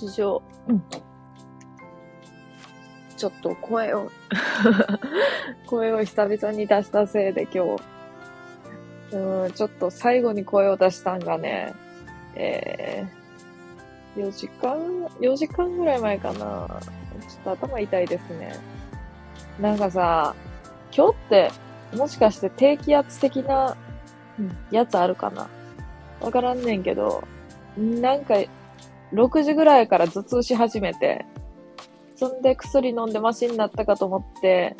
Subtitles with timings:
[0.00, 0.42] 史上、
[3.18, 4.10] ちょっと声を
[5.68, 7.76] 声を久々に出したせいで今
[9.10, 11.74] 日、うん、ちょっと最後に声を出したんがね、
[12.34, 14.78] えー、4時間、
[15.20, 16.80] 4時間ぐらい前かな。
[17.28, 18.56] ちょっと頭痛いですね。
[19.60, 20.34] なんかさ、
[20.96, 21.50] 今日って、
[21.94, 23.76] もしかして低気圧的な
[24.70, 25.48] やつあるかな。
[26.22, 27.22] わからんねんけど、
[27.76, 28.36] なんか、
[29.12, 31.24] 6時ぐらいから頭痛し始めて、
[32.16, 34.76] そんで薬飲んでマシになったかと思って、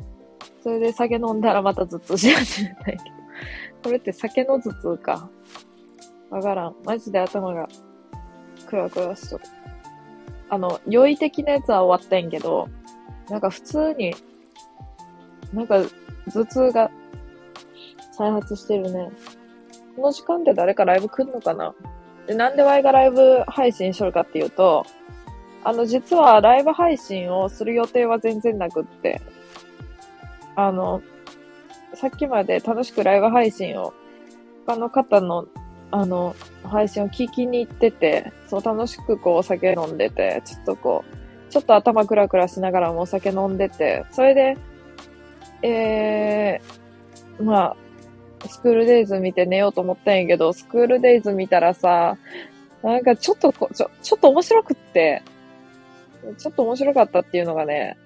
[0.62, 3.02] それで酒飲んだらまた頭痛し始めたけど。
[3.82, 5.30] これって酒の頭痛か。
[6.30, 6.76] わからん。
[6.84, 7.68] マジで頭が
[8.66, 9.44] クラクラしとる。
[10.50, 12.68] あの、酔い的なやつは終わったんけど、
[13.30, 14.14] なんか普通に、
[15.52, 15.80] なんか
[16.32, 16.90] 頭痛が
[18.12, 19.10] 再発してるね。
[19.96, 21.74] この時間って誰かライブ来んのかな？
[22.30, 24.86] で、なんでワイがライブ配信しとるかっていうと、
[25.64, 29.20] あの、実はライブ配信をする予定は全然なくって、
[30.54, 31.02] あの、
[31.94, 33.92] さっきまで楽しくライブ配信を、
[34.64, 35.46] 他の方の、
[35.90, 41.04] あの、配信を聞きに行ってて、そう楽しくこうお酒飲んでて、ちょっとこ
[41.48, 44.56] う、ちょっと頭クラクラしながらもお酒飲んでて、それで、
[45.66, 47.76] えー、まあ、
[48.46, 52.16] スクールデイズ見て寝ようと思ったんやけど、スクールデイズ見たらさ、
[52.82, 55.22] なんかちょっとこ、ちょ、ちょっと面白くって、
[56.38, 57.96] ちょっと面白かったっていうのがね、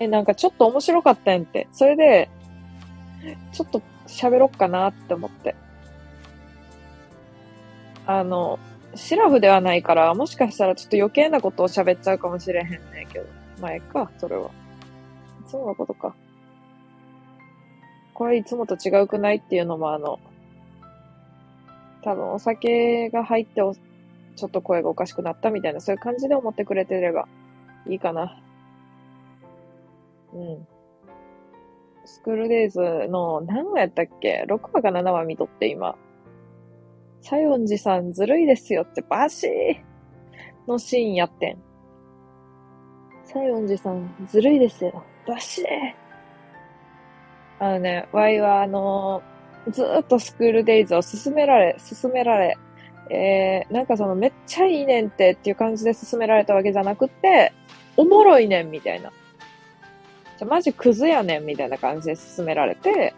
[0.00, 1.68] え、なんかちょっと面白かったんやって。
[1.72, 2.28] それで、
[3.52, 5.56] ちょっと喋ろっかなって思って。
[8.06, 8.58] あの、
[8.94, 13.26] シラフではないから、もしかしたらちょっと余計なことを喋っちゃうかもしれへんねんけど。
[13.60, 14.50] 前か、それは。
[15.46, 16.14] いつものことか。
[18.18, 20.18] これいつもと違うくないっていうのもあの、
[22.02, 23.72] 多分お酒が入ってちょ
[24.48, 27.28] っと声がおかしくなったみたいな、そういう感じで思ってくれてれば
[27.86, 28.42] いいかな。
[30.34, 30.66] うん。
[32.06, 35.94] スクールデイズの何話やったっけ ?6 話か7話見とって今。
[37.20, 41.58] 西園寺さんずるいですよってバシーのシーンやってん。
[43.22, 45.04] 西園寺さんずるいですよ。
[45.24, 46.07] バシー
[47.60, 52.56] あのね、ワイはあのー、ずっとスクールデイズを進められ、進められ、
[53.10, 57.52] えー、なんかそのめっちゃいいねんってっていう感じで進められたわけじゃなくて、
[57.96, 59.10] おもろいねんみたいな。
[60.38, 63.14] じゃ、マジクズやねんみたいな感じで進められて、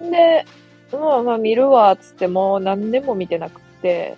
[0.00, 0.46] で、
[0.92, 4.16] まあまあ見るわ、つってもう何年も見てなくて、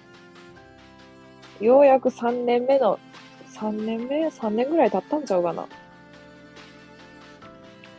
[1.61, 2.99] ようやく3年目の、
[3.55, 5.67] 3年目 ?3 年ぐらい経ったんちゃうかな。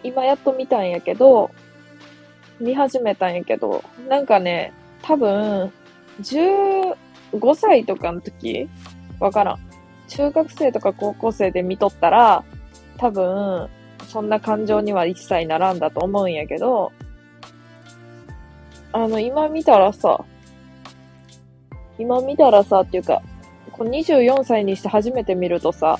[0.03, 1.51] 今やっと見たんやけど、
[2.59, 5.71] 見始めたんやけど、なんかね、多分、
[6.21, 6.95] 15
[7.55, 8.69] 歳とかの時
[9.19, 9.59] わからん。
[10.07, 12.43] 中学生とか高校生で見とったら、
[12.97, 13.69] 多分、
[14.07, 16.91] そんな感情には一切ならんだと思うんやけど、
[18.91, 20.23] あの、今見たらさ、
[21.97, 23.21] 今見たらさ、っていうか、
[23.71, 25.97] こう24歳にして初めて見るとさ、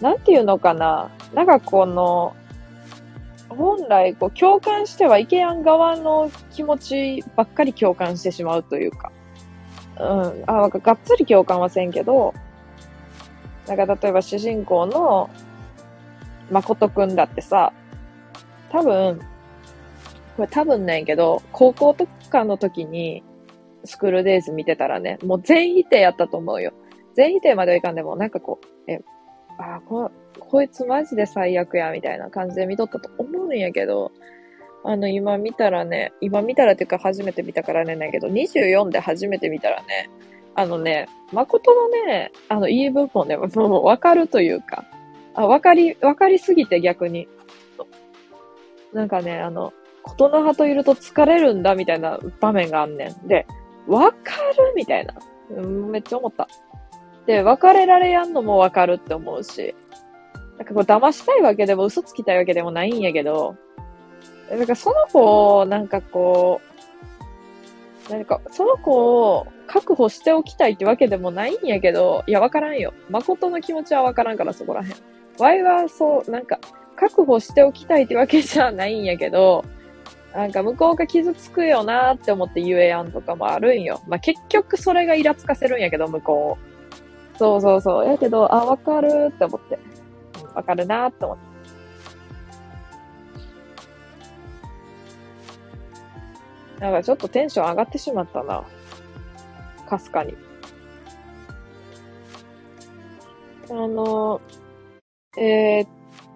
[0.00, 2.34] なんていうのかな、なんかこの、
[3.52, 9.12] 本来、こう、共感してはいけやん側の気持ちばっかり共感してしまうというか、
[9.98, 12.34] うん、あ、がっつり共感はせんけど、
[13.66, 15.30] なんか例えば主人公の
[16.50, 17.72] 誠くんだってさ、
[18.70, 19.20] 多分、
[20.36, 23.22] これ多分なんけど、高校とかの時に
[23.84, 26.72] スクールデイズ見てたらね、もう全否定やったと思うよ。
[27.14, 29.00] 全否定まではいかんでも、なんかこう、え、
[29.58, 30.10] あこ、
[30.52, 34.12] こいつマジで最悪や、みたいな感じで見とったと思うんやけど、
[34.84, 40.10] あの、今見たらね、今見たらっていうか初めて見たからね、ないけど、24で初めて見たらね、
[40.54, 44.84] あのね、誠のね、あの、いい部分ね、もうわかるというか、
[45.32, 47.28] あ、わかり、わかりすぎて逆に。
[48.92, 49.72] なんかね、あの、
[50.02, 53.26] ことの葉といると疲れるんだみたいな場面があんねん。
[53.26, 53.46] で、
[53.86, 55.14] わかるみたいな。
[55.48, 56.46] うん、めっちゃ思った。
[57.24, 59.74] で、別れられやんのもわかるって思うし、
[60.62, 63.56] なんかこう騙したいわけでも嘘つきたいわけでもないんやけど、
[64.48, 66.60] なんかその子を、なんかこ
[68.08, 72.94] う、なんかその子を確保しておきたいってわけでもないんやけど、いや、わからんよ。
[73.10, 74.94] 誠の気持ちはわからんから、そこらへん。
[75.38, 76.60] ワイはそう、なんか、
[76.94, 79.64] 確保しておきたいってわけじゃないんやけど、
[80.32, 84.00] なんか向こうが傷つくよなって思って言えやんとかもあるんよ。
[84.06, 86.58] まあ、結局それがイラつかせるんやけど、向こ
[87.34, 87.38] う。
[87.38, 88.08] そうそうそう。
[88.08, 89.78] やけど、あ、わかるって思って。
[90.54, 91.52] わかるなって思って。
[96.80, 98.64] なんかちょっとテンション上がってしまったな。
[99.88, 100.34] かすかに。
[103.70, 104.40] あの、
[105.38, 105.88] えー、っ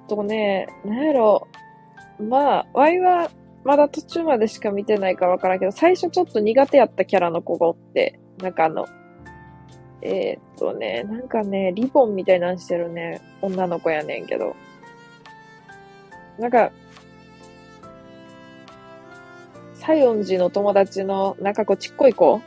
[0.09, 1.49] とね、なんやろ。
[2.21, 3.31] まあ、ワイは
[3.65, 8.87] まだ途中までしか見てないからわからんけど、最初ちょっと苦手やったキャラの子がおって、なんかあの、
[10.03, 14.55] えー、っとね、なんかね、リボンみたいなんしてるね、女の子やねんけど。
[16.39, 16.71] なんか、
[19.75, 22.43] 西園寺の友達の、なんかこうちっこい子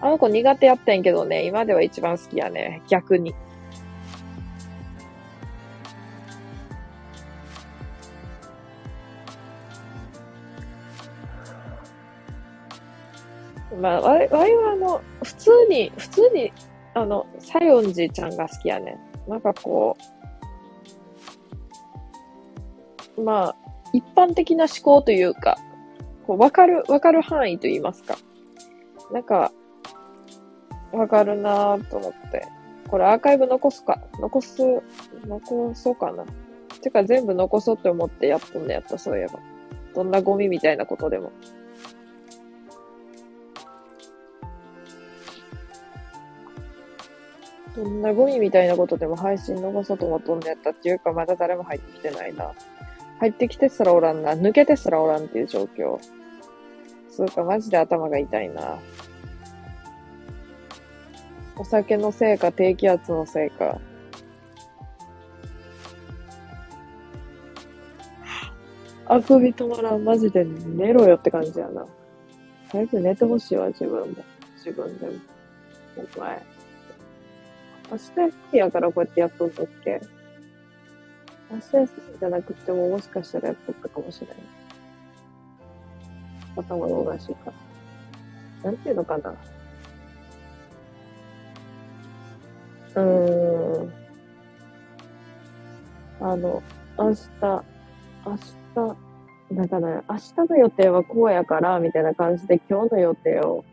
[0.00, 3.34] あの子苦手やったんけどね、今では一番好きやね、逆に。
[13.80, 16.52] まあ、わい、わいはあの、普通に、普通に、
[16.94, 18.98] あの、西園寺ちゃんが好きやね。
[19.28, 19.96] なんかこ
[23.16, 23.56] う、まあ、
[23.92, 25.56] 一般的な思考というか、
[26.26, 28.16] こう、わかる、わかる範囲と言いますか。
[29.12, 29.52] なんか、
[30.92, 32.46] わかるなぁと思って。
[32.88, 34.00] これアーカイブ残すか？
[34.20, 34.62] 残す、
[35.26, 36.24] 残そうかな。
[36.80, 39.40] てか全部残そうって思ってやっとんのやった、そういえば。
[39.94, 41.32] どんなゴミみたいなことでも。
[47.76, 52.52] どんなゴミみたいなことでも配信残そうと思っとんのやったっていうか、まだ誰も入ってきてないな。
[53.18, 54.32] 入ってきてすらおらんな。
[54.32, 55.98] 抜けてすらおらんっていう状況。
[57.10, 58.78] そうか、マジで頭が痛いな。
[61.56, 63.80] お酒のせいか、低気圧のせいか。
[69.06, 70.04] あくび止まらん。
[70.04, 71.84] マジで寝ろよって感じやな。
[72.70, 74.16] 早く寝てほしいわ、自分も。
[74.56, 75.12] 自分でも。
[76.16, 76.53] お前。
[77.90, 80.00] 明日休みやからこうやってやっとんだっけ？
[81.50, 84.36] 明日休みじゃなくてももしかしたらやっとったかもしれない。
[86.56, 87.52] 頭のおかしいか
[88.62, 88.70] ら。
[88.70, 89.34] なんていうのかな？
[92.94, 93.92] うーん。
[96.20, 96.62] あの、
[96.96, 98.36] 明日、明
[98.74, 98.96] 日、
[99.52, 103.64] だから、明日の予定はこうやから、みたいな感じで今日の予定を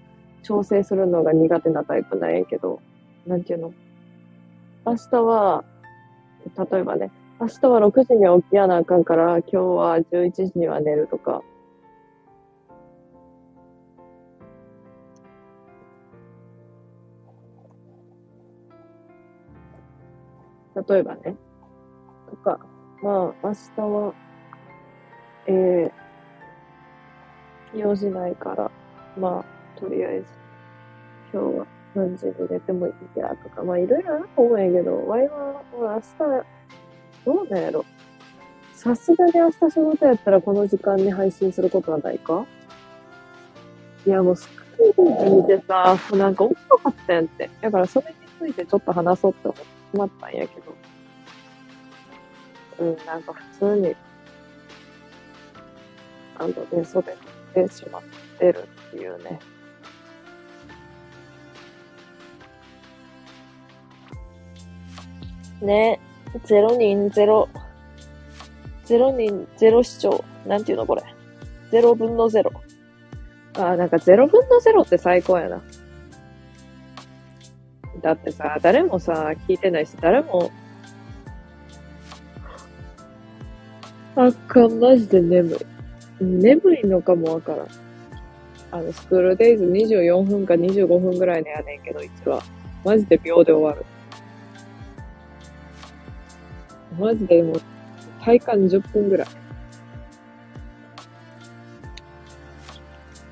[0.44, 2.82] 調整するのが苦手なタイプなんやけど、
[3.26, 3.74] なんていうの？
[4.84, 5.64] 明日は、
[6.72, 11.44] 例えばね、明日は6時に起きやなあかんから、今日は11時には寝るとか。
[20.90, 21.36] 例えばね。
[22.30, 22.60] とか、
[23.04, 24.14] まあ、明日は、
[25.46, 28.72] えー、用事ないから、
[29.16, 30.26] まあ、とりあえず、
[31.32, 36.46] 今日は何時に寝てもいいやとか、まあいろいろあると思うんやけど、ワイは、明日、
[37.26, 37.86] どうなんやろ。
[38.74, 42.46] さすがに明日仕事やったらこの時間に配信することはないか？
[44.08, 47.50] いや、もうスクール見てさ、なんか面白かったやんって。
[47.62, 48.16] だからそれに
[48.48, 50.74] ついてちょっと話そうって思っまったんやけど。
[52.80, 53.96] うん、なんか普通に、
[56.40, 57.16] あの、寝そべっ
[57.54, 58.02] てしまっ
[58.40, 59.40] てるっていうね。
[65.62, 66.00] ね。
[66.46, 67.50] ゼロ人ゼロ、
[68.86, 70.24] ゼロ人ゼロ視聴。
[70.46, 71.04] なんていうのこれ。
[71.72, 72.52] ゼロ分のゼロ。
[73.56, 75.62] あ、なんかゼロ分のゼロって最高やな。
[78.02, 80.52] だってさ、誰もさ、聞いてないし、誰も、
[84.16, 86.24] あかん、マジで眠い。
[86.24, 87.68] 眠いのかもわからん。
[88.72, 92.42] あの、スクールデイズ24分か25分ぐらいのやねんけど、いつは。
[92.84, 93.86] マジで秒で終わる。
[97.00, 97.62] マジでもう、
[98.24, 99.28] 体感10分ぐらい。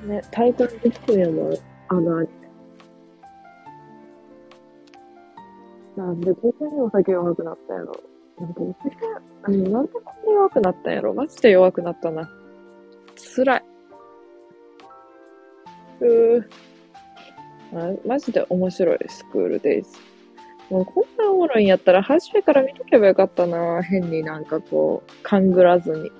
[0.08, 1.54] ね、体感10分やもん、
[1.89, 2.50] あのアニメ。
[5.98, 8.00] なんでこんなにお酒弱くなったやろ。
[8.39, 8.96] なんかお酒、
[9.44, 11.13] あの、なんでこんな弱くなったんやろ。
[11.13, 12.30] マジで弱くなったな。
[13.36, 13.63] 辛い。
[16.01, 16.44] うー。
[18.06, 20.09] マジで面白い、スクールデイズ。
[20.70, 23.82] もうこんなおもろいんやったら、初めから見とけばよかったな。
[23.82, 26.12] 変になんかこう、勘ぐらずに。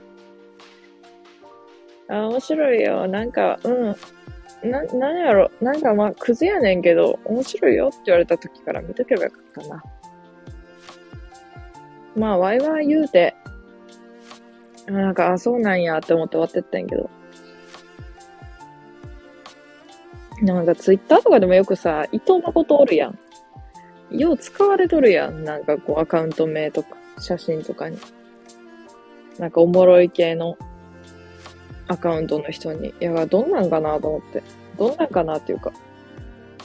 [2.08, 3.08] あ、面白いよ。
[3.08, 3.96] なんか、うん。
[4.70, 5.52] な、なんやろ。
[5.62, 9.84] なんかまあ、クズやねんけど、面白いよって言われた時から見とけばよかったな。
[12.16, 13.36] まあ、ワイワイ言うて、
[14.88, 17.10] なんか、あ、そうなんやって思って終わってったんやけど。
[20.42, 23.20] なんか、ツイッターとかでもよくさ、伊藤誠おるやん。
[24.12, 25.44] よう使われとるやん。
[25.44, 26.90] なんかこうアカウント名とか
[27.20, 27.98] 写真とかに。
[29.38, 30.58] なんかおもろい系の
[31.88, 32.94] アカウントの人に。
[33.00, 34.44] いや、どんなんかなと思って。
[34.78, 35.72] どんなんかなっていうか。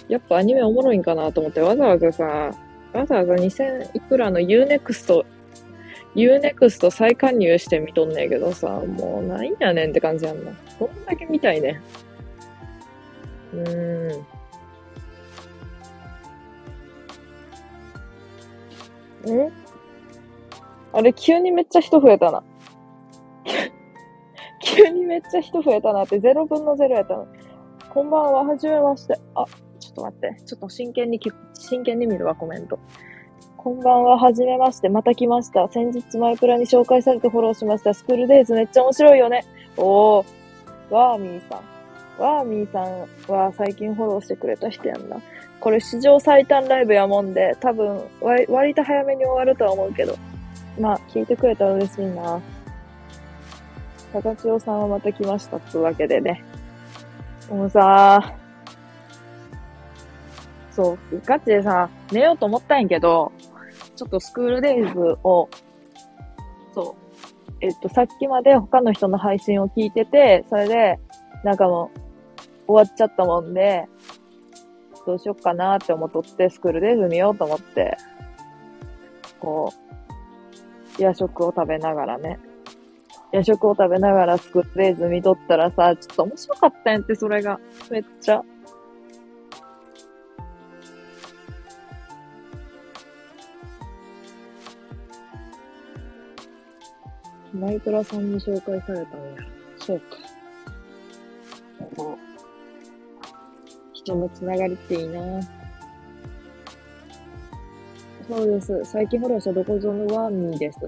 [0.08, 2.24] やっぱアニメおもろいんかなと思ってわざわざさ、
[2.92, 5.24] わざわざ2000いくらの Unext、
[6.14, 10.52] Unext 再加入して見とんねんけどさ、もうなんやねんって感じやんな。
[10.78, 11.80] どんだけ見たいね
[13.54, 13.56] ん。
[13.56, 14.26] うーん。
[19.33, 19.52] ん
[20.93, 22.43] あれ、急にめっちゃ人増えたな。
[24.62, 27.26] 急にめっちゃ人増えたなって、0分の0やったの。
[27.93, 29.19] こんばんは、はじめまして。
[29.35, 29.45] あ、
[29.81, 30.37] ちょっと待って。
[30.45, 31.21] ちょっと真剣に、
[31.54, 32.78] 真剣に見るわ、コメント。
[33.57, 34.88] こんばんは、はじめまして。
[34.88, 35.66] また来ました。
[35.69, 37.95] 先日マイプラに紹介されてフォローしました。
[37.95, 39.45] スクールデイズめっちゃ面白いよね。
[39.76, 40.25] おー、
[40.90, 42.23] ワーミーさん。
[42.23, 45.16] ワーミーさんは最近フォローしてくれた人やんな。
[45.64, 50.14] これ史上最短ライブやもんで、多分割割と早めに終わるとは思うけど。
[50.78, 52.38] まあ、聞いてくれたら嬉しいな。
[54.12, 55.59] 高千代さんはまた来ました。
[55.61, 56.44] つうわけでね。
[57.49, 58.35] もうさ、
[60.71, 63.33] そう、ガチでさ、寝ようと思ったんやけど、
[63.97, 65.49] ちょっとスクールデイズを、
[66.75, 66.94] そ
[67.50, 70.99] う、えっと、さっきまで他の人の配信を聞いてて、それで、
[71.42, 71.99] なんかもう、
[72.66, 73.88] 終わっちゃったもんで、
[75.06, 77.96] どうしよっかなって思っとって、スクールデイズ見ようと思って、
[79.38, 79.73] こ
[80.99, 82.38] う、夜食を食べながらね。
[83.32, 87.58] 夜食を食べながらスクレーズ見とったらさ、ちょっと面白かったんやって、それが。
[87.90, 88.42] めっちゃ。
[97.52, 99.37] マイクラさんに紹介されたんや。
[99.78, 100.16] そうか。
[104.04, 105.20] 人のつながりっていいな
[108.28, 108.84] そうです。
[108.84, 110.78] 最近フォローしたどこぞのワーミーです。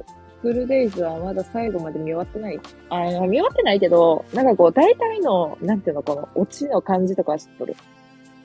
[0.40, 2.60] フルデイズはまだ最後まで見終わってない。
[2.88, 7.76] あ、見終わってないけど、なんかこう、大体の、なんていうの、この、オチの感じとかは知っとる。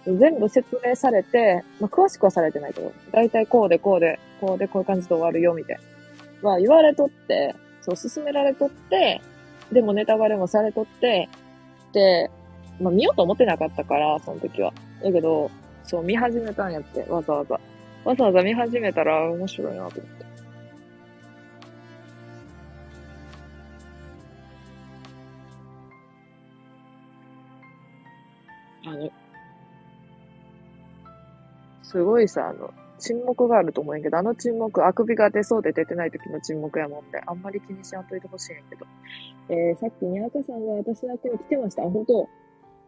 [0.06, 5.82] 全部説明されて、まあ、詳しくはされてないけど、大体こうでこうで、こうでこういう感じで終わるよ、みたいな。
[6.42, 9.22] まあ、言われとって、そう、進められとって、
[9.72, 11.30] でもネタバレもされとって、
[11.94, 12.30] で、
[12.82, 14.74] まあ、見ようと思ってなかったから、その時は。
[15.04, 15.50] だけど、
[15.84, 17.60] そう、見始めたんやって、わざわざ。
[18.04, 20.26] わざわざ見始めたら面白いなと思って。
[28.84, 29.12] あの、
[31.84, 38.86] すごいさ、あの、沈黙があると思うんやけど、あの沈黙、あくびが出そうで出てない時の沈黙やもんで、あんまり気にしやんといてほしいんやけど。
[39.50, 41.84] えー、さっきにあかさんが私の手に来てました。
[41.84, 42.30] あ、本当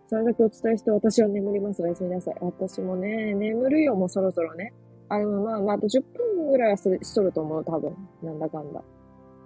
[0.07, 1.81] それだけお伝えして私は眠ります。
[1.81, 2.35] おやすみなさい。
[2.41, 4.73] 私もね、眠るよ、もうそろそろね。
[5.09, 7.95] あ、でもまあまあ、あと10分ぐらいはしとると思う、多分。
[8.21, 8.81] なんだかんだ。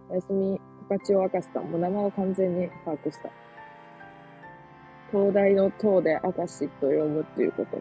[0.09, 0.59] おやすみ、
[0.89, 1.61] 十勝を明かした。
[1.61, 3.29] もう名前を完全に把握した。
[5.11, 7.77] 東大の塔で明石と読むっていうこと。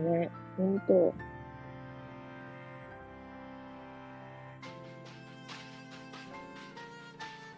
[0.00, 1.14] ね、ほんと。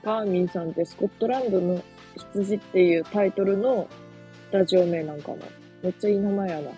[0.03, 1.83] カーミンさんってスコットランドの
[2.33, 3.89] 羊っていうタイトルの
[4.51, 5.47] ラジオ名なんかな。
[5.83, 6.71] めっちゃいい名前やな。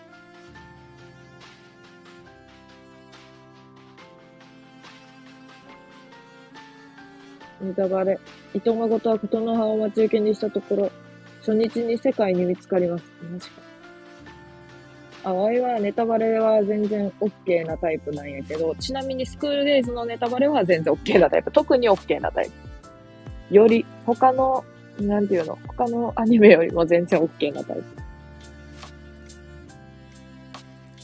[7.61, 8.19] ネタバレ。
[8.55, 10.91] 糸間ごとは琴の葉を待ち受けにしたところ、
[11.41, 13.05] 初日に世界に見つかります。
[13.31, 13.63] マジか。
[15.25, 21.53] あ、ワイはネタバレは全然 OK なタイプなんやけど、ちなみにスクールデイズのネタバレは全然 OK なタイプ。
[21.53, 22.51] 特に OK なタイ
[23.49, 23.55] プ。
[23.55, 24.65] より、他の、
[25.09, 27.85] なんていうの、他のアニメよりも全然 OK なタイプ。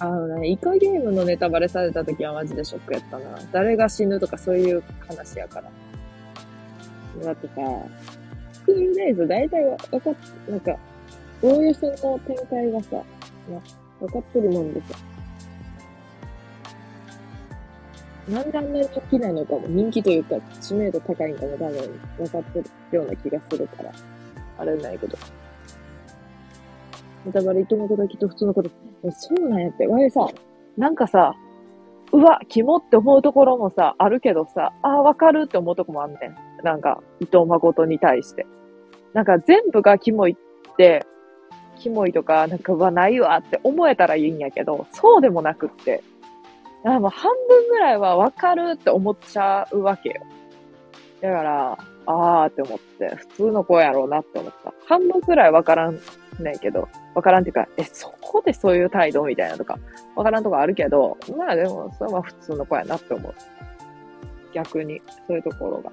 [0.00, 3.24] あのね、イカゲームのネタバレされた時はマジでショックやったな。
[3.52, 5.70] 誰が死ぬとかそういう話やから。
[7.24, 7.54] だってさ、
[8.52, 10.00] スクールデイズ大体わかっ、
[10.48, 10.76] なんか、
[11.42, 12.96] おおよその展開がさ、
[14.00, 15.07] わかってるもんでさ。
[18.28, 23.92] なんであんなに人気なのかも、人気というか、知名度高いんかも多分分かってるような気がするから、
[24.58, 25.16] あれないけど。
[27.24, 28.70] ネタバレ糸のこときっと普通のこと。
[29.10, 29.86] そうなんやって。
[29.86, 30.26] わいさ、
[30.76, 31.34] なんかさ、
[32.12, 36.64] うわ、キモって思うところもさ、あるけどさ、ああ、わかるって思うとこもあんねん。
[36.64, 38.46] なんか、伊藤誠に対して。
[39.14, 41.04] なんか全部がキモいって、
[41.76, 46.02] キモいとか、なんか、うわ、ないわって思えたらいいんやけど、そうでもなくって。
[46.96, 50.22] あもう半分ぐらいはわかるって思っちゃうわけよ。
[51.20, 54.72] だから、あーって思って、普通の子やろうなって思った。
[54.86, 56.00] 半分ぐらいわからん
[56.38, 59.78] ねんけど、わからんっていうか、え、そこでそういう態度みたいなとか、
[60.14, 63.34] わからんとこあるけど、まあでも、それは普通の子やなって思う。
[64.52, 65.90] 逆に、そういうところが。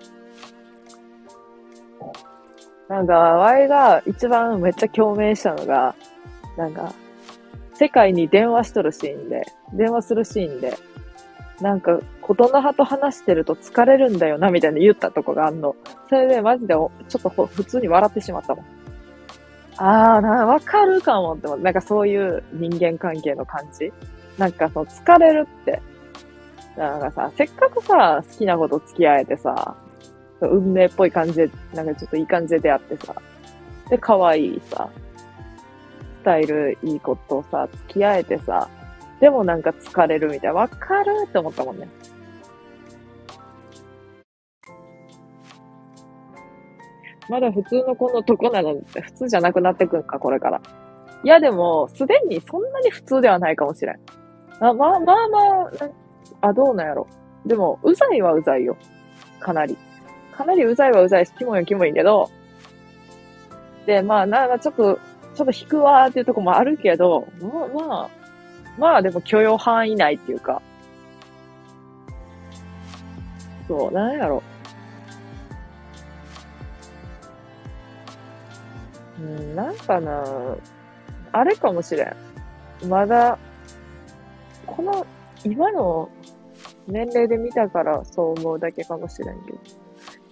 [2.87, 5.95] なんか、ワイが一番めっちゃ共鳴したのが、
[6.55, 6.93] なんか、
[7.75, 10.77] 世界に電話しとるシーンで、電話するシーンで、
[11.62, 15.75] なんか、琴の葉と話してると疲れるんだよな、みたいな言ったとこがあんの。
[16.10, 18.65] それでマジでちょっと普通に笑ってしまったもん。
[19.77, 23.91] あーな、わかるかもって思って、なんかそういう人間関係の感じ
[24.38, 25.82] なんかその疲れるって、
[26.77, 29.75] なんかさ、せっかくさ、好きなこと付き合えてさ、
[30.41, 33.15] 運命っぽい感じで、なんかちょっといい感じで出会ってさ、
[33.89, 34.89] で、可愛いさ、
[36.25, 38.67] タイルいいことさ、付き合えてさ、
[39.22, 40.51] でもなんか疲れるみたい。
[40.51, 41.88] わかるって思ったもんね。
[47.29, 50.62] まだ普通の子のとこなの普通じゃなくなってくんか、これから。
[51.24, 53.96] いや、でも、すでにそんなに普通ではないかもしれん。
[54.60, 55.70] あまあまあま
[56.41, 57.08] あ、あ、どうなんやろ。
[57.46, 58.77] でも、うざいはうざいよ。
[59.39, 59.77] かなり。
[60.36, 62.29] かなりうざいはうざいし、キモいはキモいけど、
[63.86, 65.00] で、まあ、な、ちょっと、
[65.35, 68.09] ちょっと引くわーっていうとこもあるけど、まあまあ、
[68.77, 70.61] まあでも許容範囲内っていうか、
[73.67, 74.41] そう、なんやろ。
[79.19, 80.23] うん、なんかな、
[81.31, 82.87] あれかもしれん。
[82.87, 83.37] まだ、
[84.65, 85.05] この、
[85.43, 86.09] 今の
[86.87, 89.57] 年齢で見たからそう思うだけかもしれんけど、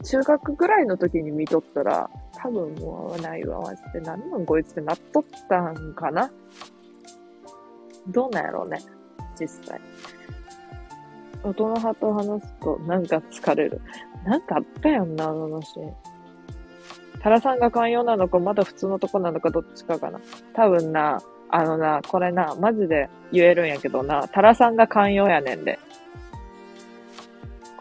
[0.04, 2.10] 中学ぐらいの時に見とったら、
[2.44, 4.02] 多分もう合わないわ、マジで。
[4.02, 6.30] 何なんこいつってなっとったんかな
[8.10, 8.80] どうなんやろうね、
[9.40, 9.80] 実際。
[11.42, 13.82] 大人派と話すとなんか疲れる。
[14.26, 15.64] なんかあったやんな、あの話。
[17.22, 20.20] タラさんが寛容なのか、まだ普通のとこなのか、どっちかかな。
[20.54, 25.80] 多分な、あのな、これな、マジで言えるんやけどな、タラさんが寛容やねんで。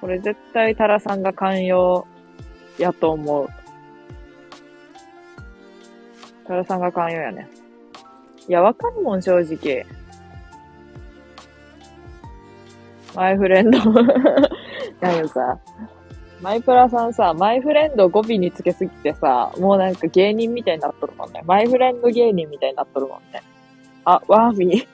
[0.00, 2.06] これ絶対タラさんが寛容
[2.78, 3.48] やと思う。
[6.46, 7.48] タラさんが寛容やね。
[8.48, 9.86] いや、わかるもん、正直。
[13.14, 13.78] マイフレンド
[15.00, 15.58] なんかさ、
[16.40, 21.42] マイプラさんさ、マイフレンド語尾につけすぎてさ、もうなんか芸人みたいになっとるもんね。
[21.46, 23.42] マイフレンド芸人みたいになっとるもんね。
[24.04, 24.86] あ、ワーミー。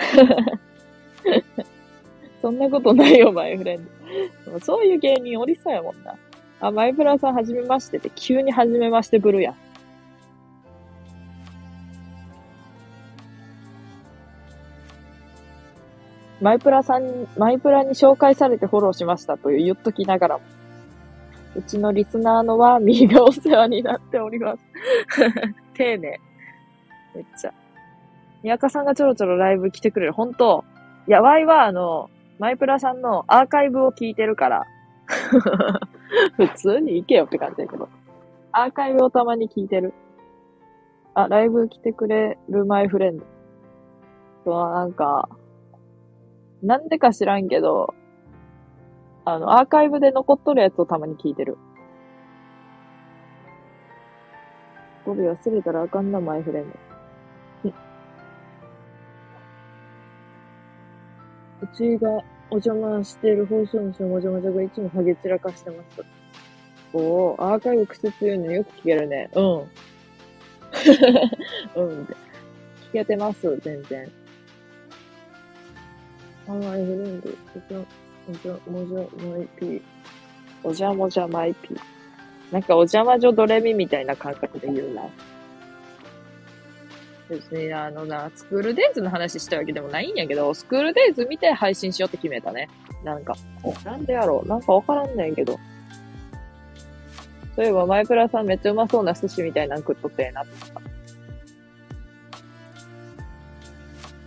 [2.40, 3.86] そんなことないよ、マイフレン
[4.46, 4.60] ド。
[4.60, 6.14] そういう芸人おりそうやもんな。
[6.60, 9.54] あ、マイプラさんはじめましてって急にはじめましてぶるやん。
[16.40, 20.44] マイプラさん、マイプラに紹介されてフォローしましたと言っときながらも、
[21.54, 24.62] うちのリスナーのワーミーがお世話になっております。
[25.74, 26.20] 丁寧。
[27.14, 27.52] めっちゃ。
[28.42, 30.12] 宮川さんがちょろちょろライブ来てくれる。
[30.12, 30.64] 本当
[31.06, 34.64] やばいは、あの、マイプラさんのアーカイブを聞いてるから。
[36.36, 37.88] 普通に行けよって感じだけど。
[38.52, 39.92] アーカイブをたまに聞いてる。
[41.14, 43.24] あ、ライブ来てくれるマイフレンド。
[44.44, 45.28] そう、なんか、
[46.62, 47.94] なんでか知らんけど、
[49.24, 51.58] あの、アーカイブで残っとるやつをたまに聞いてる。
[55.04, 56.78] 語尾忘れたらあかんな、マイフレンド。
[61.62, 62.10] うちが
[62.50, 66.02] お邪魔している放送主のもじゃもじゃがいつもハゲ散らかしてます。
[66.92, 69.28] おー、アーカイブ癖強いのよく聞けるね。
[69.34, 69.44] うん。
[71.76, 72.04] うん。
[72.04, 72.14] 聞
[72.92, 74.10] けてます、全然。
[76.50, 77.32] ハワイフレンド、お
[77.68, 77.80] じゃ、
[78.28, 79.82] おじゃ、もじゃ、マイピー。
[80.64, 81.80] おじゃもじゃマイピー。
[82.50, 85.02] なんかお邪魔女ドレミみたいな感覚で言うな。
[87.28, 92.68] 別に、あのな、スクールデイズの話したわけでもないんやけど、スクールデイズ見て配信しようって決めたね。
[93.04, 93.36] なんか。
[93.84, 94.48] なんでやろう？
[94.48, 95.56] なんかわからんねんけど。
[97.54, 100.90] そういえば、マイプラさんめっちゃうまそうな寿司みたいなの食っとってえなって思った。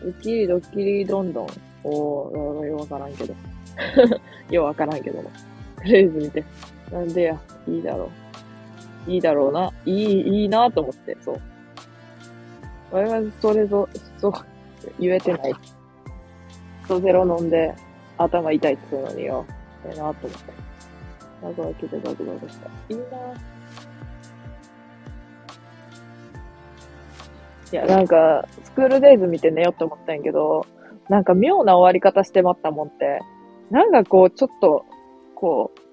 [0.04, 1.48] ドッキリドッキリどんどん。
[1.84, 3.34] おー、ようわからんけど。
[4.50, 5.30] ようわからんけども。
[5.78, 6.44] とりあえず見て。
[6.92, 8.10] なんでや、いいだろ
[9.08, 9.12] う。
[9.12, 9.72] いいだろうな。
[9.86, 11.42] いい、いいなと思って、そう。
[12.92, 14.34] 俺はそれぞ、そう、
[15.00, 15.54] 言えてない。
[16.88, 17.74] そうゼロ飲んで
[18.18, 19.46] 頭痛いって言うのによ。
[19.86, 20.28] ええなと思って。
[21.42, 22.68] 謎開けてガクガクした？
[22.90, 23.04] いいな
[27.72, 30.66] いや、なんか、スクールデイズ見て寝ようって思ったんやけど、
[31.10, 33.22] なんか妙な終わり方してまったもんって、
[33.72, 34.86] なんかこう、ちょっと、
[35.36, 35.84] こう、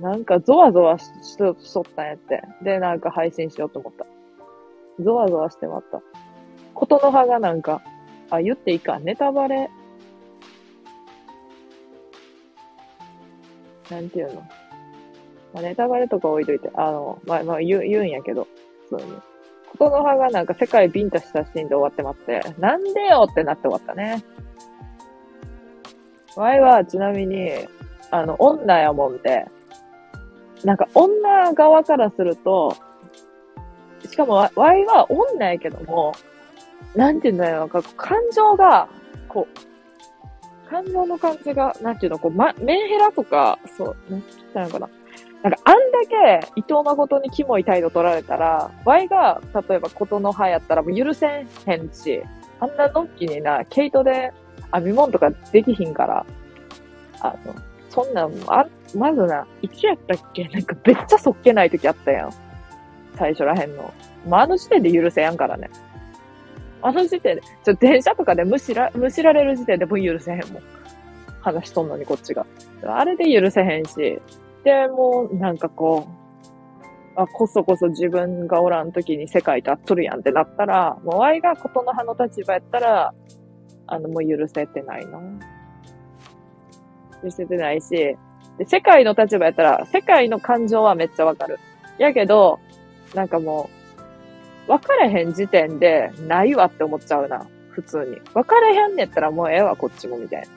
[0.00, 1.54] なんかゾワゾワししとっ
[1.96, 2.42] たんやって。
[2.62, 4.06] で、なんか配信しようと思った。
[5.02, 6.02] ゾワゾワしてまった。
[6.74, 7.82] ことの葉がなんか、
[8.30, 9.70] あ、言っていいか、ネタバレ。
[13.90, 14.40] なんていうの。
[15.54, 18.46] まあ、ネタバレとか置いといて、あの、まあ、まあ、言う、言うんやけど、
[18.90, 19.12] 普通に。
[19.78, 24.24] こ琴ノ葉がなんか世界ビンタしたシーンで終わってまって、なんでよってなって終わったね。
[26.36, 27.50] ワイはちなみに、
[28.10, 29.46] あの、女やもんで、
[30.64, 32.74] なんか女側からすると、
[34.08, 36.12] しかもワイは女やけども、
[36.96, 38.88] なんて言うんだろう、なんか感情が、
[39.28, 44.88] こう、感情の感じが、なんていうの、こう、ま、メンヘラとか、そう、なんて言ったのかな。
[45.42, 52.22] なんか、あんだけ伊藤誠にキモい態度取られたら、ワイが、例えばことの葉やったらもう許せんへんし、
[52.60, 54.32] あんなのっきにな、毛糸で
[54.72, 56.26] 編み物とかできひんから、
[57.20, 57.54] あの、
[57.88, 60.44] そんなん、あ、まずな、いつやったっけ？
[60.48, 62.30] なんかめっちゃそっけない時あったやん。
[63.16, 63.92] 最初らへんの。
[64.26, 65.70] まあ、あの時点で許せやんからね。
[66.82, 70.62] あの時点で、ちょ、電車とかでむしら、むしられる時点でも許せへんもん。
[71.40, 72.44] 話しとんのにこっちが。
[72.84, 74.20] あれで許せへんし、
[74.68, 83.14] で、もう、なんかこう、あ、こそこそ自分がおらん時に世界と会っとるやんってなったら、もう、ワイがことの葉の立場やったら、
[83.86, 85.18] あの、もう許せてないな。
[87.22, 87.88] 許せてないし、
[88.58, 91.58] で、世界の立場やったら、世界の感情はめっちゃわかる。
[91.96, 92.58] やけど、
[93.14, 93.70] なんかも
[94.66, 97.46] う、分かれへん時点で、ないわって思っちゃうな。
[97.70, 98.16] 普通に。
[98.34, 100.48] 分かれへんねったらもうええわ、こっちも、みたいな。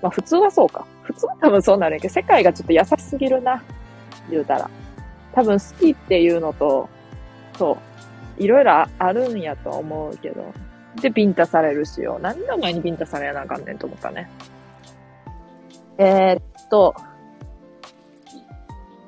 [0.00, 0.86] まあ普通はそうか。
[1.08, 3.62] 普通は多分そうなるんやけど、世界がちょっと優しすぎるな。
[4.30, 4.70] 言うたら。
[5.32, 6.88] 多分好きっていうのと、
[7.56, 7.78] そ
[8.38, 8.42] う。
[8.42, 10.52] いろいろあるんやと思うけど。
[11.00, 12.18] で、ビンタされるしよ。
[12.20, 14.28] 何の前にビンタされやなあかんねんと思ったね。
[15.96, 16.94] えー、っと、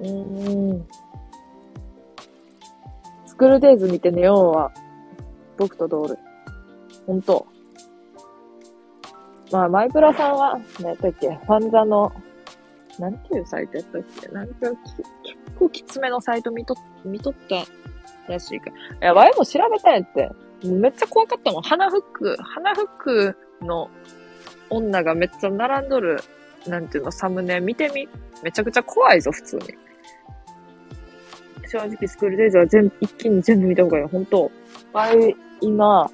[0.01, 0.87] うーん。
[3.27, 4.73] スクールデイズ見て寝ようは、
[5.59, 6.19] 僕とドール。
[7.07, 7.47] ほんと。
[9.53, 12.13] まあ、マイブラさんは、何やったっけ、ファンザの、
[12.99, 14.77] なんていうサイトやったっけなんか、結
[15.59, 17.65] 構きつめのサイト見と、見とった
[18.33, 18.71] らしいか。
[18.71, 20.31] いや、ワイも調べたんやって。
[20.63, 21.63] めっちゃ怖かったもん。
[21.63, 23.91] 花フック、花フックの
[24.69, 26.21] 女がめっちゃ並んどる
[26.67, 28.09] なんていうの、サムネ見てみ。
[28.43, 29.63] めちゃくちゃ怖いぞ、普通に。
[31.67, 34.51] 正直、スクールデイズは全部一気に全部見た方がいい、本当
[34.93, 36.11] 前、今、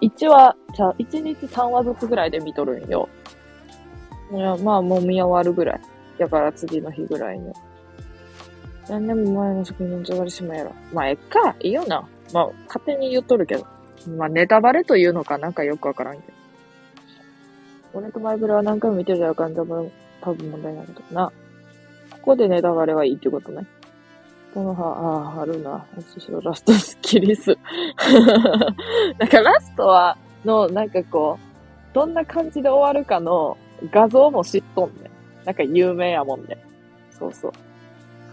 [0.00, 3.08] 1話、じゃあ、1日3話ずつぐらいで見とるんよ。
[4.32, 5.80] いや、まあ、もう見終わるぐらい。
[6.18, 7.52] だから次の日ぐらいに。
[8.88, 10.72] 何年も前の作品の上がりしまやろ。
[10.92, 11.56] まあ、えっか。
[11.60, 12.08] いいよな。
[12.32, 13.66] まあ、勝手に言っとるけど。
[14.16, 16.32] まあ、ネタバレというのかなんかよくわからんけど。
[17.94, 21.32] 俺とマイブラは何回も見てるじゃん、ガンダム多分問題なんだけどな。
[22.10, 23.66] ここでネタバレはいいってことね。
[24.54, 25.84] この葉、ああ、あるな。
[26.12, 27.56] そしろラストスッキリス。
[29.18, 33.56] なんかラストは、の、なんかこう、どんな感じで終わるかの
[33.90, 35.10] 画像も知っとんね。
[35.44, 36.56] なんか有名やもんね。
[37.10, 37.52] そうそう。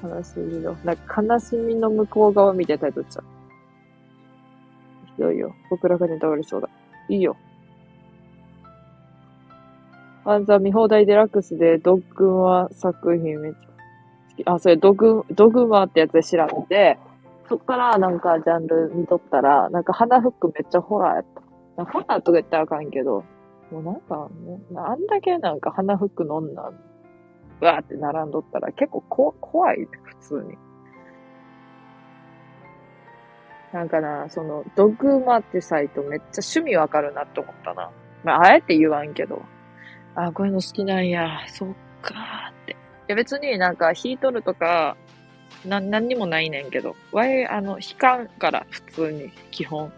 [0.03, 3.23] 悲しみの、なんか悲しみの向こう側みたいなタイトルちゃう。
[5.15, 5.53] ひどいよ。
[5.69, 6.69] 僕らがネタバレそうだ。
[7.09, 7.35] いいよ。
[10.25, 13.72] アンザ見放題デラックスでドッグマ作品めっちゃ
[14.35, 14.43] き。
[14.45, 16.99] あ、それドグ、ドグマってやつで調べて、
[17.49, 21.25] そっからなんかジャンル見とったら、なんか花フックめっちゃホラーやっ
[21.75, 21.85] た。
[21.85, 23.23] ホラーとか言ったらあかんけど、
[23.71, 30.57] もうなんか、ねあんだけなんか花フックの女、わーって並んどったら結構こ怖いね、普通に。
[33.73, 37.89] なんかな、その、ドグマってサイトめっちゃ趣味わかるなって思ったな。
[38.23, 39.41] まあ、あえて言わんけど。
[40.15, 41.69] あ、こういうの好きなんや、そっ
[42.03, 42.82] かーって。
[43.07, 44.95] や別になんか引いとるとか、
[45.65, 49.91] な、何にもないねんけど、わい、あの、引かんから普通に、基本。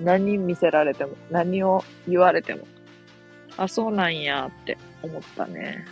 [0.00, 2.66] 何見せられても、何を言われても。
[3.56, 5.86] あ、そうなんやって思ったね。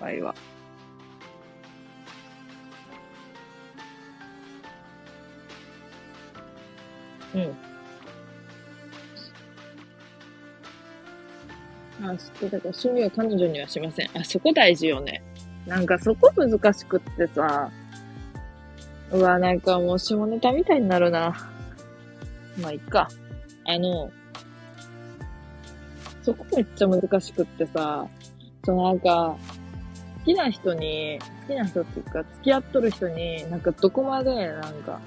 [0.00, 0.34] わいは。
[7.34, 7.56] うん。
[12.00, 12.68] あ、知ってたか。
[12.68, 14.10] 趣味を彼女にはしません。
[14.14, 15.22] あ、そこ大事よね。
[15.68, 17.70] なんかそこ難しくってさ。
[19.12, 21.50] うわ、なんかもう下ネタみたいになるな。
[22.60, 23.08] まあ、いっか。
[23.66, 24.10] あの、
[26.22, 28.06] そこめっちゃ難しくってさ、
[28.64, 29.36] そのなんか、
[30.18, 35.00] 好きな人に、好きな人っていうか、付き合っとる人に、なんかどこまで、なんか、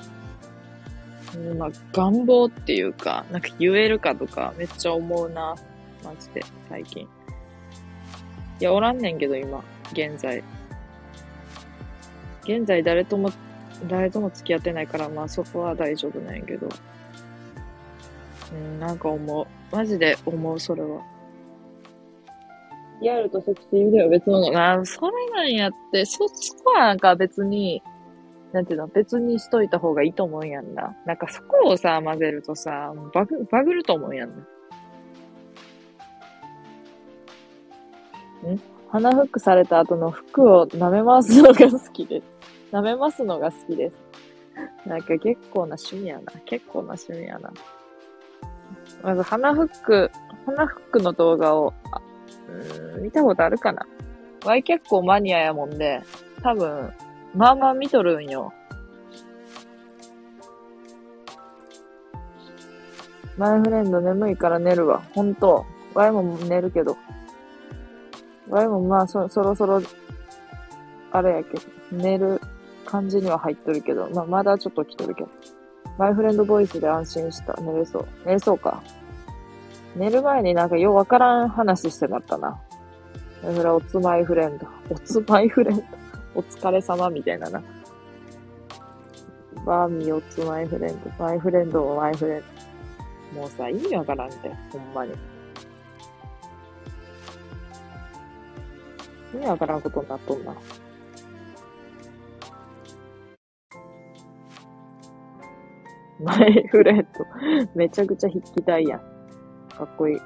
[1.57, 5.55] まあ、願望っていうか、なんか言えるかとか、めっちゃ思うな。
[6.03, 7.03] マジで、最近。
[7.03, 7.07] い
[8.63, 10.43] や、おらんねんけど、今、現在。
[12.43, 13.31] 現在誰とも、
[13.87, 16.67] 誰とも付き合ってないから、まあそこは大丈夫なんやけど。
[18.53, 19.75] うん、なんか思う。
[19.75, 21.01] マジで思う、それは。
[23.01, 24.57] リアルとセクシービデオは別物。
[24.57, 27.81] あ、それなんやって、そ、そこはなんか別に、
[28.51, 30.95] なんていうの、別にしといた方がいいと思うんやんな。
[31.05, 34.35] なんかそこをさ、混ぜるとさ、バグ、バグると思うんやんな。
[38.53, 38.61] ん？
[38.91, 42.25] 鼻フックされた後の服を舐め回すのが好きです。
[42.73, 43.95] 舐めますのが好きです。
[44.85, 46.33] なんか結構な趣味やな。
[46.45, 47.53] 結構な趣味やな。
[49.01, 50.11] まず鼻フック、
[50.45, 51.73] 鼻フックの動画を、
[52.95, 53.87] うん、見たことあるかな？
[54.45, 56.01] わい結構マニアやもんで、
[56.43, 56.91] 多分、
[57.33, 58.51] まあまあ見とるんよ。
[63.37, 65.01] マイフレンド眠いから寝るわ。
[65.13, 65.65] ほんと。
[65.93, 66.97] ワイも寝るけど。
[68.49, 69.81] ワイもまあそ、そろそろ、
[71.11, 72.41] あれやけど、寝る
[72.85, 75.29] 感じには入っとるけど、まあまだちょっと来とるけど。
[75.97, 77.53] マイフレンドボイスで安心した。
[77.61, 78.07] 寝れそう。
[78.25, 78.81] 寝れそうか。
[79.95, 82.59] 寝る前になんかようわからん話してなったな。
[83.43, 84.67] だから、おつまいフレンド。
[84.89, 85.83] おつまいフレンド。
[86.35, 87.61] お疲れ様みたいなな。
[89.65, 91.23] バーミーおつまいフレンド。
[91.23, 92.43] マイフレンドもマイフレン
[93.33, 93.41] ド。
[93.41, 94.35] もうさ、意味わからんて。
[94.71, 95.13] ほんまに。
[99.33, 100.53] 意味わからんことになっとんな。
[106.19, 107.25] マイフレンド。
[107.75, 108.99] めちゃくちゃ筆記体やん。
[109.69, 110.21] かっこいい。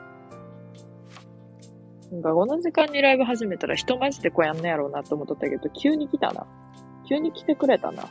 [2.12, 6.46] なんかこの時間にライブ始めたら人マジでこうやんねやろうなと思っとったけど、急に来たな。
[7.08, 8.04] 急に来てくれたな。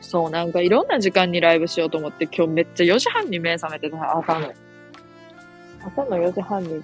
[0.00, 4.52] そう、なんかいろんな時間にライブしようと思って、今日めっちゃ4時半に目覚めてた、朝の。
[5.82, 6.82] 朝の4時半に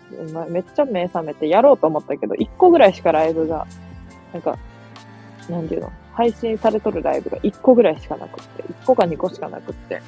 [0.48, 3.66] めっちゃ目覚めてやろうと思ったけど、1個ぐらいしかライブが、
[4.32, 4.58] なんか、
[5.48, 10.00] なんていうの配信されとるライブが1個ぐらいしかなくって、1個か2個しかなくって、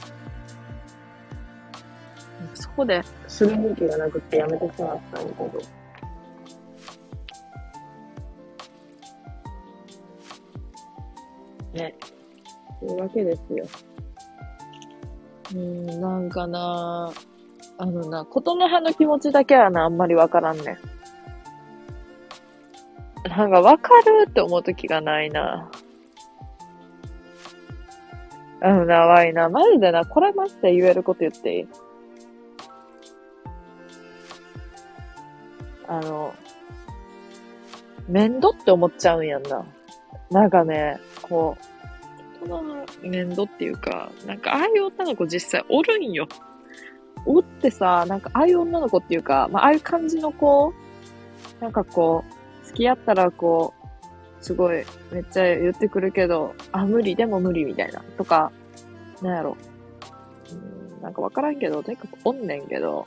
[2.55, 5.61] そこでする勇気がなくてやめてしまったんだけど。
[11.75, 11.95] ね。
[12.81, 13.67] というわけですよ。
[15.55, 17.13] うん、なんかな
[17.79, 20.79] あのな、ことの葉の気持ちだけはな、あんまりわからんね
[23.25, 25.71] なんかわかるって思うときがないな。
[28.61, 31.69] あのな、わいな、マジでな、これマジで言えること言っていい？
[35.87, 36.35] あの、
[38.09, 39.65] 面倒って思っちゃうんやんな。
[40.31, 41.57] なんかね、こ
[42.43, 46.27] う、人の面倒っていうか、なんかああいう女の子実際おるんよ。
[47.27, 50.73] おってさ、なんかああいう女の子っていうか、まあああいう感じの子、
[51.61, 52.25] なんかこ
[52.63, 58.01] う、付き合ったらこう、すごい、めっちゃ言ってくるけど、あ、無理、でも無理みたいな。
[58.17, 58.53] とか、
[59.23, 59.57] なんやろ。
[60.53, 63.07] うん、なんかわからんけど、とにかくおんねんけど、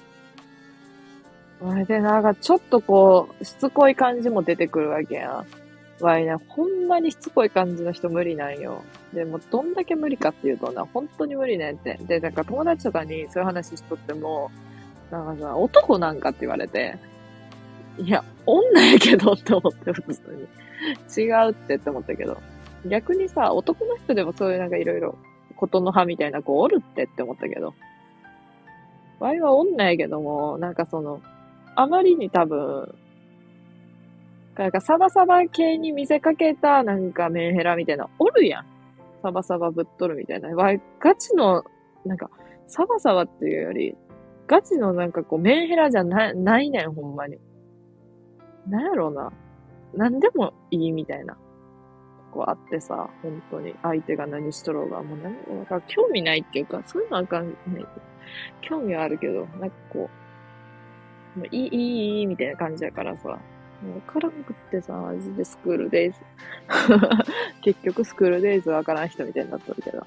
[1.63, 5.45] あれで、なんかちょっとこう、しつこい感じも出てくるわけやん。
[6.02, 8.84] わいね、ほんまにしつこい感じの人無理なんよ。
[9.14, 12.00] でも、どんだけ無理かっていうとな、本当に無理ねんって。
[12.02, 14.52] で、なんか友達とかにそういう話しとっても、
[15.12, 16.98] なんかさ、男なんかって言われて、
[17.98, 21.26] いや、女やけどって思って、普通に。
[21.26, 22.38] 違うってって思ったけど。
[22.86, 25.18] 逆にさ、男の人でもそういうなんかいろいろ、
[25.56, 27.74] ことの葉みたいな子おるってって思ったけど。
[29.20, 31.22] ワイは女やけども、なんかその、
[31.76, 32.96] あまりに多分、
[34.56, 38.66] なんかサバサバ系に見せかけたなんかメンヘラみたいな、おるやん。
[39.22, 40.50] サバサバぶっとるみたいな。
[40.50, 41.64] わガチの、
[42.06, 42.30] なんか、
[42.68, 43.96] サバサバっていうより、
[44.48, 47.38] ガチのなんかこうメンヘラじゃなないねん、ほんまに。
[48.68, 49.32] なんやろうな。
[49.94, 51.38] なんでもいいみたいな。
[52.32, 53.76] こうあってさ、本当に。
[53.82, 57.86] 相手が何しとろうが、もう何も、か興味ないっていうか、そういうのはあかんない。
[58.62, 60.10] 興味はあるけど、なんかこ
[61.36, 63.38] う、もういい、いい、いい、みたいな感じやからさ。
[63.89, 66.17] わからんくってさ、マジでスクールデイズ。
[67.62, 70.06] 結局スクールデイズわからん人みたいになっとるけど。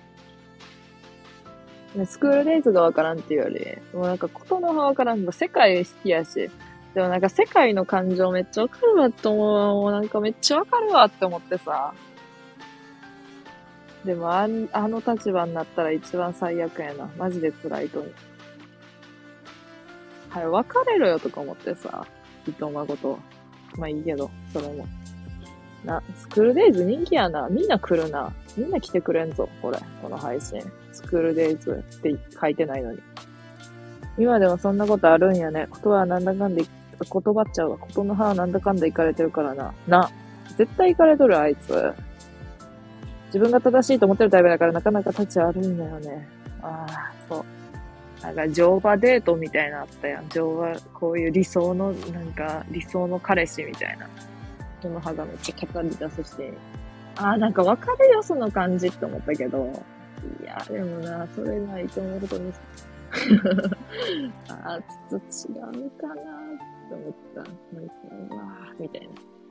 [2.07, 5.33] スクールデイズがわからんっていうより、もうなんかことの葉わからん。
[5.33, 6.51] 世界好きやし。
[6.95, 9.83] でもなんか世界の感情めっちゃわかるわって思う。
[9.83, 11.93] もうなんかめっちゃわかるわって思ってさ。
[14.05, 17.09] でもああの立場になったら一番最悪やな。
[17.17, 18.13] マジで辛いと思う。
[20.29, 22.07] はい、別れろよとか思ってさ、
[22.47, 23.19] 伊藤誠。
[23.79, 24.87] まあいいけど、それも。
[25.85, 27.49] な、スクールデイズ人気やな。
[27.49, 28.33] みんな来るな。
[28.57, 29.79] みんな来てくれんぞ、これ。
[30.03, 30.61] この配信。
[30.93, 32.99] スクールデイズって書いてないのに。
[34.17, 35.69] 今でもそんなことあるんやね。
[35.73, 37.79] 言葉はなんだかんだ、言葉っちゃうわ。
[37.79, 39.75] ことの葉はなんだかんだ行かれてるからな。
[39.87, 40.11] な。
[40.57, 41.93] 絶対行かれとる、あいつ。
[43.27, 46.29] 自分が正しいと思ってるタイプだからなかなか立ち悪いんだよね。
[46.63, 47.45] ああ、そう。
[48.33, 50.29] なんか乗馬デートみたいなあったやん。
[50.29, 54.09] 乗馬、こういう理想の、なんか理想の彼氏みたいな。
[54.85, 56.53] 人の歯がめっちゃ語り出すして、
[57.17, 59.73] ああ、なんかわかるよ、その感じって思ったけど、
[60.43, 62.53] いや、でもな、それないと思うことに、
[64.49, 66.17] ああ、ちょっと違うかなっ
[66.89, 67.43] て思った。
[67.43, 67.95] なんか、
[68.31, 69.09] うわーみたいな。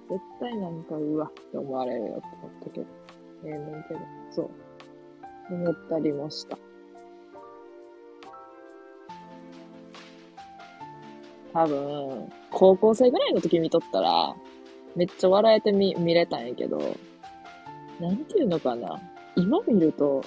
[0.10, 2.86] 絶対なんか、うわって思われるよって思ったけど。
[3.46, 4.00] ええー、ねんけど、
[4.32, 4.50] そう。
[5.54, 6.58] 思ったりもした。
[11.54, 14.36] 多分、高校生ぐらいの時見とったら、
[14.96, 16.80] めっちゃ笑えてみ、見れたんやけど、
[18.00, 19.00] なんていうのかな。
[19.36, 20.24] 今見ると、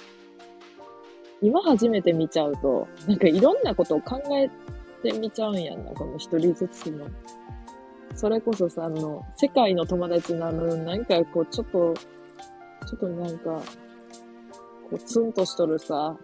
[1.43, 4.49] 今初めて見ちゃうと、なんかいろんなことを考え
[5.03, 7.07] てみちゃうんやんな、この一人ずつの。
[8.15, 13.63] それこそさ、あの、世界の友達なの、なんかこう、ちょっと、ちょっとなんか、こ
[14.93, 16.17] う、ツンとしとるさ、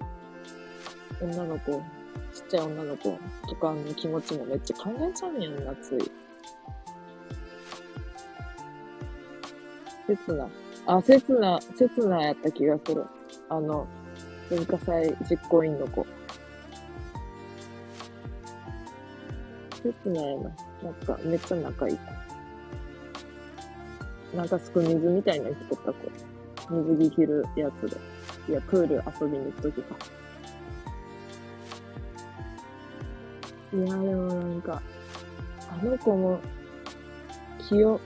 [1.20, 1.82] 女の子、
[2.32, 3.18] ちっちゃい女の子
[3.48, 6.10] とかの気持ちもめっちゃ考えちゃうんやんな、つい。
[10.06, 10.48] 刹那。
[10.86, 13.04] あ、刹那、刹那やった気がする。
[13.48, 13.86] あの、
[14.48, 16.06] 文化祭実行委員の子。
[19.82, 20.42] 刹那やな。
[20.82, 21.98] なんか、めっちゃ仲いい
[24.34, 26.74] なんかすく水みたいな着とった子。
[26.74, 27.96] 水着着るやつで。
[28.48, 30.21] いや、プール遊びに行くときか。
[33.74, 34.82] いや、でもなんか、
[35.70, 36.38] あの子も、
[37.68, 38.00] 清、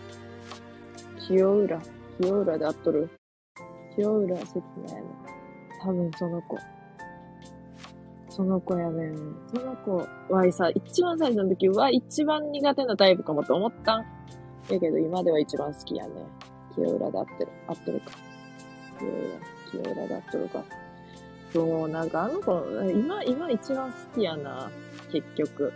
[1.26, 1.80] 清浦、
[2.20, 3.10] 清浦で会っとる
[3.96, 5.00] 清浦説明やな。
[5.82, 6.58] 多分その子。
[8.28, 9.16] その子やねん。
[9.54, 9.96] その子
[10.32, 14.04] はさ、一番最初の時は一番苦手なタイプかもと思ったん。
[14.68, 16.12] やけど今では一番好きやね。
[16.74, 17.50] 清浦で会ってる。
[17.66, 18.10] 会ってるか。
[18.98, 20.64] 清浦、清浦で会ってるか。
[21.52, 22.52] そう、なんかあの子、
[22.92, 24.70] 今、今一番好きやな。
[25.12, 25.72] 結局。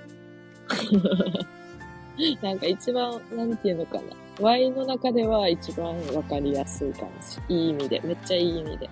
[2.42, 4.02] なんか一番、なんていうのかな。
[4.40, 7.08] Y の中では一番わかりやすい感
[7.48, 7.54] じ。
[7.54, 8.00] いい意味で。
[8.00, 8.90] めっちゃいい意味で。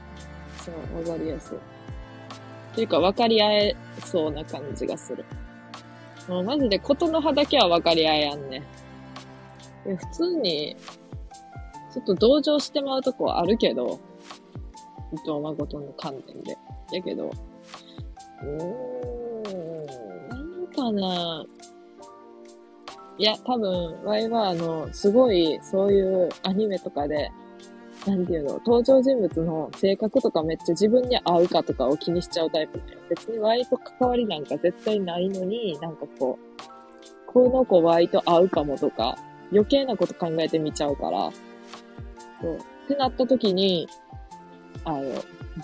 [0.65, 1.59] そう、わかりやすい。
[2.75, 5.25] というか、わかり合えそうな感じがする。
[6.29, 8.63] もうマジで、ことの葉だけはわかり合えやんね。
[9.85, 10.77] 普通に、
[11.93, 13.99] ちょっと同情してまうとこはあるけど、
[15.13, 16.57] 伊藤誠の観点で。
[16.93, 17.31] やけど、
[18.43, 20.08] うー、ん
[20.81, 21.45] かな、
[23.19, 27.31] いや、多分、ワイは、あの、すごい、そういうアニメとかで、
[28.07, 33.01] なんていうの、登場人物の性格とかめっちゃ自分に合うかとかを気にしちゃうタイプだよ。
[33.11, 39.19] 別にワイと関わりなんか絶対ないのに、なんかこう、この子ワイと合うかもとか、
[39.51, 41.33] 余計なこと考えてみちゃうから、
[42.41, 42.57] そう。
[42.57, 43.89] ってなった時に、
[44.85, 45.03] あの、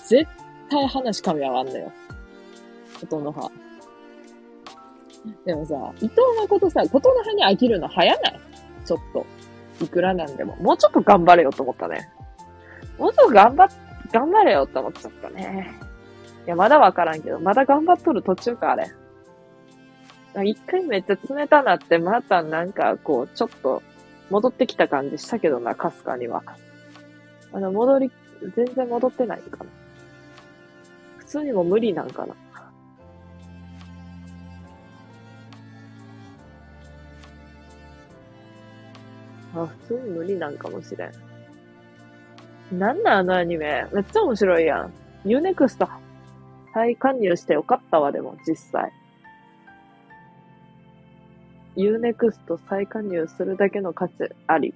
[0.05, 0.27] 絶
[0.69, 1.93] 対話噛み合わんのよ。
[3.01, 3.49] ことの葉。
[5.47, 8.41] でもさ、伊藤誠さ、ことの葉に飽きるの早ない？
[8.85, 9.27] ちょっと。
[9.81, 10.55] いくらなんでも。
[10.57, 12.09] もうちょっと頑張れよと思ったね。
[12.99, 13.69] もうちょっと頑張っ、
[14.13, 15.73] 頑張れよって思っちゃったね。
[16.47, 18.93] いや、まだわからんけど、まだ頑張っとる途中か、あれ。
[20.45, 23.83] 一回めっちゃ冷たなって、またなんか、こう、ちょっと、
[24.31, 26.43] 戻ってきた感じしたけどな、かすかには。
[27.53, 28.13] まだ戻り、
[28.55, 29.71] 全然戻ってないかな。
[31.19, 32.35] 普通にも無理なんかな。
[39.55, 41.13] あ、普通に無理なんかもしれん。
[42.79, 43.87] なんなんあのアニメ。
[43.93, 44.93] めっちゃ面白いやん。
[45.25, 45.89] U-NEXT
[46.73, 48.93] 再加入してよかったわ、でも、実際。
[51.77, 54.75] U-NEXT 再加入するだけの価値あり。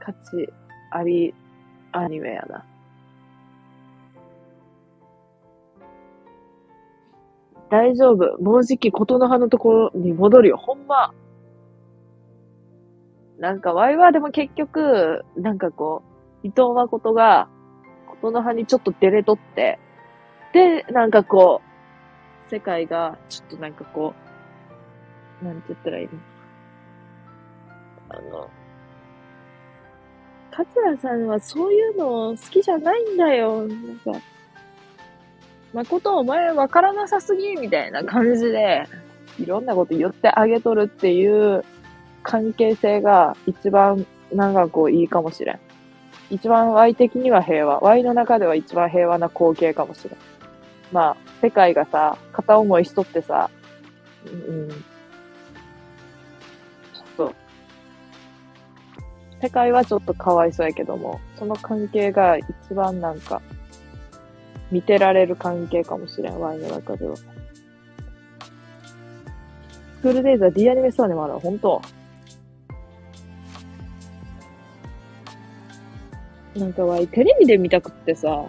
[0.00, 0.52] 価値
[0.90, 1.34] あり
[1.92, 2.64] アニメやな。
[7.70, 8.42] 大丈夫。
[8.42, 10.56] もうじきことの葉のところに戻るよ。
[10.56, 11.12] ほんま。
[13.38, 16.02] なんか、ワイワでも結局、なんかこ
[16.42, 17.48] う、伊藤誠が、
[18.06, 19.78] ことの葉にちょっと出れとって、
[20.52, 21.60] で、なんかこ
[22.46, 24.14] う、世界が、ちょっとなんかこ
[25.42, 26.10] う、なんて言ったらいいの？
[28.08, 28.50] あの、
[30.50, 33.68] 桂さんはそういうの好きじゃないんだよ。
[33.68, 34.12] なんか、
[35.74, 38.84] 誠お前わからなさすぎみたいな感じで、
[39.38, 41.64] いろんなこと言ってあげとるっていう
[42.22, 45.60] 関係性が一番なんかこういいかもしれん。
[46.30, 47.80] 一番 Y 的には平和。
[47.80, 50.16] Y の中では一番平和な光景かもしれん。
[50.92, 53.50] まあ、世界がさ、片思いしとってさ、
[54.26, 54.74] うん、ちょ
[57.24, 57.34] っと、
[59.40, 63.40] 世界はちょっとかわいそうやけども、その関係が一番なんか、
[64.70, 67.16] 見てられる関係かもしれん、Y の中では。
[67.16, 67.26] ス
[70.02, 71.82] クールデイズは D アニメストアにもある本当
[76.56, 78.46] なんかわい、テレビで見たくってさ、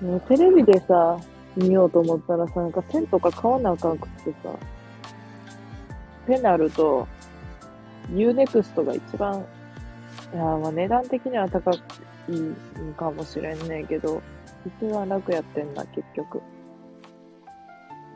[0.00, 1.18] もうテレビでさ、
[1.56, 4.50] 見ようと思ったらさ、なんか線とか買わなあかんくってさ、
[6.26, 7.06] ペナルと、
[8.10, 9.44] Unext が一番、
[10.32, 11.78] いやまあ値段的には高い
[12.96, 14.22] かもしれんねんけど、
[14.66, 16.40] 一番楽やってんな、結局。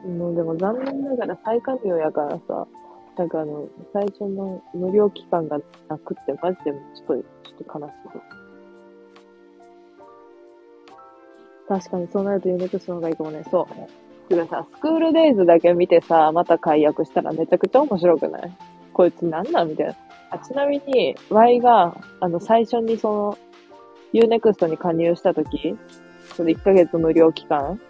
[0.07, 2.66] もうでも残念ながら再加入やからさ、
[3.19, 5.59] なんかあの、最初の無料期間が
[5.89, 7.95] なくって、マジでちょっと、ちょっと悲しい。
[11.69, 13.43] 確かにそうなるとユニクスの方がいいかもね。
[13.51, 14.29] そう。
[14.29, 18.57] てかさ、スクールデイズだけ見てさ、また解約したらめちゃくちゃ面白くない？
[18.93, 19.69] こいつなんなん？
[19.69, 19.95] みたいな。
[20.31, 23.39] あ、ちなみに、Y が、あの、最初にその、
[24.14, 25.77] Unext に加入したとき、
[26.37, 27.81] その1ヶ月無料期間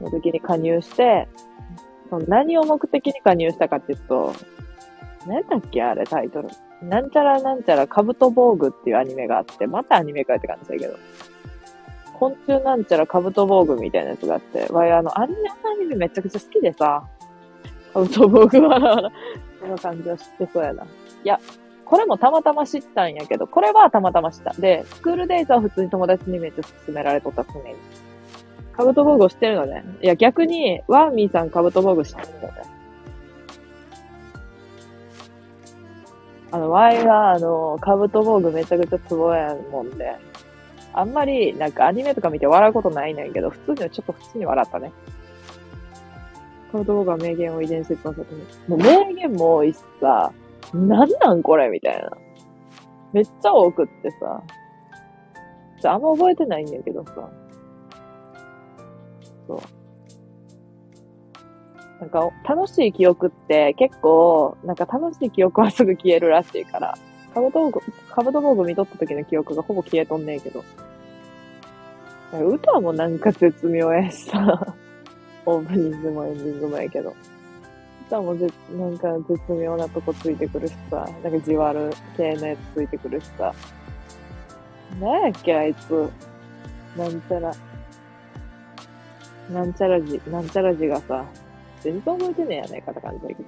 [0.00, 1.26] の時に加入して、
[2.08, 4.34] その何を目的に加入したかっていうと、
[5.26, 6.48] 何だっけあれタイトル。
[6.82, 10.96] なんちゃらなんちゃらカブトボーグっていうアニメがあって、またアニメかって感じだけど。
[12.18, 17.04] 昆虫なんちゃらカブトボーグみたいなやつがあって、わい、あの、アニメ、アニメめちゃくちゃ好きでさ、
[17.92, 19.10] カブトボーグは、
[19.60, 20.84] その感じは知ってそうやな。
[20.84, 20.86] い
[21.24, 21.38] や、
[21.84, 24.54] これもたまたま知ったんやけど、これはたまたま知った。
[24.54, 27.74] で、スクールデイズは普通に友達にめっちゃ勧められとった常に。
[28.76, 29.84] カブトボーグを知ってるのね。
[30.02, 32.52] いや、逆に、ワーミーさんカブトボーグ知ってるのね。
[36.52, 40.16] あの、ワイは、あの、カブトボーグめちゃくちゃツボやもんで、
[40.92, 44.92] あんまり、なんかアニメとか見て笑うことないねんけど、普通にはちょっと普通に笑ったね。
[46.70, 48.44] カブトボーグは名言を遺伝説の先に。
[48.68, 50.32] もう名言も多いしさ、
[50.74, 52.10] なんなんこれみたいな。
[53.12, 54.42] めっちゃ多くってさ。
[55.84, 57.28] あんま覚えてないんだけどさ。
[59.46, 59.60] そう。
[62.00, 66.96] なんか、楽しい記憶って結構、なんか楽しい記憶はすぐ消えるらしいから、
[67.32, 67.80] カブトボーグ、
[68.10, 70.64] カブトボーグ見とった時の記憶がほぼ消えとんねえけど。
[72.32, 74.74] 歌もなんか絶妙やしさ、
[75.46, 77.14] オープニングもエンディングもやけど。
[78.08, 78.46] 歌もぜ
[78.78, 83.54] なんか絶妙なとこついてくるしさ、なんかじわる系のやつついてくるしさ。
[85.00, 86.10] なんやっけ、あいつ。
[86.96, 87.52] なんちゃら。
[89.50, 91.24] なんちゃらじ、なんちゃらじがさ、
[91.80, 93.44] 全然覚えてねえやないかって感じだけど。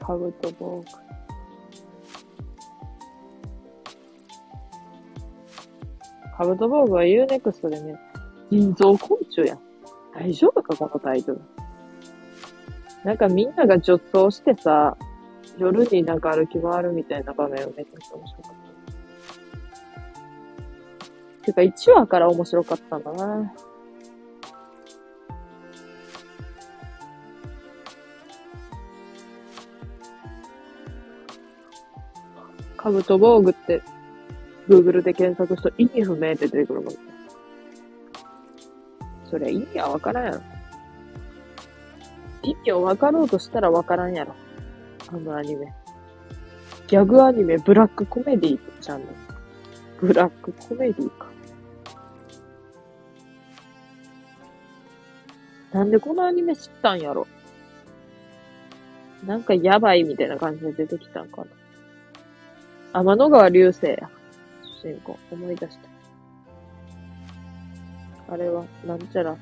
[0.00, 0.84] カブトボーグ。
[6.36, 7.98] カブトボーグは Unext でね、
[8.50, 9.60] 人造昆虫やん。
[10.14, 11.40] 大丈夫かこのタイトル。
[13.04, 14.96] なんかみんなが助走してさ、
[15.58, 18.52] 夜になんか歩き回るみたいな場面をめちゃくちゃ面白かっ
[21.40, 21.44] た。
[21.44, 23.54] てか1話から面白かったんだな。
[32.86, 33.82] カブトボーグって、
[34.68, 36.94] Google で検索すると意味不明って出てくるもん。
[39.28, 40.40] そりゃ意味はわからんやろ。
[42.44, 44.36] 意味をわかろうとしたらわからんやろ。
[45.08, 45.74] あのアニメ。
[46.86, 49.12] ギャグアニメ、ブラックコメディチャンネル。
[50.06, 51.26] ブラックコメディか。
[55.72, 57.26] なんでこのアニメ知ったんやろ
[59.26, 61.46] なんかやばいみたいな感じで出てきたんかな。
[62.96, 64.08] 天の川流星や。
[64.80, 65.18] 主人公。
[65.30, 65.78] 思い出し
[68.26, 68.32] た。
[68.32, 69.36] あれは、なんちゃら。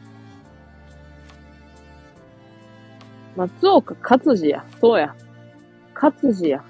[3.37, 4.65] 松岡勝治や。
[4.81, 5.15] そうや。
[5.95, 6.65] 勝治や。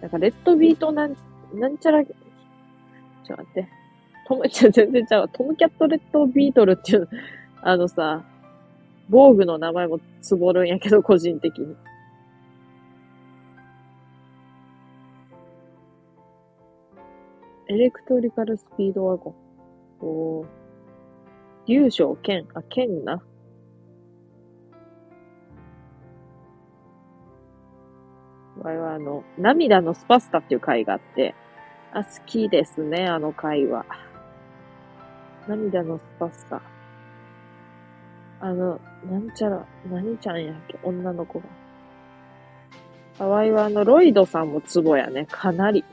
[0.00, 1.16] なんか、レッドビートなん、
[1.54, 2.16] なんちゃら、ちょっ
[3.26, 3.68] と待って。
[4.28, 5.28] トム、ちょ、全然ちゃう。
[5.30, 7.08] トムキャットレッドビートルっていう、
[7.60, 8.22] あのさ、
[9.08, 11.74] 防具の名前もつぼるんやけど、個人的に。
[17.70, 19.34] エレクトリカルスピードワゴン。
[20.00, 20.46] おー。
[21.66, 22.46] 竜章剣。
[22.54, 23.22] あ、剣な。
[28.62, 31.34] わいはあの、涙のスパスタっていう回があって、
[31.92, 33.84] あ、好きですね、あの回は。
[35.46, 36.62] 涙のスパスタ。
[38.40, 41.44] あの、なんちゃら、何ちゃんやっけ、女の子が。
[43.18, 45.84] あわいはあの、ロイドさんもツボやね、かなり。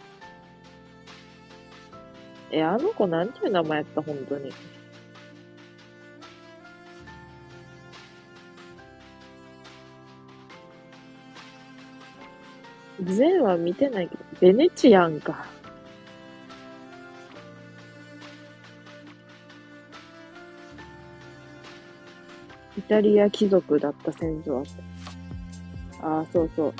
[2.55, 4.49] え、あの子なんていう名前やった、本当に。
[13.03, 15.45] 全は見てないけど、ベネチアンか。
[22.77, 24.65] イタリア貴族だった戦争あっ
[25.99, 26.07] た。
[26.07, 26.73] ああ、そうそう。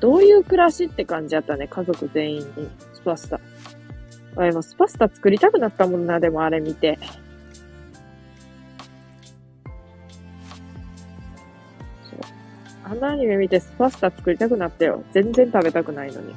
[0.00, 2.68] どういう暮らしって感じやったね、家族全員に。
[2.92, 3.40] スパスタ。
[4.38, 6.98] あ、でもスパスタ作りたくなったもんな、でもあれ見て。
[12.08, 12.20] そう。
[12.84, 15.02] あのアニメ見てスパスタ作りたくなったよ。
[15.12, 16.34] 全然食べたくないのに。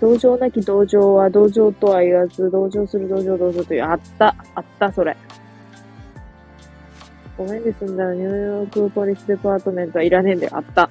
[0.00, 5.16] 同情なき同情は同情とは言わず、同情する同情同情という、あった、あった、それ。
[7.36, 10.52] ごめんで済んだらニューヨークポリスデパートメントはいらねえんだよ。
[10.54, 10.88] あった。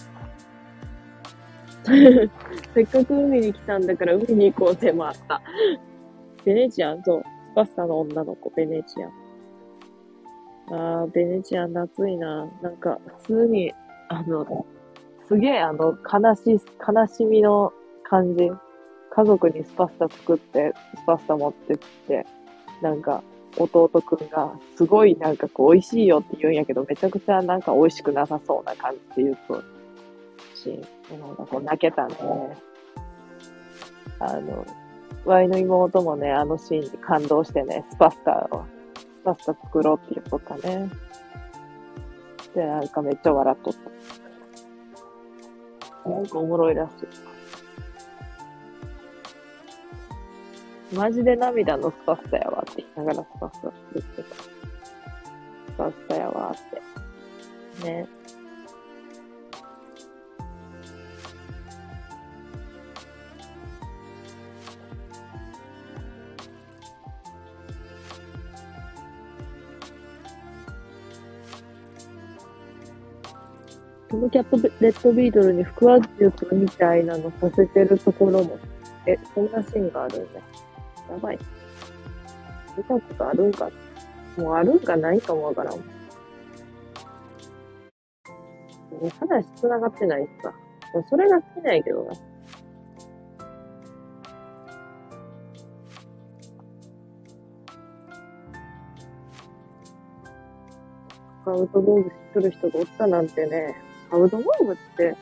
[2.73, 5.41] せっかく海に来たんだから海に行こうぜもあった。
[6.43, 7.23] ベネチアン、そう。
[7.51, 9.11] スパスタの女の子、ベネチアン。
[10.69, 12.47] あー、ベネチアン夏いな。
[12.61, 13.73] なんか、普通に、
[14.09, 14.65] あの、
[15.27, 17.71] すげえあの、悲し、悲しみの
[18.03, 18.49] 感じ。
[19.15, 22.25] 家族にスパスタ作って、スパスタ持ってって、
[22.81, 23.21] なんか、
[23.57, 29.61] 弟くんが、すごいなんかこう、美味しいよって言うんやけど、めちゃくちゃなんか美味しくなさそうな感じで言うと、
[30.63, 32.57] し、なんかこう泣けたんで、ね、
[34.19, 34.65] あの、
[35.25, 38.63] ワイの妹もね、あのシーンに感動してね、スパスタを、
[38.95, 40.89] スパスタ作ろうって言っとったね。
[42.55, 43.79] で、なんかめっちゃ笑っとった。
[46.09, 47.07] なんかおもろいらしい。
[50.95, 54.35] マジで涙のスパスタやわって言いながらスパスタ作ってた。
[54.35, 54.49] ス
[55.77, 56.59] パスタやわっ
[57.81, 57.85] て。
[57.85, 58.07] ね。
[74.13, 78.59] トムキャットレッドビートルに腹話術みたいなのさせてるところも、
[79.07, 80.39] え、そんなシーンがあるんだ。
[81.09, 81.39] やばい。
[82.77, 83.71] 見たことあるんか？
[84.37, 85.77] もうあるんかないかもわからん。
[85.77, 85.83] も
[89.01, 90.51] う話繋がってないっすか。
[90.93, 92.13] もうそれが好きないけどな。
[101.43, 103.75] カウト道具知っとる人がおったなんてね、
[104.13, 105.17] カウト道具って、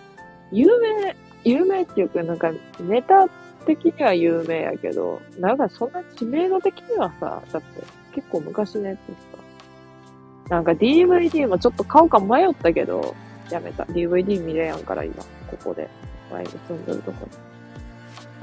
[0.51, 1.15] 有名、
[1.45, 3.29] 有名っていうか、なんか、ネタ
[3.65, 7.83] 的には有名やけど、なんかそんな知名度的にはさ、だって
[8.13, 9.13] 結構昔のやつさ、
[10.49, 13.15] なんか DVD もちょっと買うか迷ったけど、
[13.49, 13.85] やめた。
[13.85, 15.89] DVD 見れやんから今、ここで。
[16.29, 17.27] 前に住んでるとこ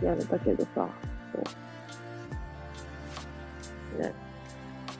[0.01, 0.07] に。
[0.07, 0.89] やめたけどさ、そ
[3.99, 4.03] う。
[4.03, 4.28] ね。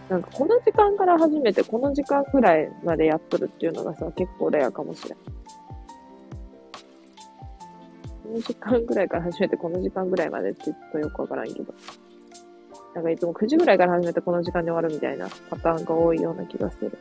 [0.09, 5.19] なんかこの時間から始めてこの時間ぐらいまでやっとるっていうのがさ、結構レアかもしれん。
[5.19, 5.25] こ
[8.35, 11.75] の時間ぐらいから始めてこの時間ぐらいまでって言っとよくわからんけど。
[12.95, 16.99] なんかいつも9時ぐらいから始めてこの時間で終わるみたいなパターンが多いような気がする。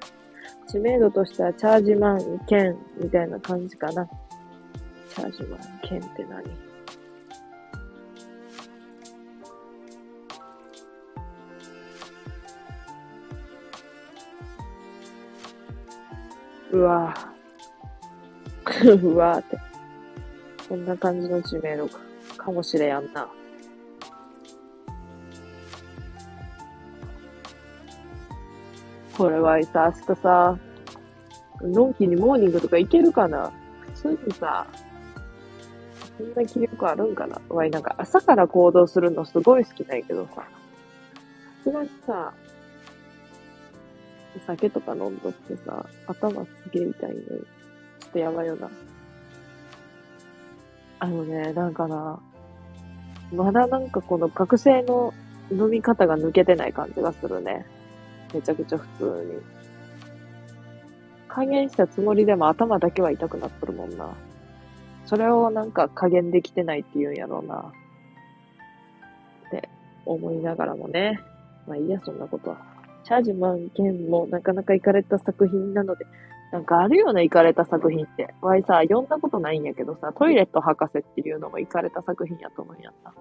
[0.67, 4.05] 知名度としてはチャージマン、ケンみたいな感じかな。
[5.15, 6.66] チャージマン、ケンって何？
[16.71, 19.01] うわぁ。
[19.01, 19.57] うわぁって。
[20.67, 21.87] こんな感じの知名度
[22.37, 23.27] かもしれやんな。
[29.17, 30.57] これはさ、明日さ、
[31.61, 33.51] のんきにモーニングとか行けるかな？
[33.95, 34.67] 普通にさ、
[36.17, 37.41] そんな気力あるんかな？
[37.49, 40.43] わい、なんか朝から行動するのすごい好きなんやけどさ、さ
[41.63, 42.33] すがにさ、
[44.45, 47.37] 酒とか飲んどってさ、頭すげえ痛いのに、ちょ
[48.07, 48.69] っとやばいよな。
[50.99, 52.19] あのね、なんかな、
[53.33, 55.13] まだなんかこの学生の
[55.51, 57.65] 飲み方が抜けてない感じがするね。
[58.33, 59.57] めちゃくちゃ普通に。
[61.27, 64.09] 加減したつもりでも頭だけは痛くなっとるもんな。
[65.05, 67.71] それをなんか加減できてないって言うんやろうな。
[69.47, 69.69] って
[70.05, 71.19] 思いながらもね。
[71.67, 72.76] まあいいや、そんなことは。
[73.07, 76.05] チャージマン剣もなかなか行かれた作品なので、
[76.51, 78.35] なんかあるよね、行かれた作品って。
[78.41, 83.13] わいさ、読んだことないんやけどさ、トイレット博士っていうのも行かれた作品やと思うんやった。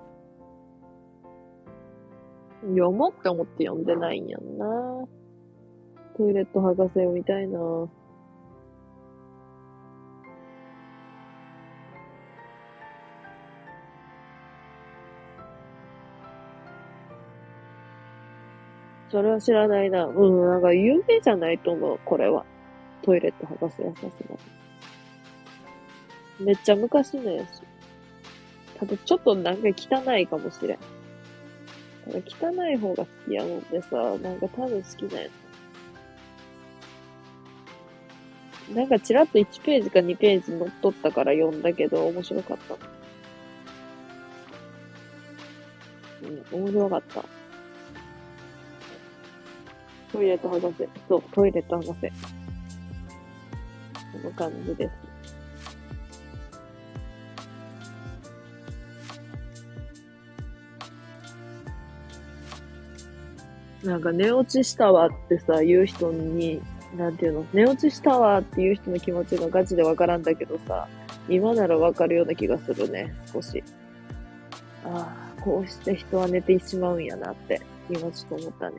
[2.63, 4.67] 読もうって思って読んでないんやんな。
[6.17, 7.61] トイレット博士読みたいな。
[19.11, 20.05] それは知らないな。
[20.07, 22.45] うん、なんか有名じゃないと思う、これは。
[23.03, 24.35] トイレット博士はさすが
[26.41, 26.47] に。
[26.47, 27.63] めっちゃ昔のやつ。
[28.79, 30.79] ただちょっとなんか汚いかもしれん。
[32.05, 35.47] ただ汚い方が好きやもんでさ、なんか多分好きなやつ。
[38.75, 42.75] なんかちらっと1ページか2ページ載っとったから読んだけど、面白かった。
[46.27, 47.36] うん、面白かった。
[50.13, 50.89] トイレット博士。
[51.09, 51.93] そう、トイレット博士。
[54.13, 55.07] この感じです。
[63.87, 66.61] なんか寝落ちしたわってさ、言う人に、
[66.97, 70.89] なんていうの、寝落ちしたわっていう人の気持ちがガチでわからんだけどさ、
[71.29, 73.63] 今ならわかるような気がするね、少し。
[74.85, 78.77] ああ、こうして人は寝てしまうんやなって、今ちょっと思ったね。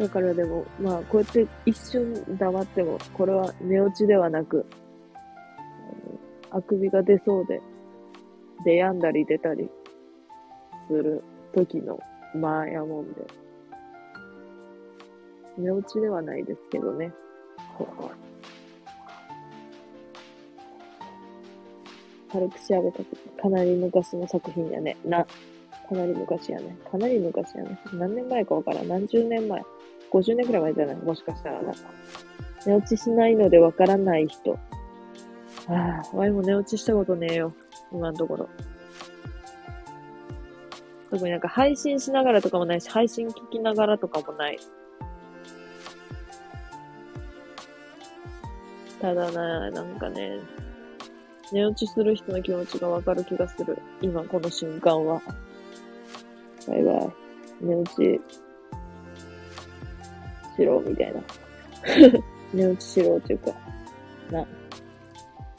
[0.00, 4.64] だからでも、まあ、こうやって一瞬黙っても、これは寝落ちではなく、
[6.50, 7.60] あくびが出そうで、
[8.64, 9.68] 出やんだり出たり
[10.88, 11.22] する
[11.54, 12.00] 時の
[12.34, 13.26] 間やもんで。
[15.58, 17.12] 寝落ちではないですけどね。
[22.32, 24.96] 軽く調べたけど、かなり昔の作品やね。
[25.04, 26.74] な、かなり昔やね。
[26.90, 27.78] かなり昔やね。
[27.92, 28.88] 何年前かわからん。
[28.88, 29.62] 何十年前。
[30.12, 30.96] 50年くらい前じゃない？
[30.96, 31.80] もしかしたらなんか。
[32.66, 34.58] 寝落ちしないのでわからない人。
[35.68, 37.54] ああ、ワイも寝落ちしたことねえよ。
[37.92, 38.48] 今のところ。
[41.10, 44.58] 特になんか配信しながらとかもないし、配信聞きながらとかもない。
[49.00, 50.40] ただな、なんかね、
[51.52, 53.78] 寝落ちする人の気持ちがわかる気がする。
[54.02, 55.22] 今この瞬間は。
[56.68, 57.08] バイバイ。
[57.62, 58.20] 寝落ち
[60.56, 61.20] しろ、みたいな。
[62.52, 63.52] 寝落ちしろっていうか、
[64.30, 64.46] な。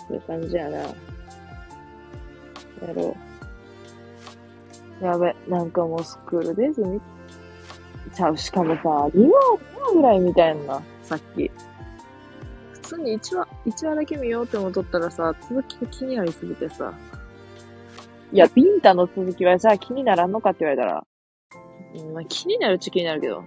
[0.07, 0.77] そういう感じやな。
[0.77, 0.93] や
[2.95, 3.15] ろ
[5.01, 5.03] う。
[5.03, 7.01] やべ、なんかもうスクールデイズ見
[8.13, 8.37] ちゃう。
[8.37, 9.29] しかもさ、2話、2
[9.79, 11.49] 話ぐらいみたいな、さっき。
[12.73, 16.93] 普通に1話、1話だけ見ようって思っとったらさ、続きが気になりすぎてさ。
[18.33, 21.05] いや、ビンタの続きはじゃあ気にならんのかって言われたら、
[22.13, 23.43] まあ、気になるっちゃ気になるけど。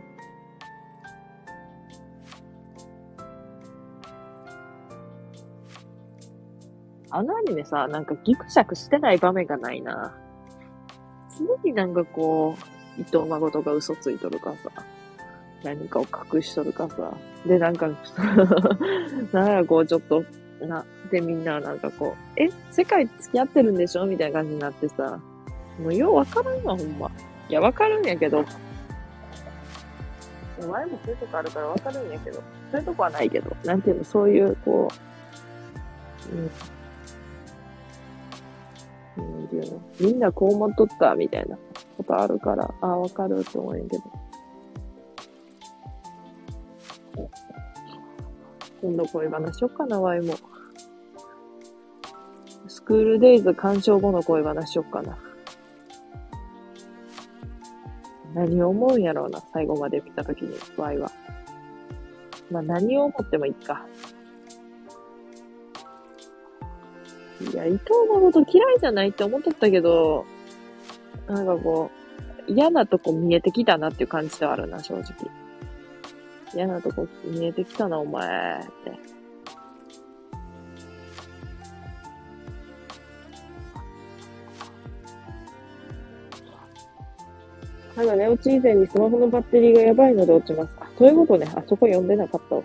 [7.17, 10.13] あのアニメさ、なんかギクシャクしてない場面がないな。
[11.39, 12.57] 常になんかこ
[12.99, 14.71] う、伊藤誠が嘘ついとるかさ、
[15.63, 17.89] 何かを隠しとるかさ、で、なんか、
[19.33, 20.25] なんやこう、ちょっと、
[20.61, 24.07] な、で、みんななんかこう、え、世界付き合ってるんでしょ？
[24.07, 25.21] みたいな感じになってさ、
[25.81, 27.09] もうようわからんわ、ほんま。
[27.49, 28.45] いや、わかるんやけど、
[30.69, 32.43] 前もそういうとこあるからわかるんやけど、
[32.73, 34.89] そういうとこはないけど、なんていうの、そういう、こ
[36.33, 36.51] う、うん、
[39.17, 41.57] なんていうのみんなこう思っとったみたいな
[41.97, 44.03] ことあるから、ああ、わかるって思うんけど。
[48.83, 50.35] 今度恋話しよっかな、ワイも。
[52.67, 55.17] スクールデイズ鑑賞後の恋話しよっかな。
[58.35, 61.11] 何を思うんやろうな、最後まで見たときに、ワイは。
[62.51, 63.87] まあ何を思ってもいいか。
[67.53, 67.83] いや、伊藤
[68.13, 70.25] 誠嫌いじゃないって思っとったけど、
[71.27, 71.91] なんかこ
[72.49, 75.05] う、嫌なとこ見えてきたなっていう感じではあるな、正直。
[76.55, 79.15] 嫌なとこ見えてきたな、お前って。
[87.95, 90.75] ただ寝落ち以前にスマホのバッテリーがやばいので落ちます。
[90.81, 91.47] あ、そういうことね。
[91.55, 92.63] あそこ読んでなかったわ。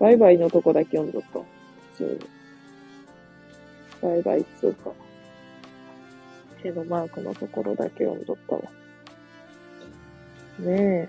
[0.00, 1.38] バイバイのとこだけ読んどった。
[1.38, 1.46] 普
[1.96, 2.18] 通
[4.08, 4.10] に。
[4.10, 4.90] バイバイ通貨。
[6.62, 8.62] 手のマークのところだけ読んどったわ。
[10.60, 11.08] ねえ。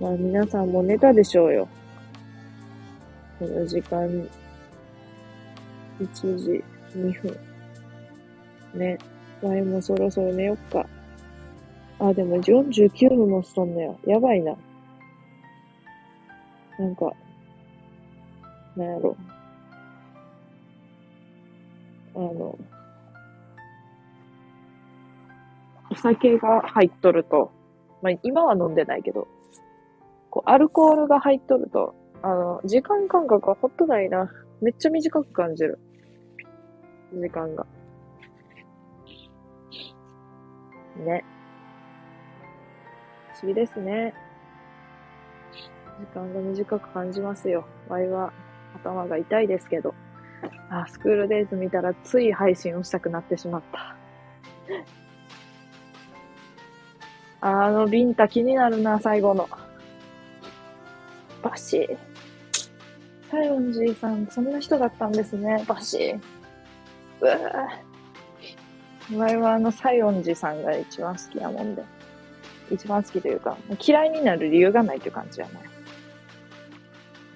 [0.00, 1.68] まあ皆さんも寝たでしょうよ。
[3.38, 4.28] この時間に、
[6.00, 6.64] 1時
[6.94, 7.36] 2分。
[8.74, 8.98] ね。
[9.42, 10.86] 前もそろそろ寝よっか。
[11.98, 13.98] あ、でも49分もしとんのよ。
[14.06, 14.54] やばいな。
[16.78, 17.10] なんか、
[18.76, 19.16] なんやろ。
[22.16, 22.58] あの、
[25.90, 27.52] お酒が入っとると、
[28.02, 29.28] まあ、今は飲んでないけど、
[30.30, 34.30] こう、アルコールが入っとると、あの、時間感覚がほっとないな。
[34.62, 35.78] めっちゃ短く感じる。
[37.12, 37.66] 時間が。
[40.96, 41.24] ね。
[43.34, 44.14] 不思議ですね。
[46.00, 47.66] 時間が短く感じますよ。
[47.88, 48.32] ワイは
[48.74, 49.94] 頭が痛いですけど。
[50.70, 53.96] あ、スクールデイズ見たらつい配信をしたくなってしまった。
[57.48, 59.48] あのビンタ気になるな、最後の。
[61.42, 61.96] バシー。
[63.30, 66.20] サイオンジーさん、そんな人だったんですね、バシー。
[67.20, 69.16] うぅ。
[69.16, 71.84] わいはあの、サイオンジーさんが一番好きやもんで。
[72.70, 75.52] 一番好きというか、嫌いになる理由がないという感じやね。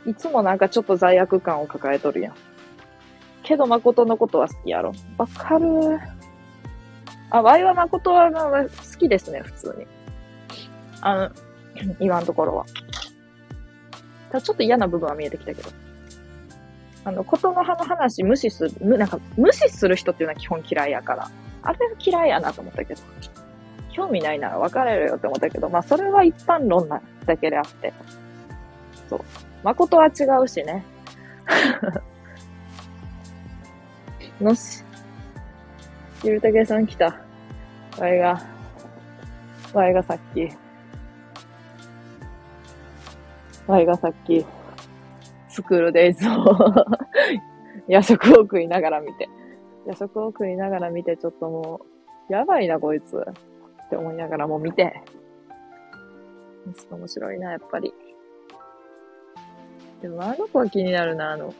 [0.06, 2.34] いつもなんかちょっと罪悪感を抱えとるやん。
[3.50, 4.92] けど誠のことは好きやろ。
[5.18, 5.66] わかる
[7.30, 9.86] あ、ワイは誠は好きですね、普通に。
[11.00, 11.30] あの、
[11.98, 12.64] 今のところは。
[14.30, 15.68] ただちょっと嫌な部分は見えてきたけど。
[17.04, 21.28] あの、ことの葉の話無視する、なんか無視する人っていうのは基本嫌いやから。
[21.62, 23.00] あれは嫌いやなと思ったけど。
[23.92, 27.92] 興味ないなら別れるよって思ったけど、まあそれは一般論なだけであって。
[29.08, 29.20] そう。
[29.64, 30.84] 誠は違うしね。
[34.44, 34.82] のし。
[36.22, 37.20] ゆるたけさん来た。
[37.98, 38.40] わいが、
[39.74, 40.48] わいがさっき、
[43.66, 44.44] わいがさっき、
[45.48, 46.56] スクールデイズを
[47.88, 49.28] 夜食を食いながら見て、
[49.86, 51.80] 夜食を食いながら見て、ちょっとも
[52.28, 53.16] う、やばいな、こいつ。
[53.86, 55.02] って思いながらも見て、
[56.90, 57.92] 面白いな、やっぱり。
[60.00, 61.52] でも、あの子は気になるな、あの、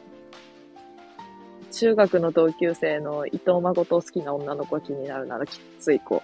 [1.71, 6.23] 中学の同級生の伊藤誠を好きな女の子が気になるならきつい子。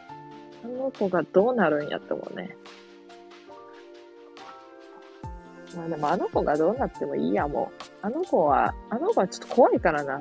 [0.65, 2.57] あの子がどうなるんやって思うね。
[5.77, 7.83] まあでもあの子がどうなってもいいや、もう。
[8.03, 10.21] あの子は、あの子はちょっと怖いからな。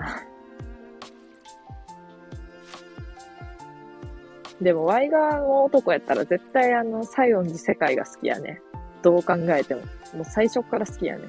[4.61, 8.61] でも、ワイガーの男やったら絶対あの、西園寺世界が好きやね。
[9.01, 9.82] どう考えても。
[10.13, 11.28] もう最初から好きやね。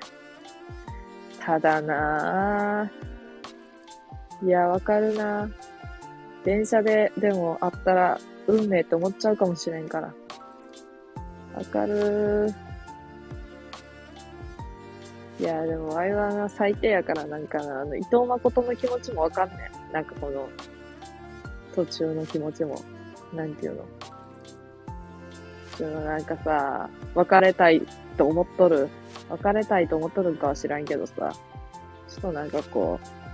[1.41, 3.16] ただなぁ。
[4.43, 5.49] いや、わかるな
[6.45, 10.15] 電車で、でもあったら、運命って思っちゃうかもしれんから。
[11.55, 12.53] わかる
[15.41, 19.93] いや、でも、ワイワが最低やから、なんか、あの、伊藤誠の気持ちもわかんねん。
[19.93, 20.49] なんかこの、
[21.75, 22.81] 途中の気持ちも。
[23.35, 23.85] なんていうの。
[25.77, 27.83] そのなんかさ、別れたい
[28.17, 28.89] と思っとる
[29.29, 31.33] 別れたいと思っとるんかは知らんけどさ、
[32.09, 33.26] ちょっとなんかこう、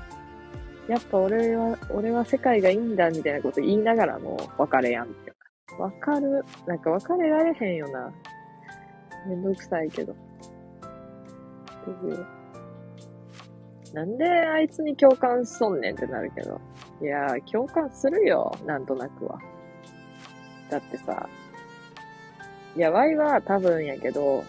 [0.89, 5.33] やっぱ俺は、俺は世界がいいんだみたいなこと言いながらも別れやんって。
[5.79, 6.45] わかる？
[6.67, 8.13] なんか別れられへんよな。
[9.27, 10.15] めんどくさいけど。
[13.95, 16.61] なんであいつに共感しそんねんってなるけど。
[17.01, 18.53] いやー、共感するよ。
[18.67, 19.39] なんとなくは。
[20.71, 21.29] だってさ、
[22.77, 24.45] いや、ワイは多分やけど、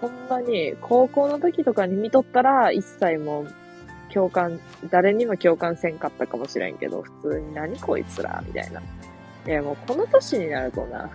[0.00, 3.54] ほんまに、高校の時とかに見とったら、一切もう、
[4.12, 4.60] 共感、
[4.90, 8.80] 誰にも共感せんかったかもしれんけど、普通に何こいつらみたいな。
[9.46, 11.10] いや、もうこの年になるとな。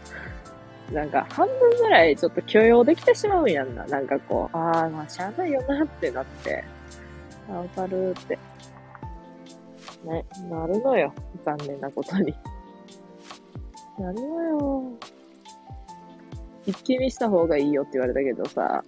[0.92, 3.86] なんか、半分ぐらいちょっと許容できてしまうんやんな。
[3.86, 6.64] なんかこう、ああ、まあ、しゃあないよなってなって、
[7.48, 8.38] あわかるって。
[10.04, 11.12] ね、なるのよ。
[11.44, 12.34] 残念なことに。
[13.98, 14.82] なるのよ。
[16.66, 18.84] 一気見した方がいいよって言われたけどさ、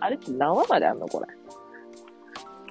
[0.00, 1.39] あれって何話まであんのこれ？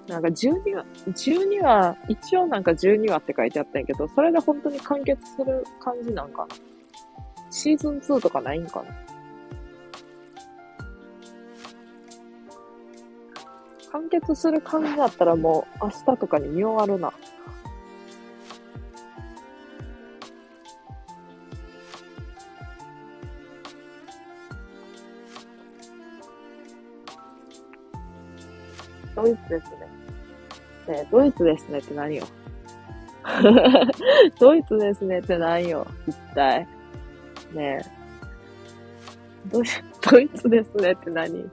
[0.10, 6.56] なんか12話、12話、一応なんか12話って書いてあったんやけど、それで本当に完結する感じなんかな？
[7.52, 8.86] シーズン2とかないんかな？
[13.92, 17.14] 完結する感じだったらもう明日とかに見終わるな。
[29.16, 29.79] ドイツですね。
[30.90, 32.26] ねドイツですねって何よ？
[34.40, 36.68] ドイツですねって何よ、一体。
[37.54, 38.00] ねえ
[39.52, 39.66] ドイ
[40.12, 41.48] ドイツですねって何、ち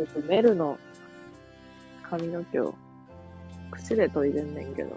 [0.00, 0.78] ょっとメルの
[2.02, 2.74] 髪の毛を
[3.70, 4.96] 口で研いでんねんけど。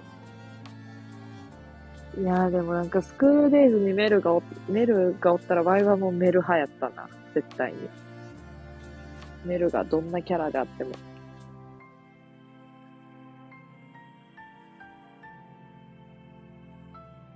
[2.20, 7.07] いやーでもなんかスクールデイズにメルがお、メルがおったらワイはもうメル派やったな。
[7.34, 7.80] 絶対に。
[9.45, 10.91] メルがどんなキャラであっても。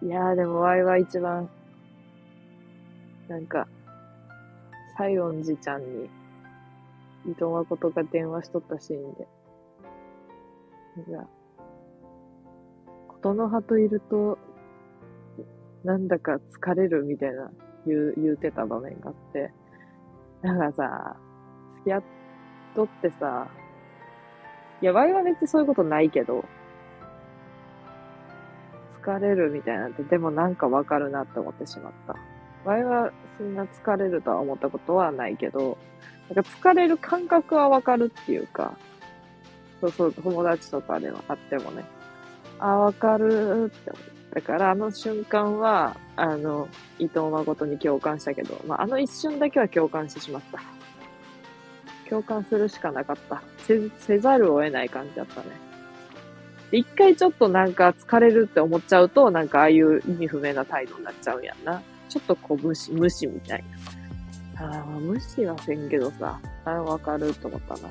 [0.04, 1.50] いやーでもワイは一番、
[3.28, 3.68] なんか、
[5.00, 6.10] 西園寺ちゃんに、
[7.26, 9.28] 伊藤誠が電話しとったシーンで。
[11.10, 11.26] いや、
[13.08, 14.38] 琴の葉といると、
[15.86, 17.52] なんだか疲れるみたいな
[17.86, 19.54] 言う、言うてた場面があって。
[20.42, 21.16] なんかさ、
[21.78, 22.04] 付き合っ
[22.76, 23.48] とってさ、
[24.82, 26.44] いや、ワイは別にそういうことないけど、
[29.04, 32.16] 疲れるみたいなんて、でもなんかわかるなって思ってしまった。
[32.68, 35.78] ワイはそんな疲れるとは思ったことはないけど、
[36.34, 38.76] なんか疲れる感覚はわかるっていうか、
[39.82, 41.86] そうそう、友達とかではあってもね、
[42.58, 46.68] あ、わかるって思ってたから、あの瞬間は、あの、
[47.00, 50.62] 伊藤誠に共感したけど、まあ、あの一瞬だけは共感してしまった。
[52.10, 53.42] 共感するしかなかった。
[53.60, 55.48] せ、せざるを得ない感じだったね。
[56.72, 61.82] 一回ちょっとなんか疲れるって思っちゃうと、なんかああいう意味不明な態度になっちゃうやんな。
[62.10, 63.64] ちょっとこう無視、無視みたい
[64.58, 64.68] な。
[64.68, 67.90] ああ、無視はせんけどさ、ああ、わかると思ったな。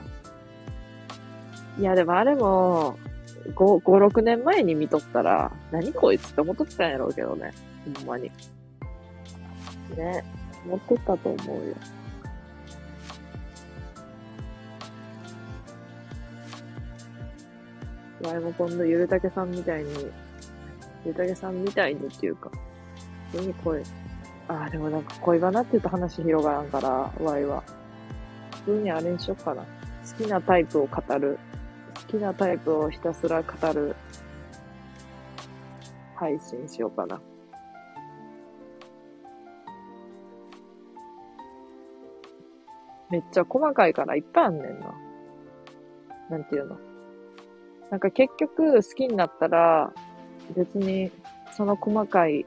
[1.78, 2.98] いや、でもあれも、
[3.52, 7.52] 5、5、6年前に見とったら、何こいつって思っとったんやろうけどね。
[7.96, 8.30] ほんまに。
[9.96, 10.24] ね。
[10.64, 11.74] 思っとったと思うよ。
[18.22, 20.10] 前も今度ゆるたけさんみたいに、
[21.04, 22.50] ゆるたけさんみたいにっていうか、
[23.32, 23.82] 普通に声、
[24.48, 27.62] ああ、でもなんか恋バナって言うと話広がらんから、ワイは。
[28.64, 29.62] 普通にあれにしよっかな。
[29.62, 31.38] 好きなタイプを語る。
[32.18, 33.96] きなタイプをひたすら語る
[36.14, 37.20] 配信しようかな。
[43.10, 44.94] めっちゃ細かいからいっぱいあんねんな。
[46.30, 46.78] なんていうの。
[47.90, 49.92] なんか結局好きになったら、
[50.56, 51.10] 別に
[51.52, 52.46] その細かい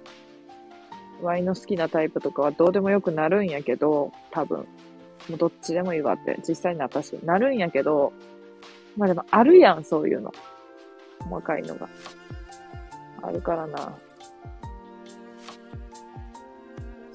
[1.21, 4.59] ワイの好きなタイプとかはどうでもよくなるんやけど、多分。
[5.29, 8.13] もうどっちでもいいわって、実際になったし、なるんやけど、
[8.97, 10.33] まあでもあるやん、そういうの。
[11.29, 11.87] 細かいのが。
[13.21, 13.93] あるからな。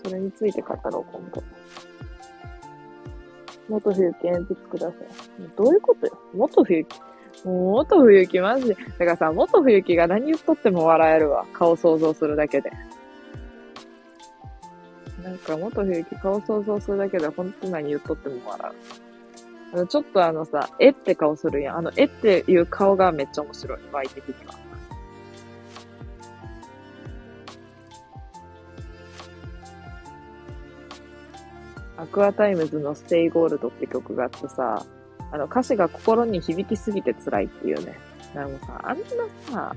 [0.04, 1.42] それについて語ろう、今度。
[3.68, 4.98] 元冬木鉛筆ください。
[5.56, 6.18] どういうことよ？
[6.34, 7.00] 元冬木
[7.44, 8.74] もう元冬木マジで。
[8.74, 11.46] だからさ、元冬木が何言っとっても笑えるわ。
[11.52, 12.70] 顔想像するだけで。
[15.22, 18.74] なんか元冬木顔想像するだけで本当何言っとっても笑う。
[19.72, 21.76] あの、ちょっとあのさ、えって顔するやん。
[21.78, 23.78] あの、えっていう顔がめっちゃ面白い。
[23.90, 24.54] ワイ的には。
[31.96, 34.84] Aqua Timez の STAY GOLD って曲があってさ、
[35.30, 37.98] あの歌詞が心に響きすぎて辛いっていうね。
[38.34, 39.04] なんかさ、あんな
[39.50, 39.76] さ、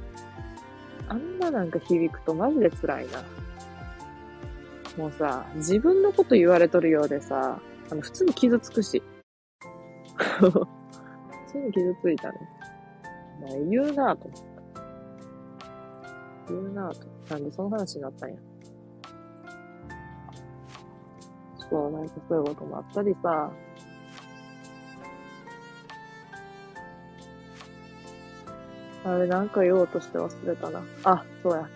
[1.08, 3.24] あんななんか響くとマジで辛いな。
[4.98, 7.60] もうさ、自分のこと言われとるようでさ、
[7.92, 9.02] あの、普通に傷つくし。
[10.18, 10.68] 普
[11.48, 12.40] 通に傷ついたね。
[13.44, 14.46] お前言うなぁと思った。
[16.50, 17.08] 言うなぁと。
[17.30, 18.36] なんでその話になったんや。
[21.70, 23.52] そう、なんかそういうこともあったりさ、
[29.04, 30.84] あれ、なんか言おうとして忘れたな。
[31.04, 31.70] あ、そうや。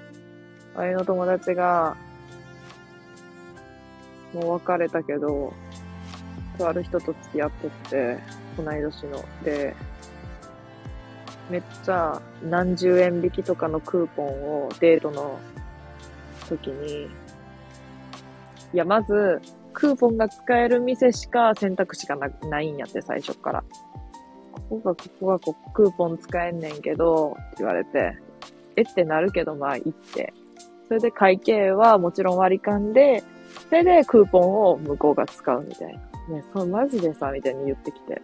[0.75, 1.95] あれの友達が、
[4.33, 5.53] もう別れたけど、
[6.60, 8.20] とある人と付き合っとって、
[8.57, 9.26] 同い年の。
[9.43, 9.76] で、
[11.49, 15.39] めっちゃ何十円引きとかのクーポンをデートの
[16.47, 17.05] 時に、
[18.74, 19.41] いや、まず、
[19.74, 23.64] クーポンが使える店しか選択肢がなないんやって、最初から。
[24.70, 28.18] ここが、ここがこクーポン使えんねんけど、って言われて、
[28.76, 30.34] えってなるけど、まあ、行って。
[30.88, 33.24] それで会計はもちろん割り勘で、
[33.70, 36.09] それでクーポンを向こうが使うみたいな。
[36.30, 38.21] ね、そう、マジでさ、みたいに言ってきて。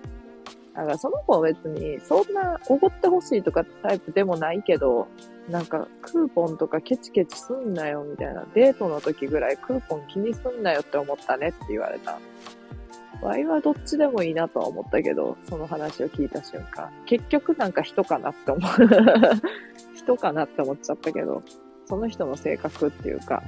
[0.73, 5.07] だからその子は別に、そんな、おごってほしいとかタイプでもないけど、
[5.49, 8.45] なんか、クーポンとかケチケチすんなよ、みたいな。
[8.53, 12.19] デートの時ぐらいクーポン気にすんなよって思ったねって言われた。
[13.21, 16.89] ワイはどっちでもいいなとは思ったけど、その話を聞いた瞬間。
[17.05, 18.71] 結局なんか人かなって思う。
[19.95, 21.41] 人かなって思っちゃったけど、
[21.85, 23.41] その人の性格っていうか、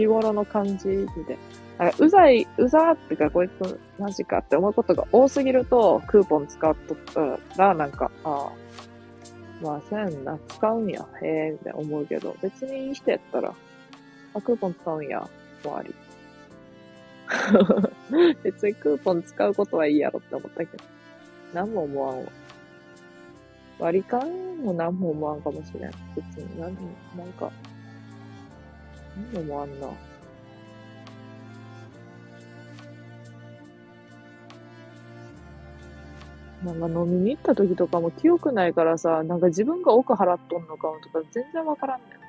[0.00, 0.88] 日頃の感じ
[1.26, 1.38] で。
[1.78, 8.52] なんかうざい、うざってか、こいつマジかって思うことが多すぎると、クーポン使っとったら、なんか、ああ、
[9.62, 13.54] まあ、そうやんな、使うんや、へえ、って思うけど、別にいい人やったら、
[14.34, 15.26] あ、クーポン使うんや、
[15.62, 15.94] 終わり。
[18.42, 20.84] 別にクーポン使うことはいいやろって思ったけど、
[21.54, 22.32] 何も思わんわ。
[23.78, 24.20] 割り勘
[24.58, 25.90] も何も思わんかもしれん。
[26.14, 26.74] 別に、なん、
[27.16, 27.50] なんか、
[29.16, 29.88] 何も思わんな。
[36.64, 42.20] なんか飲みに行った時とかも記憶ないからさ、なんか自分が奥払っとんのかもとか全然わからんねん。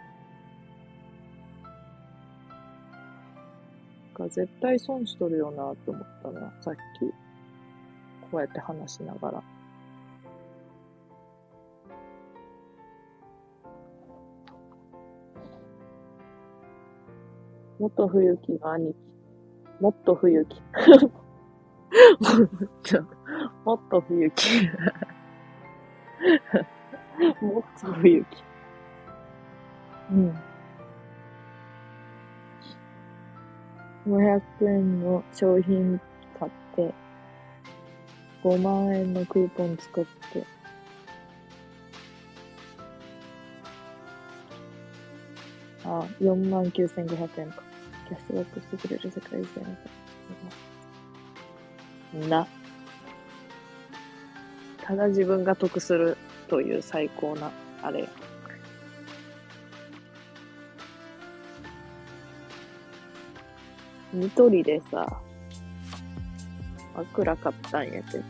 [4.22, 6.80] か絶対損しとるよなって思ったな、さっき。
[8.32, 9.44] こうやって話しながら。
[17.82, 19.00] 元冬木の兄貴。
[19.80, 20.62] もっと冬木。
[23.66, 24.70] もっと冬木。
[27.42, 28.44] もっと冬木。
[30.12, 30.36] うん。
[34.06, 36.00] 500円の商品
[36.40, 36.94] 買って、
[38.44, 40.46] 5万円のクーポン作って、
[45.84, 47.71] あ、4万9500円か。
[48.12, 49.42] キャストバックしてくれる世界
[52.12, 52.46] 線な。
[54.84, 56.18] ただ自分が得する
[56.50, 57.50] という最高な、
[57.82, 58.10] あれ。
[64.12, 65.22] ニトリでさ、
[66.94, 68.24] 枕買ったんやけど、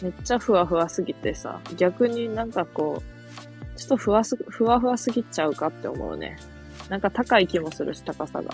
[0.00, 6.38] めっちゃふわふわすぎてさ、逆になんかこう、ちょっとふわす、ふわふわすぎちゃうかって思うね。
[6.90, 8.50] なんか高い気もするし、高さが。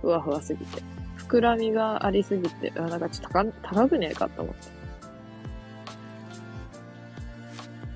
[0.00, 0.82] ふわふわすぎて。
[1.16, 4.68] 膨らみがありすぎて、あなんかちょっと高高くねえかと思って。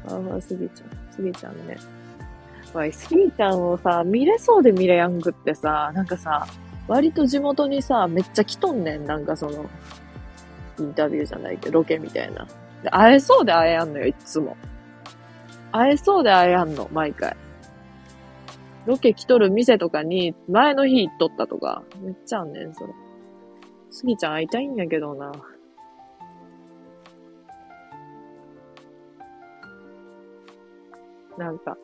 [0.09, 1.15] ふわふわすぎちゃう。
[1.15, 1.77] すぎちゃうね。
[2.75, 6.47] わい、すぎちゃんをさ、見れそうで見れやんくってさ、なんかさ、
[6.89, 9.07] 割と地元にさ、めっちゃ来とんねん。
[9.07, 9.67] なんかその、
[10.79, 12.47] インタビューじゃないけど、ロケみたいな。
[12.83, 14.57] で会えそうで会えやんのよ、いつも。
[15.73, 17.37] 会えそうで会えやんの、毎回。
[18.87, 22.93] ロケ来とる店とかに前の日行っとったとか、めっちゃあんねん、それ。
[23.91, 25.32] スギちゃん会いたいんやけどな。
[31.39, 31.76] なんか、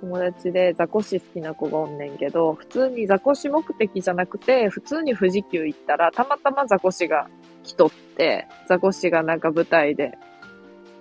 [0.00, 7.28] 友達でザコシ好きな子がおんねんけど、普通にザコシ目的じゃなくて、普通に富士急行ったら、たまたまザコシが
[7.62, 10.18] 来とって、ザコシがなんか舞台で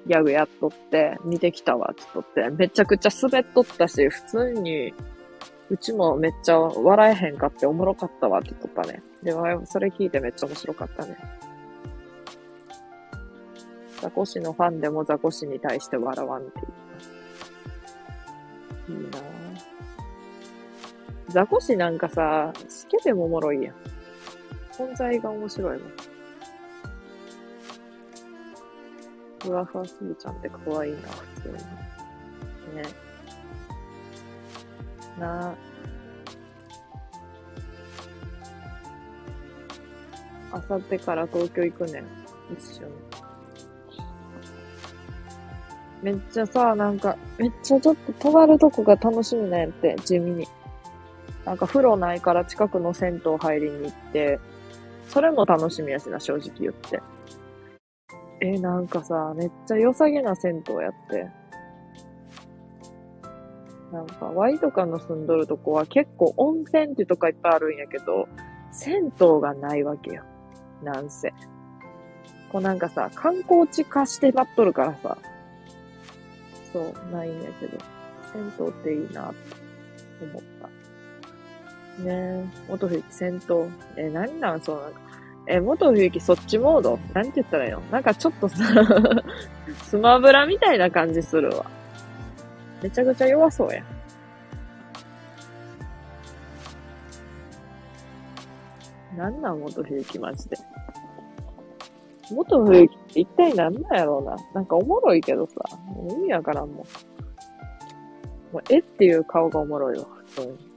[0.07, 4.93] ギャグやっとって、見てきたわって言っとって、めちゃくちゃ滑っとったし、普通に、
[5.69, 9.01] うちもめっちゃ笑えへんかっておもろかったわって言っとったね。
[9.23, 9.31] で、
[9.65, 11.17] それ聞いてめっちゃ面白かったね。
[14.01, 16.67] ザコシのファンでもザコシに対して笑わんって言っ
[18.87, 18.93] た。
[18.93, 19.21] いいなぁ。
[21.29, 23.75] ザコシなんかさ、スケでもおもろいやん。
[24.73, 25.91] 存在が面白いもん。
[29.41, 31.53] ふわふわすぎちゃんって可愛いな、普通に。
[31.55, 32.83] ね。
[35.19, 35.55] な
[40.51, 42.05] あさってから東京行くねん。
[42.53, 42.91] 一緒に。
[46.01, 50.47] めっちゃさ、なんか、めっちゃちょっと泊まるとこが楽しみなんやって、地味に。
[51.45, 54.39] なんか風呂ないから近くの銭湯入りに行って、
[55.07, 57.01] それも楽しみやしな、正直言って。
[58.41, 61.29] え、なんかさ、めっちゃ良さげな銭湯やって。
[63.91, 68.27] なんか、ワイとかの住んどるとこは結構温泉ってとこいっぱいあるんやけど、
[68.71, 70.23] 銭湯がないわけよ。
[70.81, 71.31] なんせ。
[72.51, 75.17] こうなんかさ、観光地化してばっとるからさ、
[76.73, 77.77] そう、ないんやけど、
[78.33, 80.67] 銭湯っていいなって思った。
[82.03, 83.69] ねえ、元冬銭湯。
[83.97, 84.99] え、何なんそうなんか、
[85.53, 86.97] え、元冬木そっちモード？
[87.13, 87.81] なんて言ったらいいの？
[87.91, 88.55] なんかちょっとさ
[89.83, 91.65] スマブラみたいな感じするわ。
[92.81, 93.83] めちゃくちゃ弱そうや。
[99.17, 100.57] なんなん元冬木マジで。
[102.31, 104.37] 元冬木って一体なんなんやろうな。
[104.53, 105.55] なんかおもろいけどさ、
[105.87, 106.77] もう意味わからんもん。
[106.77, 106.83] も
[108.59, 110.70] う、えっていう顔がおもろいわ、普通に。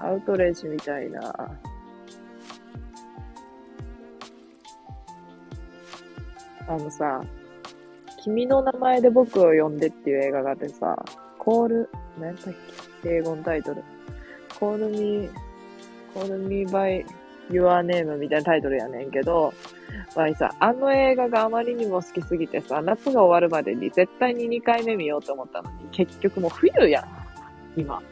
[0.00, 1.50] アウトレージみたいな。
[6.66, 7.22] あのさ、
[8.22, 11.02] 君の名前で僕を呼んでっていう映画があってさ、
[11.38, 11.88] コール、
[12.20, 12.44] 何だっ
[13.02, 13.08] け？
[13.08, 13.82] 英語のタイトル。
[14.58, 15.30] コールミー、
[16.12, 17.06] コールミーバイ
[17.48, 19.54] Your Name みたいなタイトルやねんけど、
[20.14, 27.80] まあさ、あの映画があまりにも好きすぎてさ、夏が終わるまでに絶対に2回目見ようと思ったのに、結局もう冬やん。
[27.80, 28.02] 今。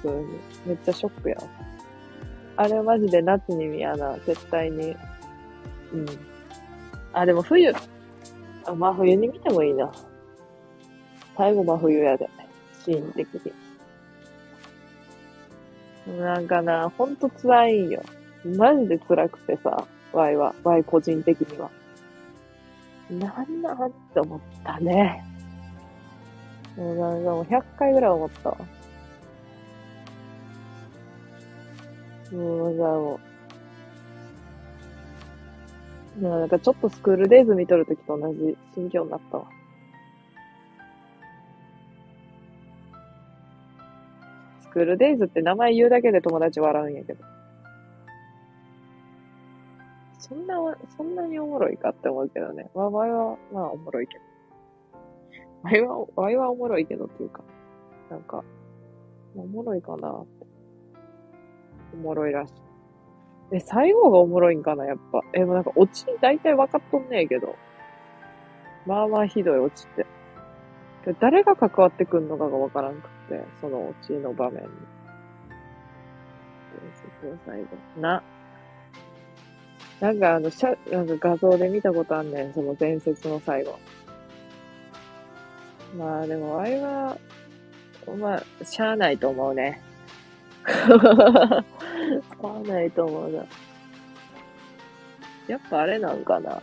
[0.00, 0.26] 通に。
[0.66, 1.42] めっちゃショックやわ。
[2.56, 4.96] あれマジで夏に見やな、絶対に。
[5.92, 6.06] うん。
[7.12, 7.72] あ、でも冬。
[8.64, 9.90] あ、真冬に見てもいいな。
[11.36, 12.28] 最後真冬やで。
[12.84, 13.28] シーン的
[16.06, 16.18] に。
[16.20, 18.02] なんかな、ほんと辛いんよ。
[18.44, 21.70] マジで辛くてさ、ワイは、ワイ個人的には。
[23.10, 25.24] なんなんって思ったね。
[26.76, 28.56] もうなんかもう100回ぐらい思ったわ。
[32.32, 33.20] もう、だも
[36.20, 36.22] う。
[36.22, 39.46] なんかちょっとスクールデイズ見とるときと同じ心境になったわ。
[44.60, 47.24] スクールデイズって名前言うだけで友達笑うんやけど。
[50.18, 50.56] そんな、
[50.96, 52.68] そんなにおもろいかって思うけどね。
[52.74, 54.24] わ、わいは、まあおもろいけど。
[55.62, 57.42] わいは、わいはおもろいけどっていうか、
[58.10, 58.44] なんか、
[59.36, 60.47] おもろいかなって。
[61.94, 62.52] おもろいらしい。
[63.52, 65.22] え、最後がおもろいんかな、やっぱ。
[65.32, 67.56] え、もうなんか、オチ大体分かっとんねえけど。
[68.86, 70.06] まあまあひどいオチって。
[71.20, 74.68] 誰が関わってくんのかが分からんくて、そのオチの場面に。
[76.80, 77.68] 伝説の最後。
[78.00, 78.22] な。
[80.00, 83.78] なんかあの、しゃ、なんか画像で見たことあんねん、その伝説の最後。
[85.96, 87.16] まあでも、あれは、
[88.18, 89.80] まあ、しゃあないと思うね。
[90.68, 91.64] しゃ
[92.42, 93.44] あないと思うな。
[95.48, 96.60] やっぱあれなんかな。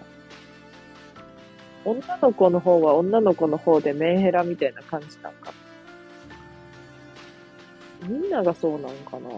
[1.84, 5.54] 女の子の方は女の子の方でメンヘラみたいな感じなんか
[8.02, 9.30] みんながそうなんかな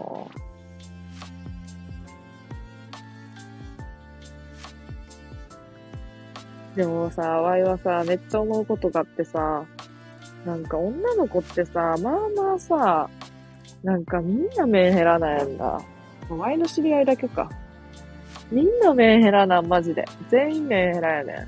[6.74, 9.64] でもさ、ワイはさ、めっちゃ思うことがあってさ、
[10.46, 13.10] なんか女の子ってさ、まあまあさ、
[13.82, 15.80] なんかみんなメンヘラなんやんだ。
[16.28, 17.48] ワイの知り合いだけか。
[18.50, 20.04] みんなメンヘラなん、マジで。
[20.28, 21.46] 全員メンヘラやね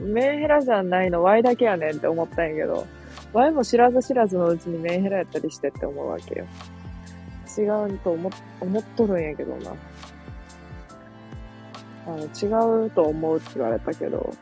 [0.00, 0.12] ん。
[0.12, 2.86] メンヘラじゃないのワイだけやねんって思ったんやけど、
[3.32, 6.46] ワイも知らず知らずのうちにメンヘラやったりしてって思うわけよ。
[7.56, 7.62] 違
[7.92, 9.72] うと思思っとるんやけどな。
[12.06, 14.34] あの、違うと思うって言われたけど、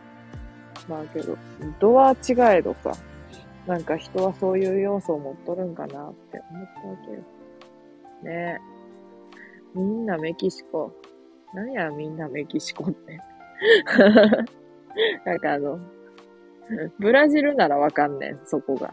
[0.88, 1.36] まあけど、
[1.78, 2.92] 度は違えどさ、
[3.66, 7.18] なんか人はそういう要素を持っとるんかなって思ったわけよ。
[8.22, 8.58] ねえ。
[9.74, 10.92] みんなメキシコ。
[11.54, 13.20] 何やみんなメキシコって。
[15.24, 15.78] なんかあの、
[16.98, 18.92] ブラジルならわかんねん、そこが。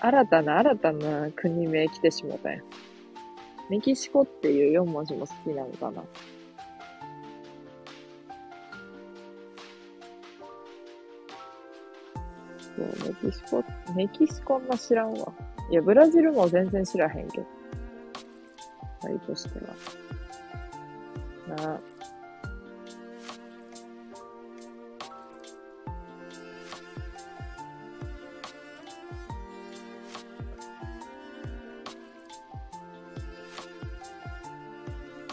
[0.00, 2.64] 新たな新たな国名来てしもたやん。
[3.68, 6.02] メキシコっていう4文字も好きなのかな。
[12.76, 13.64] そう、メキシコ、
[13.94, 15.32] メキシコあんま知らんわ。
[15.70, 17.46] いや、ブラジルも全然知らへんけど。
[19.02, 19.74] はいとしては。
[21.56, 21.80] なあ。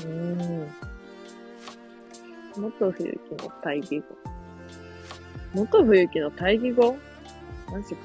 [0.04, 0.68] うん。
[2.56, 4.06] 元冬木の対義語。
[5.54, 6.98] 元冬木の対義語？
[7.72, 8.02] マジか。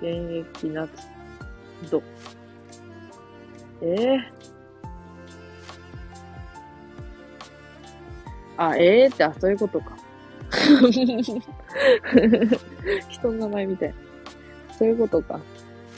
[0.00, 0.90] 現役夏
[1.90, 2.02] 度。
[3.82, 4.20] ええー、
[8.56, 9.96] あ、ええー、って、あ、そういうことか。
[13.08, 13.94] 人の名前みたい。
[14.78, 15.40] そういうことか。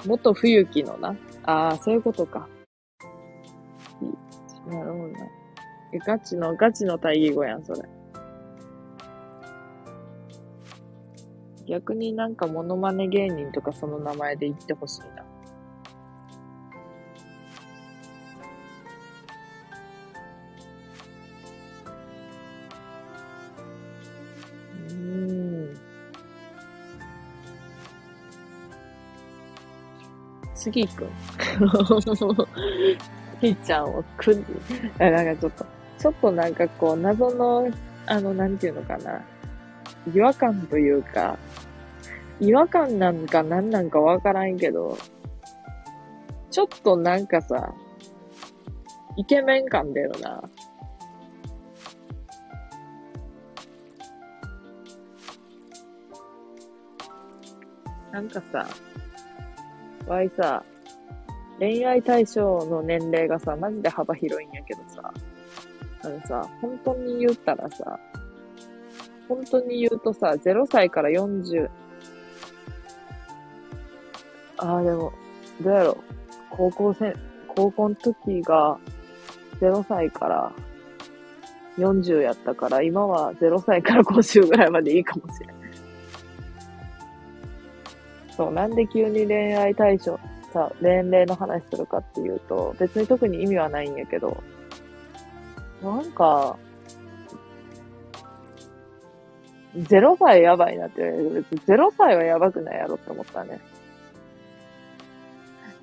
[0.07, 1.15] 元冬木のな。
[1.45, 2.49] ああ、そういうことか。
[4.67, 5.19] なるほどな。
[6.05, 7.83] ガチの、ガチの対義語やん、それ。
[11.67, 15.25] 逆になんかモノマネ芸人とかその名前で言ってほしいな。
[24.91, 25.77] うん。
[30.55, 31.09] 次くん。
[33.41, 34.45] ひーちゃんをくん、
[34.99, 35.67] なんかちょっと、
[35.99, 37.69] ちょっとなんかこう、謎の、
[38.07, 39.21] あの、なんていうのかな。
[40.15, 41.37] 違和感というか、
[42.41, 44.99] 違和感なんか何なんかわからんけど、
[46.51, 47.75] ちょっとなんかさ、
[49.17, 50.43] イケメン感だよな。
[58.13, 58.67] なんかさ、
[60.07, 60.63] わいさ、
[61.59, 65.13] 恋愛対象の年齢がさ、マジで幅広いんやけどさ、
[66.03, 67.99] あのさ、本当に言ったらさ、
[69.29, 71.69] 本当に言うとさ、0歳から40、
[74.59, 75.13] ああ、でも、
[75.61, 75.99] どうやろ
[76.51, 77.15] 高校生、
[77.49, 78.79] 高校の時が
[79.61, 80.53] 0歳から
[81.79, 85.57] 40やったから、今は0歳から50ぐらいまでいいかもしれない。
[88.37, 90.19] そう、なんで急に恋愛対象、
[90.53, 94.43] さ、年齢の話するかっていうと、別に特に意味はないんやけど、
[95.83, 96.57] なんか、
[99.75, 103.61] 0歳やばいなって言われるけど、別に0歳はやばくないやろって思ったね。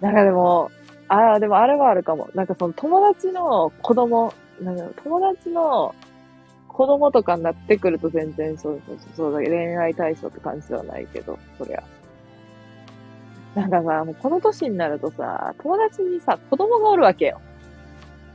[0.04, 0.70] なんかでも、
[1.08, 2.30] ああ、でもあれはあるかも。
[2.36, 5.96] なんかその友達の子供、なんか友達の
[6.68, 11.82] 子供とかになってくると全然そうそうそうだけど恋愛対象って感じではないけど、そりゃ。
[13.56, 17.40] なんかさ、もうこの年になるとさ、友達にさ、子供がおるわけよ。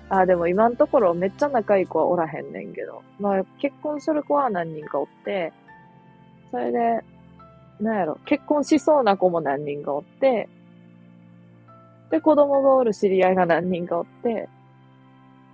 [0.09, 3.03] ああ、でも今のところめっちゃ仲いい子はおらへんねんけど。
[3.20, 5.53] まあ結婚する子は何人かおって、
[6.51, 7.05] それで、
[7.78, 10.49] なんやろ、結婚しそうな子も何人かおって、
[12.10, 14.48] で、子供がおる知り合いが何人かおって、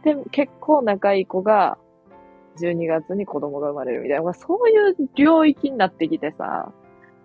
[0.05, 1.79] で、結構仲いい子が、
[2.61, 6.73] 12月に子供が生まれるみたいな、まあそういう領域になってきてさ、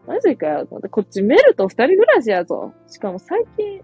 [0.08, 0.68] マジかよ。
[0.90, 2.74] こっちメルと二人暮らしやぞ。
[2.88, 3.84] しかも最近、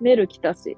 [0.00, 0.76] メル来たし。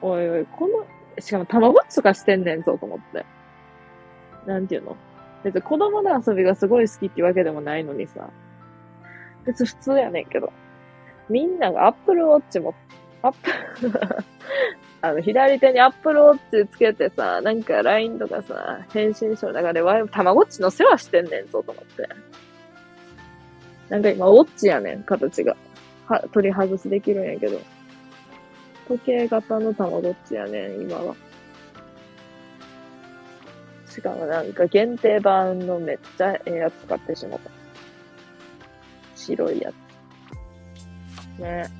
[0.00, 0.86] おいおい、この、
[1.20, 3.26] しかもたまごっちとかしてんねんぞと思って。
[4.46, 4.96] なんていうの
[5.42, 8.30] 別に子供の遊びがすごい好きってわけでもないのにさ。
[9.44, 10.52] 別に普通やねんけど。
[11.28, 12.74] みんながアップルウォッチも、
[13.22, 13.90] アップ
[15.00, 22.08] あの、左手にアップルウォッチつけてさ、なんか LINE とかさ、返信書の中でワイたまごっちの世話してんねんぞと思って。
[23.88, 25.56] なんか今、ウォッチやねん、形が。
[26.06, 27.60] は、取り外しできるんやけど。
[28.88, 31.14] 時計型のたまごっちやねん、今は。
[33.86, 37.50] しかもなんか限定版のめっちゃええやつ買ってしまった。
[39.16, 39.87] 白いやつ。
[41.38, 41.70] ね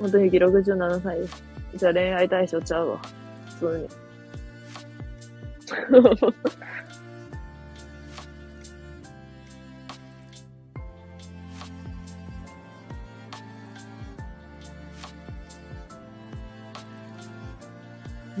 [0.00, 1.44] 元木67歳です。
[1.74, 3.00] じゃあ恋愛対象ちゃうわ。
[3.60, 3.88] 普通に。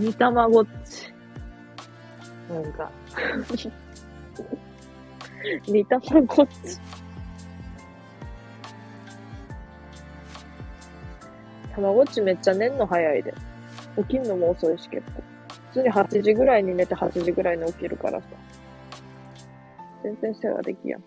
[0.00, 1.12] 煮卵っち。
[2.50, 2.90] なんか
[5.68, 6.89] 煮卵っち。
[11.80, 13.32] 卵っちめっちゃ寝んの早いで。
[13.96, 15.22] 起きんのも遅いし結構。
[15.72, 18.26] 普通に8時ぐらいに寝て8時ぐらいに起きるからさ。
[20.02, 21.04] 全然世話できやん。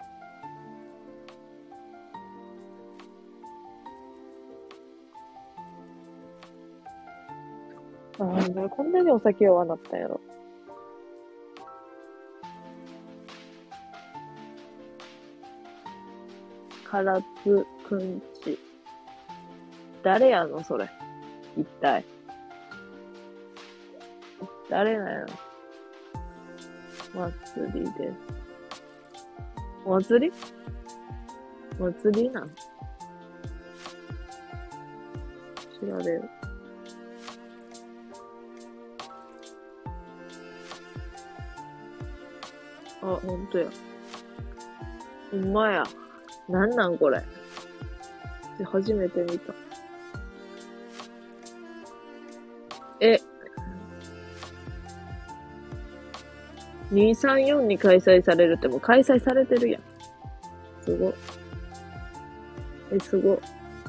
[8.20, 10.20] ああ、こんなにお酒弱なったんやろ。
[16.92, 17.00] 唐
[17.44, 18.73] 津くんち。
[20.04, 20.90] 誰やのそれ。
[21.58, 22.04] 一体。
[24.70, 25.28] 誰なんやろ
[27.56, 28.18] 祭りです。
[29.86, 30.34] 祭り？
[31.80, 32.50] 祭りなん？
[32.50, 32.56] 調
[35.98, 36.30] べる。
[43.02, 43.68] あ、ほんとや。
[45.32, 45.84] ほんまや。
[46.50, 47.22] なんなんこれ。
[48.66, 49.54] 初めて見た。
[53.06, 53.20] え、
[56.94, 59.82] 234に開催されるってもう開催されてるやん。
[60.86, 61.14] すご。
[62.94, 63.42] え、すご。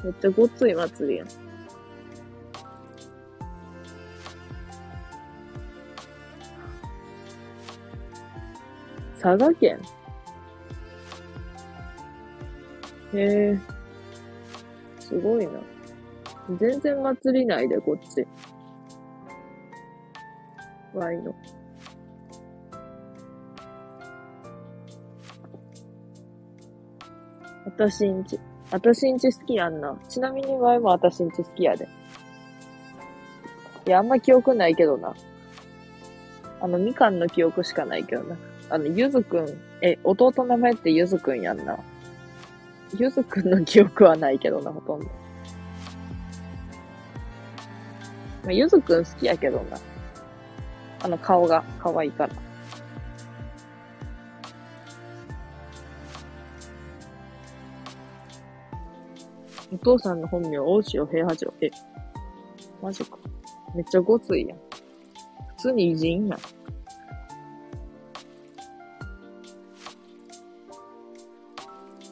[0.03, 1.27] めっちゃごっつい祭りやん。
[9.21, 9.79] 佐賀県？
[13.13, 13.17] へ
[13.53, 13.59] え。
[14.99, 15.53] すごいな。
[16.59, 18.27] 全然祭りないで、こっち。
[20.95, 21.35] ワイの。
[27.65, 28.39] 私んち。
[28.71, 29.97] 私んち好きやんな。
[30.07, 31.87] ちなみにワイも私んち好きやで。
[33.87, 35.13] いや、あんま記憶ないけどな。
[36.61, 38.37] あの、みかんの記憶しかないけどな。
[38.69, 41.77] あの、ゆずくん、え、弟の名前ってゆずくんやんな。
[42.97, 45.05] ゆずくんの記憶はないけどな、ほとんど。
[45.05, 45.11] ま
[48.49, 49.77] あ、ゆずくん好きやけどな。
[51.01, 52.33] あの、顔が可愛いから。
[59.73, 61.53] お父さんの本名、大塩平八郎。
[61.61, 61.69] え、
[62.81, 63.17] マジか。
[63.75, 64.57] めっちゃごついやん。
[65.57, 66.39] 普通に偉人やん。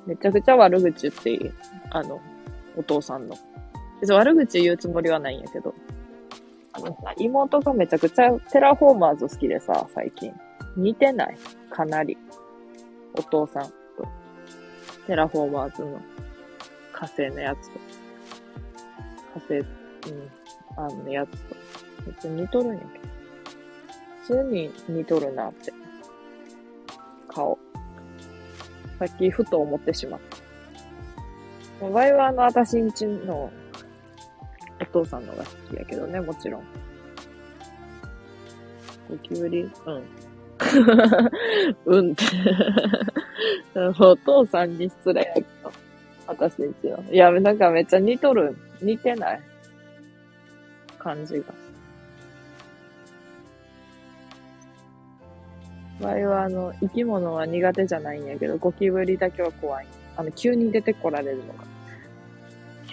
[0.06, 1.52] めちゃくちゃ悪口言っていい？
[1.92, 2.20] あの、
[2.76, 3.36] お父さんの。
[4.02, 5.74] 別に悪口言うつもりはないんやけど。
[6.74, 10.34] あのさ、妹がめちゃくちゃテラフォーマーズ好きでさ、最近。
[10.76, 11.38] 似てない？
[11.70, 12.18] かなり。
[13.14, 13.72] お父さんと。
[15.06, 16.02] テラフォーマーズの
[16.92, 17.80] 火星のやつと。
[19.36, 19.68] 火星、うん、
[20.78, 21.56] あのやつと。
[22.08, 23.06] めっちゃ似とるんやけど。
[24.22, 25.72] 普通に似とるなって。
[27.28, 27.60] 顔。
[28.98, 30.20] さっきふと思ってしまっ
[31.80, 31.86] た。
[31.86, 33.52] ワイはあの、私んちの
[34.82, 36.64] お父さんのが好きやけどね、もちろん。
[39.10, 40.04] ゴキブリうん。
[41.86, 42.24] うんって
[44.00, 45.72] お父さんに失礼やけど。
[46.28, 47.04] 私んちの。
[47.12, 48.56] いや、なんかめっちゃ似とる。
[48.82, 49.42] 似てない
[50.98, 51.46] 感じが。
[56.02, 59.88] ワイはあの、生き物は苦手じゃないんやけど、ゴキブリだけは怖い。
[60.18, 61.73] あの、急に出てこられるのが。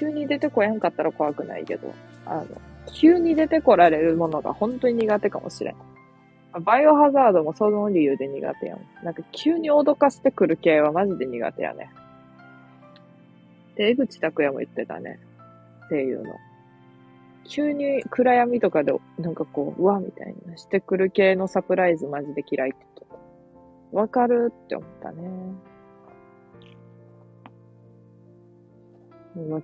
[0.01, 1.93] 急に出てこやんかったら怖くないけど、
[2.25, 2.47] あの、
[2.95, 5.75] 急に出てこられるものが本当に苦手かもしれん。
[6.65, 9.05] バイオハザードもその理由で苦手やん。
[9.05, 11.91] なんか急に脅かしてくる系はマジで苦手やね。
[13.77, 15.21] で、江口拓也も言ってたね。
[15.91, 16.35] 声優の。
[17.45, 23.15] 急に暗闇とかで、なんかこう、うわ、みたいなしてくる系のサプライズマジで嫌いって言って
[23.93, 23.97] た。
[23.99, 25.70] わかるって思ったね。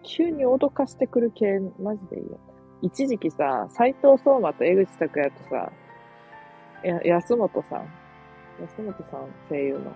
[0.02, 2.38] 急に脅かしてくる系、マジでいいよ。
[2.82, 5.72] 一時期さ、斎藤聡馬と江口拓也とさ、
[6.82, 7.88] や、安本さん。
[8.60, 9.92] 安本さん、声優の。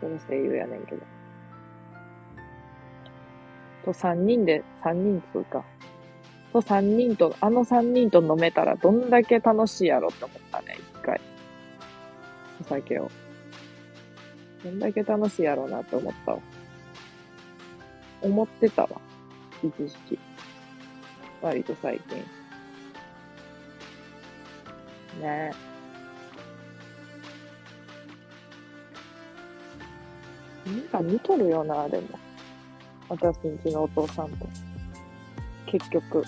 [0.00, 1.02] その声優やねんけど。
[3.84, 5.64] と三人で、三人つうか。
[6.52, 11.20] と三人と、あの三人と飲めたらどんだけ楽しいやろって思ったね、一回。
[12.60, 13.10] お酒を。
[14.64, 16.38] どんだけ楽しいやろうなって思ったわ。
[18.22, 19.00] 思ってたわ。
[19.62, 20.18] 一時期。
[21.42, 22.18] 割と最近。
[25.20, 25.70] ねえ
[30.70, 32.18] なんか似とるよな、でも。
[33.08, 34.46] 私んちのお父さんと。
[35.66, 36.24] 結局。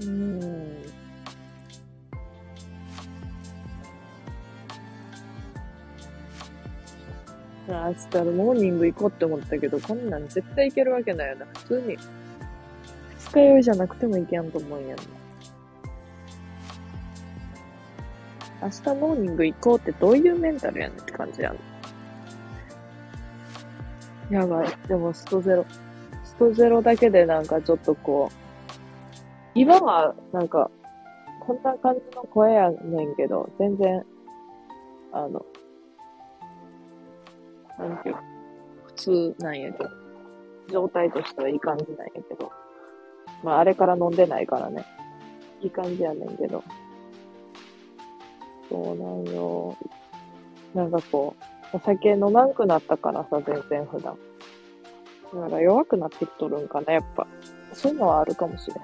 [0.00, 0.87] うん。
[7.68, 11.46] 明日のモーニング行こうって思ったけど、こんなん絶対行けるわけないよな。
[11.54, 11.98] 普通に。
[13.18, 15.04] 二日酔いじゃなくても行けんと思うんやんな。
[18.62, 21.52] 明日モーニング行こうってどういうメンタルやねんって感じや
[24.30, 24.34] ん。
[24.34, 24.68] やばい。
[24.88, 25.66] でもストゼロ。
[26.24, 28.34] ストゼロだけでなんかちょっとこう、
[29.54, 30.70] 今はなんか、
[31.40, 34.04] こんな感じの声やねんけど、全然、
[35.12, 35.44] あの、
[37.78, 38.16] なんていう
[38.86, 39.90] 普通なんやけど、
[40.70, 42.52] 状態としてはいい感じなんやけど、
[43.42, 44.84] まああれから飲んでないからね、
[45.60, 46.62] いい感じやねんけど、
[48.68, 49.76] そうなんよ。
[50.74, 51.34] なんかこ
[51.72, 54.16] う、お酒飲まんくなったからさ、全然普段。
[55.34, 57.26] だから弱くなってきとるんかな、やっぱ。
[57.72, 58.78] そういうのはあるかもしれん。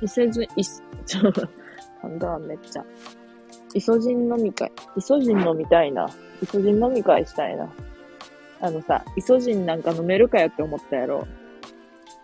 [0.00, 1.32] 伊勢ず、い、ちょ、
[2.02, 2.84] なんだ、めっちゃ。
[3.74, 4.70] イソジン飲み会。
[4.96, 6.08] イソジン飲みたいな。
[6.42, 7.68] イソジン飲み会したいな。
[8.60, 11.26] あのさ、イソジンなんか飲めるかよって思ったやろ。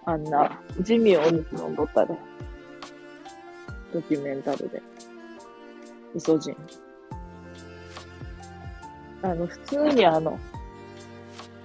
[0.04, 2.14] あんな、ジミーお肉飲んどったで。
[3.92, 4.82] ドキュメンタルで。
[6.14, 6.56] イソジン。
[9.22, 10.38] あの、普通にあの、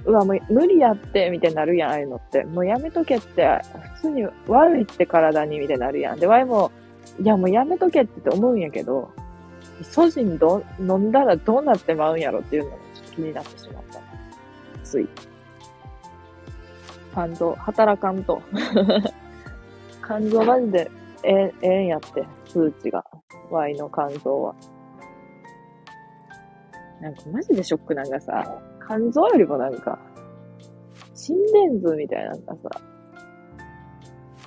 [0.06, 2.44] うわ、もう無理やって、みたいになるやん、ああいうのって。
[2.44, 3.62] もうやめとけって、
[3.96, 6.20] 普通に悪いって体に、みたいになるやん。
[6.20, 6.72] で、ワイも、
[7.20, 9.12] いや、もうやめとけって思うんやけど、
[9.82, 14.00] ソジンど飲んだらどうなってまうんやろっていうのがちょっと気になってしまった。
[14.84, 15.08] つい。
[17.14, 18.42] 肝臓、働かんと。
[20.06, 20.92] 肝臓マジで
[21.24, 23.06] えええんやって、数値が。
[23.50, 24.56] Y の肝臓は。
[27.00, 30.00] なんかマジでショックなんかさ、肝臓よりもなんか、
[31.14, 32.82] 心電図みたいなのがさ、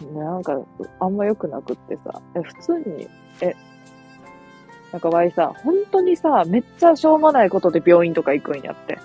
[0.05, 0.59] なんか、
[1.01, 3.09] あんま良くなくってさ、え、普通に、
[3.41, 3.55] え、
[4.93, 8.99] なんかわいさ、本当にさ、めっちゃしょうもないことで病院とか行くんやって。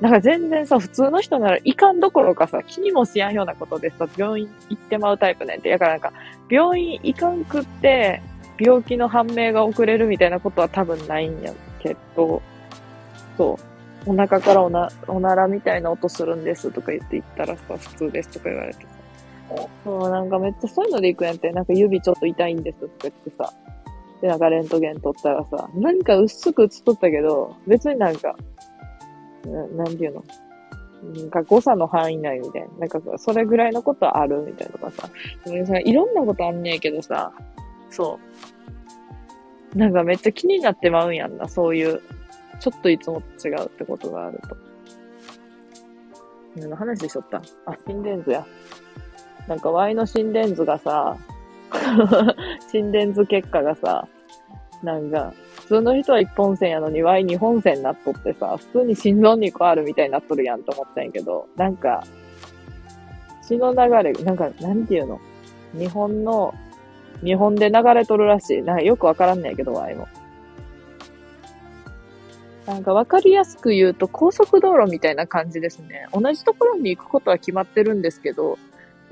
[0.00, 5.70] なんか全然さ、普通の人ならいかんどころかさ、気にもしやんようなことでさ、病院行ってまうタイプねんて。
[5.70, 6.12] だからなんか、
[6.50, 8.20] 病院行かんくって、
[8.58, 12.42] 病気の判明が遅れるみたいなことは多分ないんやけど、
[13.36, 13.58] そ
[14.06, 14.10] う。
[14.10, 19.01] お腹からおな、おならみたいな音するんですとか言って言ったらさ、普通ですとか言われてさ。
[19.84, 23.52] そう、なんかめっちゃそういうので行くんやって、なんか指ちょっと痛いんですとか言ってさ。
[24.20, 28.36] で、なんかレントゲン取ったらさ、何か薄く映っとったけど、別になんか、
[29.44, 30.22] ななんていうの？
[31.14, 32.68] なんか誤差の範囲内みたいな。
[32.78, 35.10] なんかそれぐらいのことあるみたいなとかさ。
[35.66, 37.32] さいろんなことあんねんけどさ、
[37.90, 38.20] そ
[39.74, 39.78] う。
[39.78, 42.00] なんかめっちゃ気になってまうんやんな、そういう。
[42.60, 44.56] ちょっといつもと違うってことがあると。
[46.54, 47.42] 何の話しとった？
[47.66, 48.46] あ、心電図や。
[49.48, 51.16] なんか Y の心電図がさ、
[52.70, 54.06] 心電図結果がさ、
[54.82, 62.04] なんか、普通の人は一本線やのに Y 二本線になっとってさ、普通に心臓に個あるみたいになっとるやんと思ったんやけど、なんか、
[63.42, 65.20] 血の流れ、なんか、なんていうの？
[65.74, 66.54] 日本の、
[67.24, 68.62] 日本で流れとるらしい。
[68.62, 70.08] なんかよくわからんねんけど、Y も。
[72.66, 76.06] なんかわかりやすく言うと高速道路みたいな感じですね。
[76.12, 78.58] 同じところに行くことは決まってるんですけど、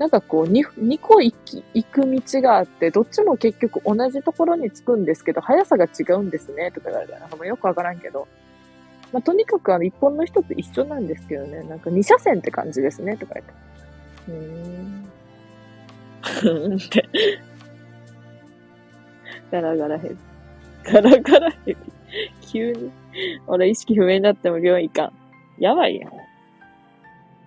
[0.01, 8.27] なんかこう2、2個行き、行く道があって、どっちも結局同じところに着くんですけど、速さが違うんですね、とか言われたら、なんかよくわからんけど。
[9.13, 13.53] まあ、とにかくあの、一本の人と一緒なんですけどね、なんか2車線って感じですね、とか言って。
[14.27, 16.77] うーん。
[16.81, 17.07] って。
[19.51, 20.17] ガラガラヘビ。
[20.83, 21.77] ガラガラヘビ。
[22.41, 22.91] 急に。
[23.45, 25.13] 俺意識不明になっても病院行かん。
[25.59, 26.11] やばいやん。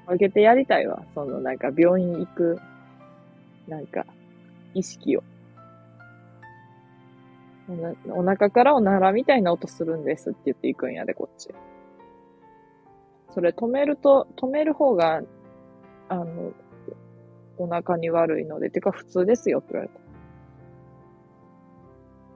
[0.06, 1.02] 分けてやりたいわ。
[1.14, 2.60] そのなんか病院行く、
[3.68, 4.04] なんか、
[4.74, 5.22] 意識を。
[8.10, 11.48] お腹からおならみたいな音するんですって言って行くんやで、こっち。
[13.30, 15.22] それ止めると、止める方が、
[16.08, 16.52] あの、
[17.56, 20.04] お腹に悪いので、てか普通ですよって言われた。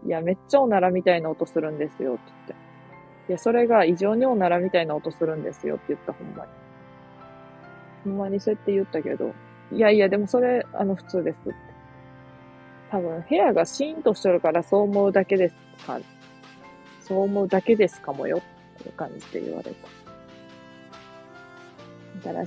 [0.06, 2.54] いや、めっちゃおならみたいな音するんですよって言って。
[3.28, 6.67] いや、それが異常におならみたいな音するんですよって言った、ほんまに。
[8.04, 9.34] ほんまにそうやって言ったけど、
[9.72, 11.38] いやいや、でもそれ、あの、普通です。
[12.90, 15.54] 多分、部屋がシーンとしてるからそう思うだけです
[15.86, 16.00] か、
[17.00, 18.42] そう思うだけですかもよっ
[18.82, 19.88] ていう感じで言われた。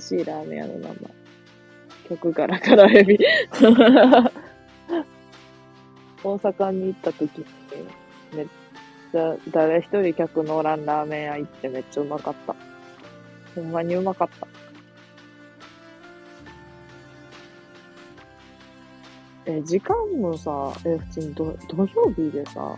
[0.00, 0.96] しいラーメン屋の名前。
[2.08, 3.18] 曲ガラガラエビ。
[6.24, 7.44] 大阪に行った時に、
[8.34, 8.46] めっ
[9.12, 12.54] ちゃ、誰一人客のおらんラーメン屋行ってめっちゃうまかった。
[13.54, 14.46] ほんまにうまかった。
[19.44, 22.76] え、時間もさ、え、普通に土土曜日でさ、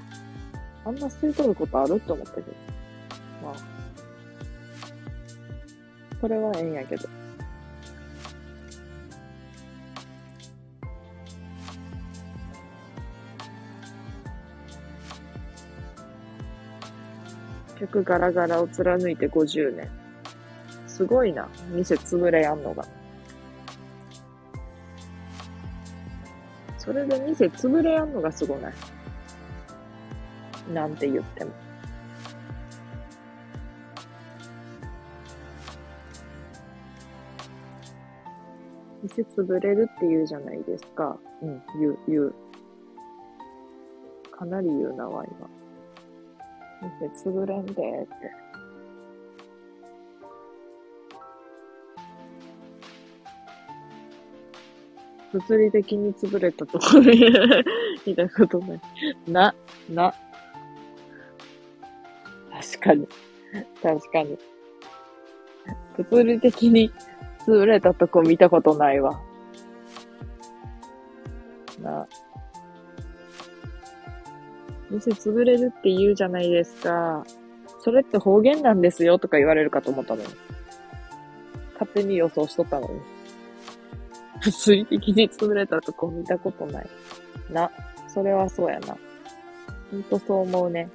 [0.87, 2.47] あんな吸い取ることあるって思ったけど。
[3.43, 3.55] まあ。
[6.21, 7.09] それはええんやけど。
[17.79, 19.91] 客ガラガラを貫いて50年。
[20.87, 21.49] すごいな。
[21.71, 22.87] 店潰れやんのが。
[26.85, 28.73] それで店潰れやんのがすごない？
[30.73, 31.53] なんて言っても。
[39.03, 41.19] 店潰れるって言うじゃないですか。
[41.43, 42.35] うん、言う、言う。
[44.31, 45.49] かなり言うなわ、今。
[47.01, 48.44] 店潰れんでって。
[55.35, 57.03] 物理的に潰れたところ
[58.07, 58.81] 見たことない。
[59.27, 59.55] な、
[59.91, 60.15] な。
[62.53, 63.09] 確かに。
[63.83, 64.39] 確かに。
[66.09, 66.93] 物理的に
[67.47, 69.21] 潰れたとこ見たことないわ。
[71.83, 72.07] な。
[74.89, 77.25] 店潰れるって言うじゃないですか。
[77.81, 80.29] それって方言なんですよとか言われるかと思ったのに。
[81.73, 83.14] 勝手に予想しとったのに。
[84.45, 86.87] 物理的に潰れたとこ見たことない。
[87.51, 87.71] な、
[88.09, 88.97] それはそうやな。
[89.91, 90.91] ほんとそう思うね。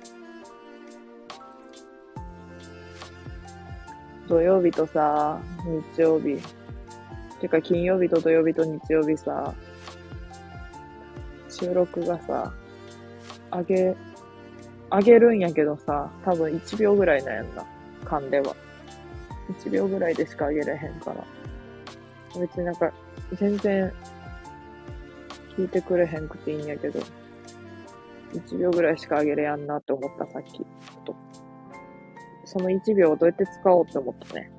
[4.27, 5.39] 土曜日とさ、
[5.95, 6.37] 日曜日。
[7.41, 9.53] てか金曜日と土曜日と日曜日さ、
[11.49, 12.53] 収録がさ、
[13.49, 13.95] あげ、
[14.91, 17.65] あげるんやけどさ、多分1秒ぐらいなんやんな。
[18.05, 18.55] 勘では。
[19.63, 21.25] 1秒ぐらいでしかあげれへんから。
[22.39, 22.91] 別になんか、
[23.35, 23.93] 全然、
[25.55, 26.99] 聞いてくれへんくていいんやけど、
[28.33, 30.65] 1秒ぐらいしかあげれやんなって思った、さっき。
[31.05, 31.15] と
[32.45, 34.51] その1秒をどうやって使おうって思ったね。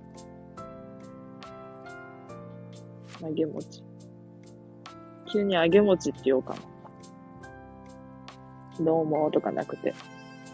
[3.20, 3.82] 揚げ餅。
[5.32, 6.54] 急に揚げ餅って言おうか
[8.78, 8.84] な。
[8.84, 9.94] どうもとかなくて、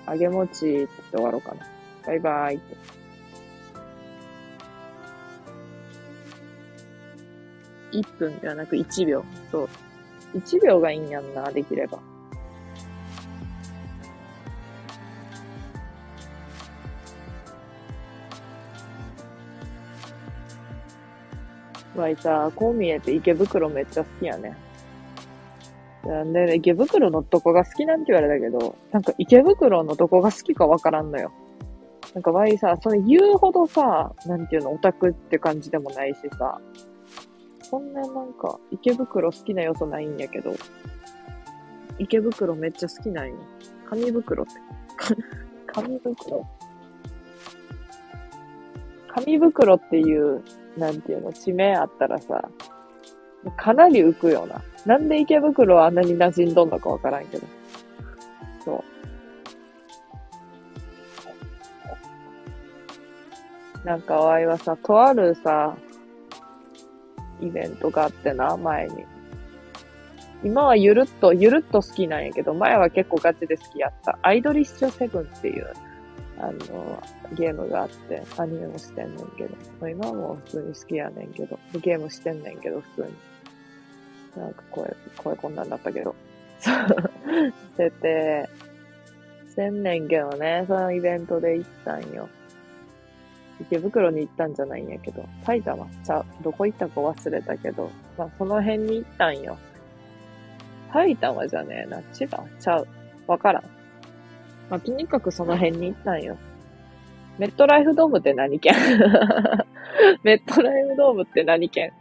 [0.08, 1.66] 揚げ餅って言って終わろうかな。
[2.06, 2.76] バイバーイって。
[8.00, 9.24] 1分ではなく1秒。
[9.50, 9.68] そう。
[10.34, 11.98] 1秒がいいんやんな、できれば。
[21.96, 24.56] わいさ、こう見えて池袋めっちゃ好きやね。
[26.04, 31.32] なんで、池袋のどこが好きなんて言われたけど、なんか池袋のどこが好きかわからんのよ。
[32.14, 36.60] なんかわいさ、それ言うほどさ、なんていうの、オタクって感じでもないしさ、
[37.68, 40.54] そんななんか、池袋好きな要素ないんやけど、
[41.98, 43.34] 池袋めっちゃ好きなんよ。
[43.90, 44.52] 紙袋って。
[45.66, 46.46] 紙袋
[49.08, 50.44] 紙袋っていう、
[50.76, 52.48] なんていうの、地名あったらさ、
[53.56, 54.62] かなり浮くよな。
[54.84, 57.46] なんで池袋はあんなに馴染んどんのかわからんけど。
[58.64, 58.84] そ
[63.84, 63.86] う。
[63.86, 65.76] なんか、わいはさ、とあるさ、
[67.40, 69.04] イベントがあってな、前に。
[70.44, 74.18] 今はゆるっと、ゆるっと好きなんやけど、前は結構ガチで好きやった。
[74.22, 75.72] アイドリッシュセブンっていう、
[76.38, 77.02] あの、
[77.32, 84.42] ゲームがあって、アニメもしてんねんけど、今はもう普通に好きやねんけど、ゲームしてんねんけど、普通に。
[84.42, 86.14] なんか声、声こんなんだったけど。
[86.60, 88.48] そう、してて、
[89.48, 92.28] してんねんけどね、そのイベントで行ったんよ。
[93.60, 96.24] 池袋に行ったんじゃないんやけど、埼玉ちゃ。
[96.42, 99.56] どこ行ったか忘れたけど、まあその辺に行ったんよ。
[100.92, 102.42] 埼玉じゃねえな、千葉？
[102.60, 102.86] ちゃう。
[103.26, 103.62] わからん。
[104.70, 106.36] まあとにかくその辺に行ったんよ。
[107.38, 108.74] メットライフドームって何県？
[110.22, 111.92] メットライフドームって何県？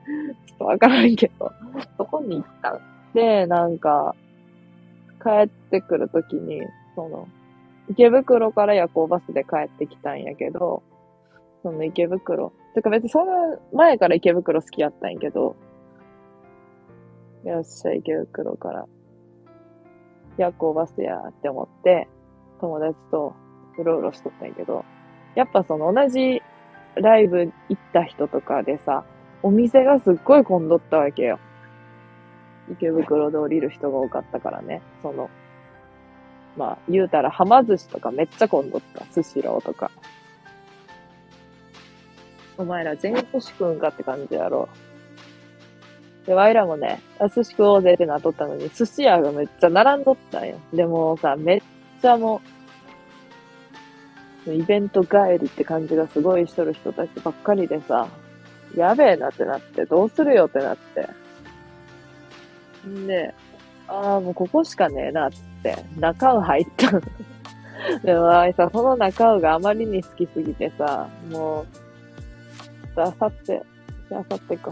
[0.47, 1.51] ちょっとわからんけど、
[1.97, 2.79] そこに行ったん。
[3.13, 4.15] で、なんか、
[5.23, 6.61] 帰ってくるときに、
[6.95, 7.27] その、
[7.89, 10.83] 池袋から夜行バスで帰ってきたんやけど、
[11.65, 12.53] その池袋。
[12.75, 15.55] てか別にその前から池袋好きやったんやけど、
[17.43, 18.85] よっしゃ、池袋から
[20.37, 22.07] 夜行バスやって思って、
[22.61, 23.33] 友達と
[23.79, 24.85] うろうろしとったんやけど、
[25.33, 26.43] やっぱその同じ
[26.93, 29.03] ライブ行った人とかでさ、
[29.41, 31.39] お店がすっごい混んどったわけよ。
[32.71, 34.83] 池袋で降りる人が多かったからね。
[35.01, 35.31] その、
[36.57, 39.03] まあ、言うたら、はま寿司とかめっちゃ混んどった。
[39.05, 39.89] スシローとか。
[42.57, 44.69] お前ら全員寿司食うんかって感じやろ。
[46.25, 47.01] で、ワイらもね、
[47.35, 50.59] 寿司食おうぜってなっとったのに、寿司屋がめっちゃ並んどったんよ。
[50.73, 51.61] でもさ、めっ
[52.01, 52.41] ちゃも
[54.47, 58.07] う、イベント帰りって感じがすごいしとる人たちばっかりでさ、
[58.75, 61.09] やべえなってなって、どうするよってなって。
[62.87, 63.33] んで、
[63.87, 65.29] ああ、もうここしかねえなっ
[65.61, 67.01] て、中尾入ったの。
[68.03, 71.84] でもあいさ、その中尾があまりに好きすぎてさ、もう、
[73.03, 73.61] あさって、
[74.11, 74.71] あさってか、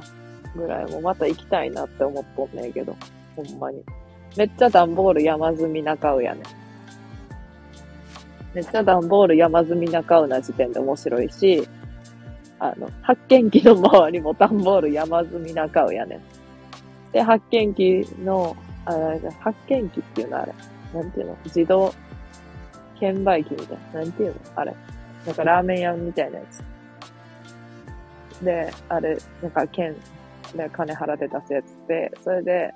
[0.55, 2.95] ぐらいもまた行きたいなって思っとんねんけど、
[3.35, 3.83] ほんまに。
[4.37, 6.41] めっちゃ段ボール山積み中尾やね。
[8.53, 11.67] めっちゃ段ボール山積み中尾な時点で面白いし、
[12.59, 16.21] あの、発見機の周りも段ボール山積み中尾やねん。
[17.11, 18.55] で、発見機の、
[18.85, 18.91] あ
[19.39, 20.53] 発見機っていうのあれ。
[20.93, 21.37] なんていうの？
[21.45, 21.93] 自動
[22.99, 24.01] 券売機みたいな。
[24.01, 24.35] なんていうの？
[24.55, 24.75] あれ。
[25.25, 26.63] なんかラーメン屋みたいなやつ。
[28.43, 29.95] で、あれ、なんか券
[30.55, 32.73] で金払って出すやつで、それで、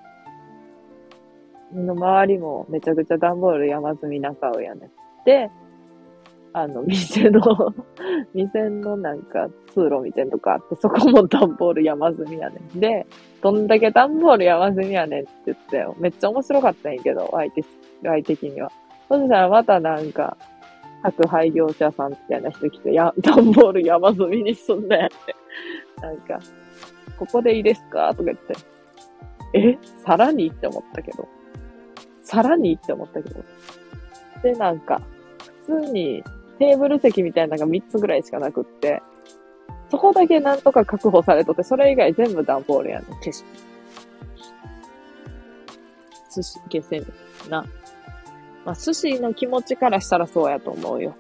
[1.74, 4.90] の周りもめちゃくちゃ段ボール山積み中尾やね。
[5.26, 5.50] で、
[6.54, 7.42] あの、店の
[8.34, 12.80] 店のなんか通路みたいなとこあって、そこも段ボール山積みやねん。
[12.80, 13.06] で、
[13.42, 17.64] どんだけ段ボール山積みやねんって言って、めっちゃ面白かったんやけど、相手、
[18.04, 18.72] 相手的には。
[19.10, 20.38] そしたらまたなんか、
[21.04, 25.36] 宅配業者さんみたいな人来て、や、 段ボール山積みにすんなやって。
[26.02, 26.40] なんか、
[27.18, 28.10] ここでいいですか？
[28.14, 28.56] とか言って。
[29.54, 29.78] え？
[30.06, 31.28] さらにって思ったけど。
[32.22, 33.44] さらにって思ったけど。
[34.44, 35.02] で、なんか、
[35.66, 36.24] 普通に
[36.60, 39.02] テーブル席みたいなのが3つぐらいしかなくって、
[39.90, 43.46] そこだけなんとか確保されとって、それ以外全部段ボールやねん、景色。
[46.36, 47.04] 寿司、下船
[47.50, 47.66] な。
[48.68, 51.16] まあ、寿司の気持ちからしたらそうやと思うよ。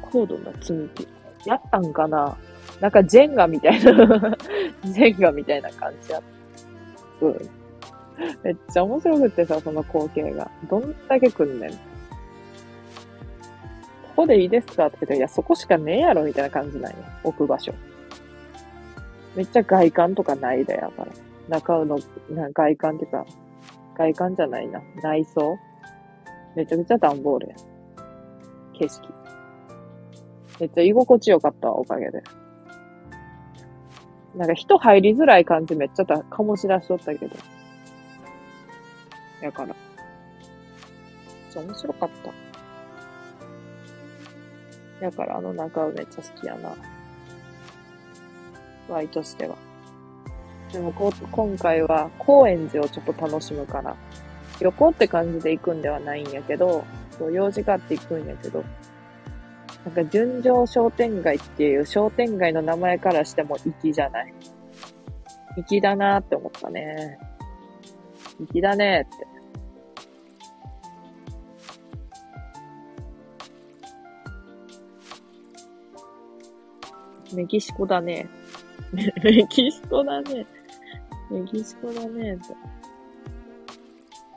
[0.00, 1.06] 高度な積み木。
[1.44, 2.38] やったんかな？
[2.80, 3.92] なんかジェンガみたいな
[4.82, 6.22] ジェンガみたいな感じや。
[7.20, 7.50] うん。
[8.42, 10.50] めっちゃ面白くってさ、その光景が。
[10.70, 11.70] どんだけ来んねん。
[11.70, 11.76] こ
[14.16, 14.86] こでいいですか？
[14.86, 16.98] って言って、いや、そこしかねえやろ、みたいな感じなんよ。
[17.24, 17.74] 置く場所。
[19.36, 21.12] めっちゃ外観とかないだやから。
[21.48, 21.98] 中の、
[22.30, 23.26] な外観っていうか、
[23.96, 24.80] 外観じゃないな。
[25.02, 25.56] 内装
[26.56, 27.56] めちゃくちゃ段ボールや。
[28.74, 29.08] 景色。
[30.60, 32.22] めっちゃ居心地よかった、おかげで。
[34.36, 37.36] なんか人入りづらい感じめっちゃた、醸し出しとったけど。
[39.40, 39.68] やから。
[39.68, 39.76] めっ
[41.50, 42.10] ちゃ面白かっ
[45.00, 45.04] た。
[45.04, 46.74] やからあの中尾めっちゃ好きやな。
[48.88, 49.56] ワイとしては。
[50.72, 53.96] でもこ今回は高円寺をちょっと楽しむから、
[54.60, 58.64] 旅行って感じで行くんではないんやけど、そう用事があって行くんやけど、
[59.84, 64.32] なんか、純情商店街っていう商店街の名前からしても粋じゃない。
[65.68, 67.18] 粋だなーって思ったね。
[68.50, 69.18] 粋だねーっ
[77.30, 77.34] て。
[77.34, 78.26] メキシコだね。
[79.22, 80.46] メキシコだね。
[81.30, 82.38] メキシコだね。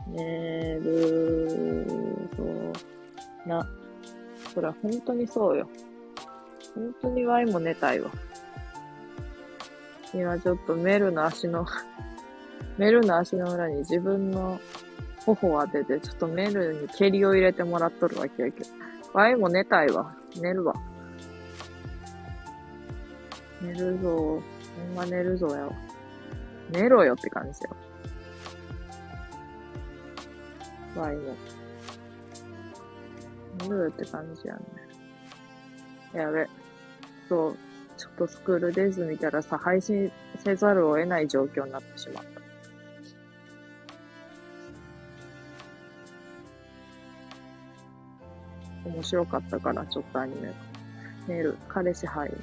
[0.07, 1.85] 寝る、
[2.35, 3.67] そうな。
[4.53, 5.69] それは本当にそうよ。
[6.73, 8.09] 本当にワイも寝たいわ。
[10.13, 11.65] 今ちょっとメルの足の
[12.77, 14.59] メルの足の裏に自分の
[15.25, 18.69] 頬を当てて、ちょっとメルに蹴りを入れてもらっとるわけやけど。
[19.13, 20.15] ワイも寝たいわ。
[20.39, 20.73] 寝るわ。
[23.61, 24.09] 寝るぞ。
[24.09, 25.73] ほんま寝るぞよ。
[26.71, 27.75] 寝ろよって感じよ。
[30.95, 31.35] ワイも。
[33.63, 34.61] 寝るって感じやね。
[36.13, 36.47] やべ。
[37.29, 37.57] そう。
[37.97, 42.41] ちょっとスクールデイズ見たらさ、配信せざるを得ない状況になってしまった。
[48.89, 50.53] 面白かったから、ちょっとアニメ。
[51.27, 51.57] 寝る。
[51.67, 52.37] 彼氏入る。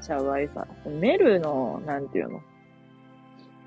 [0.00, 0.66] ちゃうわいさ。
[0.86, 2.40] メルの、なんていうの？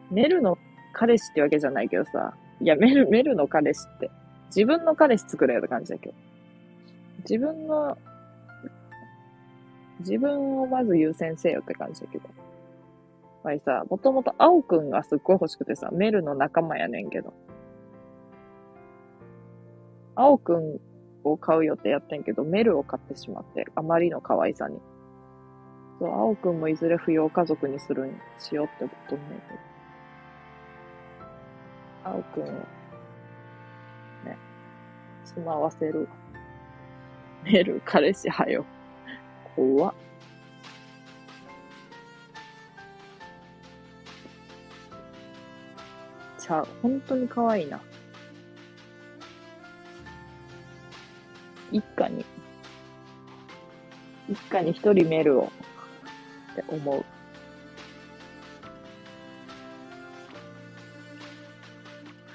[0.09, 0.57] メルの
[0.93, 2.33] 彼氏ってわけじゃないけどさ。
[2.59, 4.09] いや、メル、メルの彼氏って。
[4.47, 6.15] 自分の彼氏作るような感じだけど。
[7.19, 7.97] 自分の、
[9.99, 12.29] 自分をまず優先せよって感じだけど。
[13.43, 17.33] わいさ、もともと青くんがすっごい欲しくてさ、メルの仲間やねんけど。
[20.15, 20.79] 青くん
[21.23, 24.79] を買う予定やってんけど、メルを買ってしまって、あまりの可愛さに。
[25.99, 29.39] そう、青くんもいずれ扶養家族にするんしようってことねんけど。
[32.03, 32.45] 青くんを、
[34.25, 34.37] ね、
[35.23, 36.09] 住まわせる。
[37.43, 38.65] メル、彼氏はよ。
[39.55, 39.93] 怖っ。
[46.39, 46.67] ちゃう。
[46.81, 47.79] 本当に可愛いな。
[51.71, 52.25] 一家に、
[54.29, 55.51] 一家に一人メルを
[56.53, 57.05] って思う。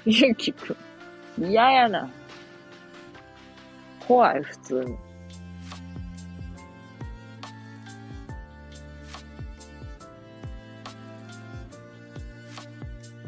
[0.05, 0.75] ゆうきく
[1.39, 2.09] ん、嫌やな。
[4.07, 4.97] 怖い、普通に。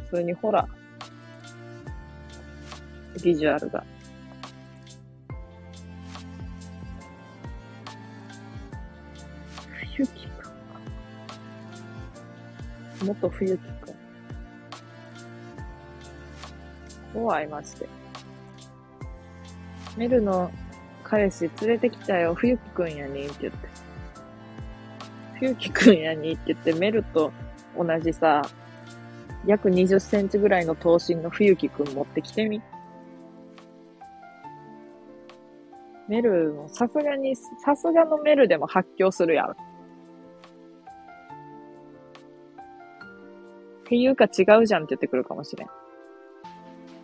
[0.10, 0.68] 普通にほら、
[3.23, 3.84] ビジュアルが。
[10.00, 10.52] 冬木か。
[13.06, 13.96] 元冬木くん。
[17.14, 17.90] 怖い、まして。
[19.98, 20.52] メルの
[21.04, 23.68] 彼氏連れてきたよ、冬木くんやにって言って。
[25.40, 27.34] 冬木くんやにって言って、メルと
[27.78, 28.42] 同じさ、
[29.46, 32.62] 約20センチぐらいの頭身の冬木くん持ってきてみ。
[36.08, 39.56] メルもさすがに、さすがのメルでも発狂するやろ。
[43.90, 45.68] っていうか違うじゃんって言ってくるかもしれん。
[45.68, 45.72] っ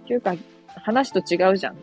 [0.08, 0.36] ていうか、
[0.68, 1.78] 話と違うじゃん。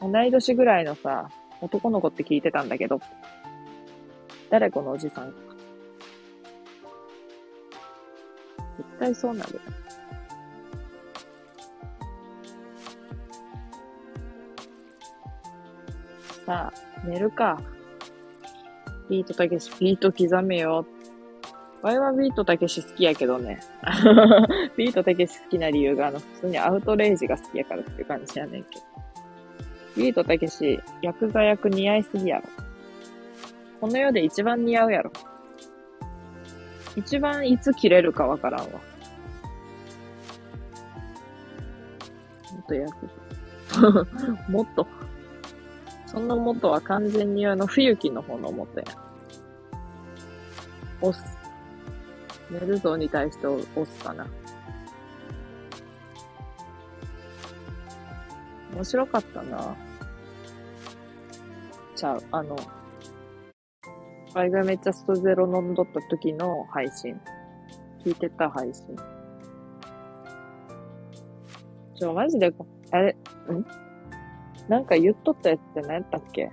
[0.00, 1.28] 同い年ぐらいのさ、
[1.60, 3.02] 男の子って聞いてたんだけど、
[4.48, 5.34] 誰このおじさん。
[8.78, 9.60] 絶対そうなる。
[16.46, 17.60] さあ、寝るか。
[19.10, 20.86] ビートたけし、ビート刻めよ。
[21.82, 23.58] ワイはビートたけし好きやけどね。
[24.76, 28.84] ビートたけし好きな理由が、あの、普通にアウトレイジが好きやからっていう感じやねんけど。
[29.96, 32.44] ビートたけし、ヤクザ役似合いすぎやろ。
[33.80, 35.10] この世で一番似合うやろ。
[36.94, 38.66] 一番いつ切れるかわからんわ。
[38.70, 38.78] も
[42.60, 43.08] っとヤク
[43.66, 44.06] ザ。
[44.48, 44.86] もっと。
[46.06, 48.86] その元は完全にあの、冬木の方の元や。
[51.00, 51.31] 押
[52.52, 54.26] 寝るぞに対して押すかな。
[58.74, 59.74] 面白かったな。
[61.96, 62.56] ちゃう、あの、
[64.34, 67.20] あれがめっちゃストゼロ飲んどった時の配信。
[68.04, 68.96] 聞いてた配信。
[71.94, 72.52] ちょ、マジで、
[72.90, 73.16] あれ、ん？
[74.68, 76.44] なんか言っとったやつって何やったっけ？
[76.44, 76.50] ん？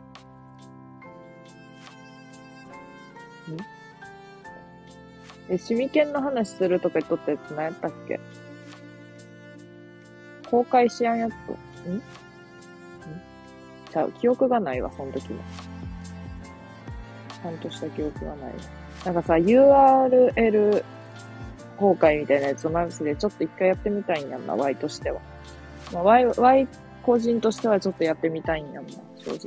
[5.49, 8.19] え、シミケンの話するとか言っとったやつ何やったっけ？
[10.49, 11.33] 公開しやんやつ。
[11.89, 11.95] ん？
[11.95, 12.01] ん？
[13.91, 15.39] ちゃう、記憶がないわ、その時も。
[17.41, 18.53] ちゃんとした記憶がない。
[19.05, 20.83] なんかさ、URL
[21.77, 25.21] 公開みたいなやつをマウスでちょっと一回やってみたいんやんな、Y としては。
[25.93, 26.67] まあ、Y、Y
[27.01, 29.37] 個人としてはちょっとやってみたいんやんな、正直。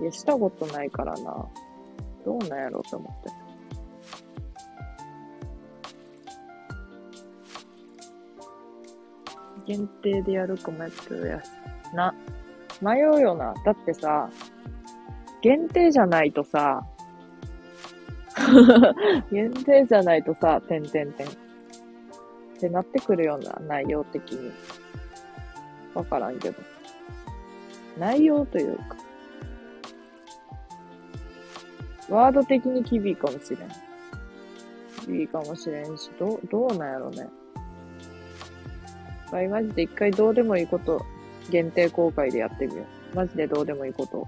[0.00, 1.46] いや、したことないからな。
[2.26, 3.30] どうなんやろうと思って。
[9.64, 11.42] 限定でやるかもやってるや。
[11.94, 12.12] な、
[12.82, 13.54] 迷うよな。
[13.64, 14.28] だってさ、
[15.40, 16.84] 限定じゃないとさ、
[19.30, 21.26] 限定じゃないとさ、てんてんてん。
[21.28, 21.30] っ
[22.58, 24.50] てなってくるような内容的に。
[25.94, 26.56] わからんけど。
[27.98, 29.05] 内容というか。
[32.08, 33.68] ワード的に厳しいかもしれん。
[35.06, 37.28] 厳しいかもしれんし、ど、どうなんやろね。
[39.30, 41.04] はい、マジで一回どうでもいいこと
[41.50, 43.16] 限定公開でやってみよう。
[43.16, 44.26] マジでどうでもいいこと。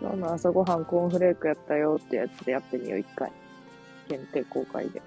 [0.00, 3.30] 今日の朝ごはんコーンフレークやったよってやつでやってみよう、一回。
[4.08, 5.02] 限定公開で。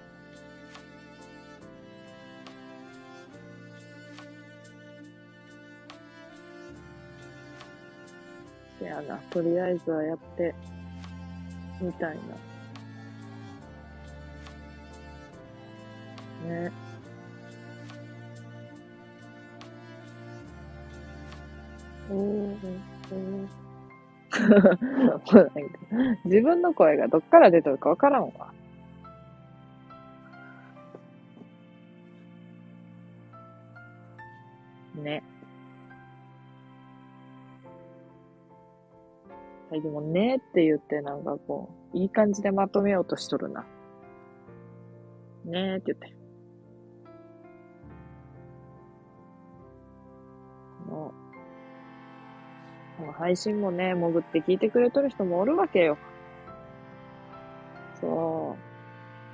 [8.96, 10.54] やな、とりあえずはやって
[11.80, 12.16] みたい
[16.44, 16.54] な。
[16.54, 16.72] ね。
[22.08, 22.56] おー、
[23.12, 23.48] お
[26.28, 28.52] 自分の声がどっから出てるかわからんわ。
[34.94, 35.22] ね。
[39.70, 43.64] はい、でもねって言ってなんかこう、いい感じでまとめようとしとるな。
[45.44, 46.16] ねって言って。
[52.96, 55.98] この配信もね、潜って聞いてくれとる人もおるわけよ。
[58.00, 58.56] そ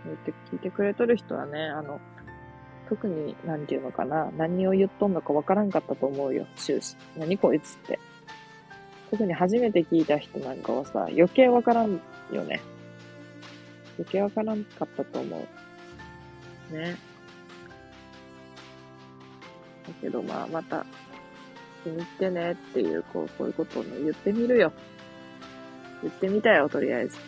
[0.05, 0.09] う。
[0.09, 2.01] 言って聞いてくれとる人はね、あの、
[2.89, 6.97] 特に、なんていうのかな、何を言っとんのかわからんかったと思うよ、終始。
[7.17, 8.01] 何こいつって。
[9.13, 12.01] 特に初めて聞いた人なんかはさ、余計わからん
[12.33, 12.63] よね。
[13.99, 15.47] 余計わからんかったと思
[16.73, 16.75] う。
[16.75, 16.97] ね。
[19.87, 20.87] だけどまあ、また、
[21.85, 24.73] 気に入ってねっていう、こう、こういうことをね、言ってみるよ。
[26.01, 27.19] 言ってみたよ、とりあえず。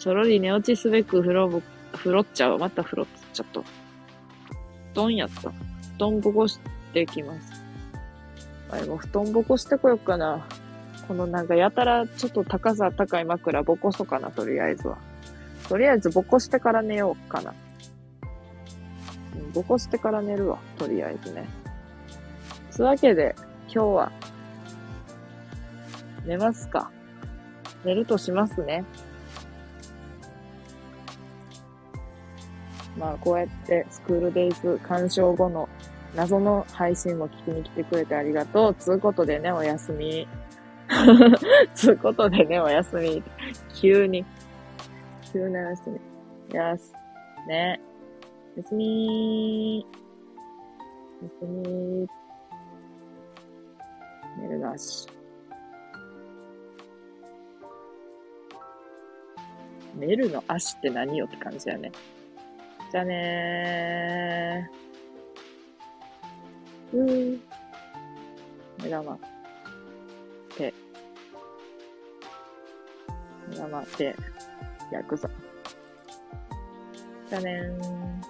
[0.00, 1.62] ちょろり寝落ちすべく風呂ぼ、
[1.92, 2.58] 風呂っちゃう。
[2.58, 3.60] また風呂っちゃった。
[3.60, 3.66] 布
[4.94, 5.42] 団やった。
[5.42, 5.54] 布
[5.96, 6.58] 団ぼこし
[6.92, 7.49] てきます。
[8.70, 10.46] はい、も布団ぼこしてこよっかな。
[11.08, 14.96] このなんかやたらちょっと高さ高い枕ぼこそかな、とりあえずは。
[15.68, 17.52] とりあえずぼこしてから寝ようかな。
[19.52, 21.48] ぼこしてから寝るわ、とりあえずね。
[22.70, 23.34] つわけで、
[23.64, 24.12] 今日は、
[26.24, 26.92] 寝ますか。
[27.84, 28.84] 寝るとしますね。
[32.96, 35.68] まあ、こうやってスクールデイズ鑑賞後の
[36.14, 38.74] 謎の配信も聞きに来てくれてありがとう。
[38.74, 40.26] つうことでね、おやすみ。
[41.74, 43.22] つうことでね、おやすみ。
[43.74, 44.24] 急に。
[45.32, 46.00] 急なおやすみ。
[46.54, 46.92] やす。
[47.46, 47.80] ね。
[48.56, 50.00] おやすみー。
[51.22, 52.06] おやすみー。
[54.42, 55.06] 寝るなし。
[59.96, 61.92] 寝るの足って何よって感じだよね。
[62.90, 64.89] じゃあねー。
[66.92, 67.38] うー。
[68.82, 69.18] 目玉。
[70.56, 70.74] 手。
[73.48, 74.16] 目玉、手。
[74.92, 75.30] ヤクザ。
[77.28, 78.20] じゃねー。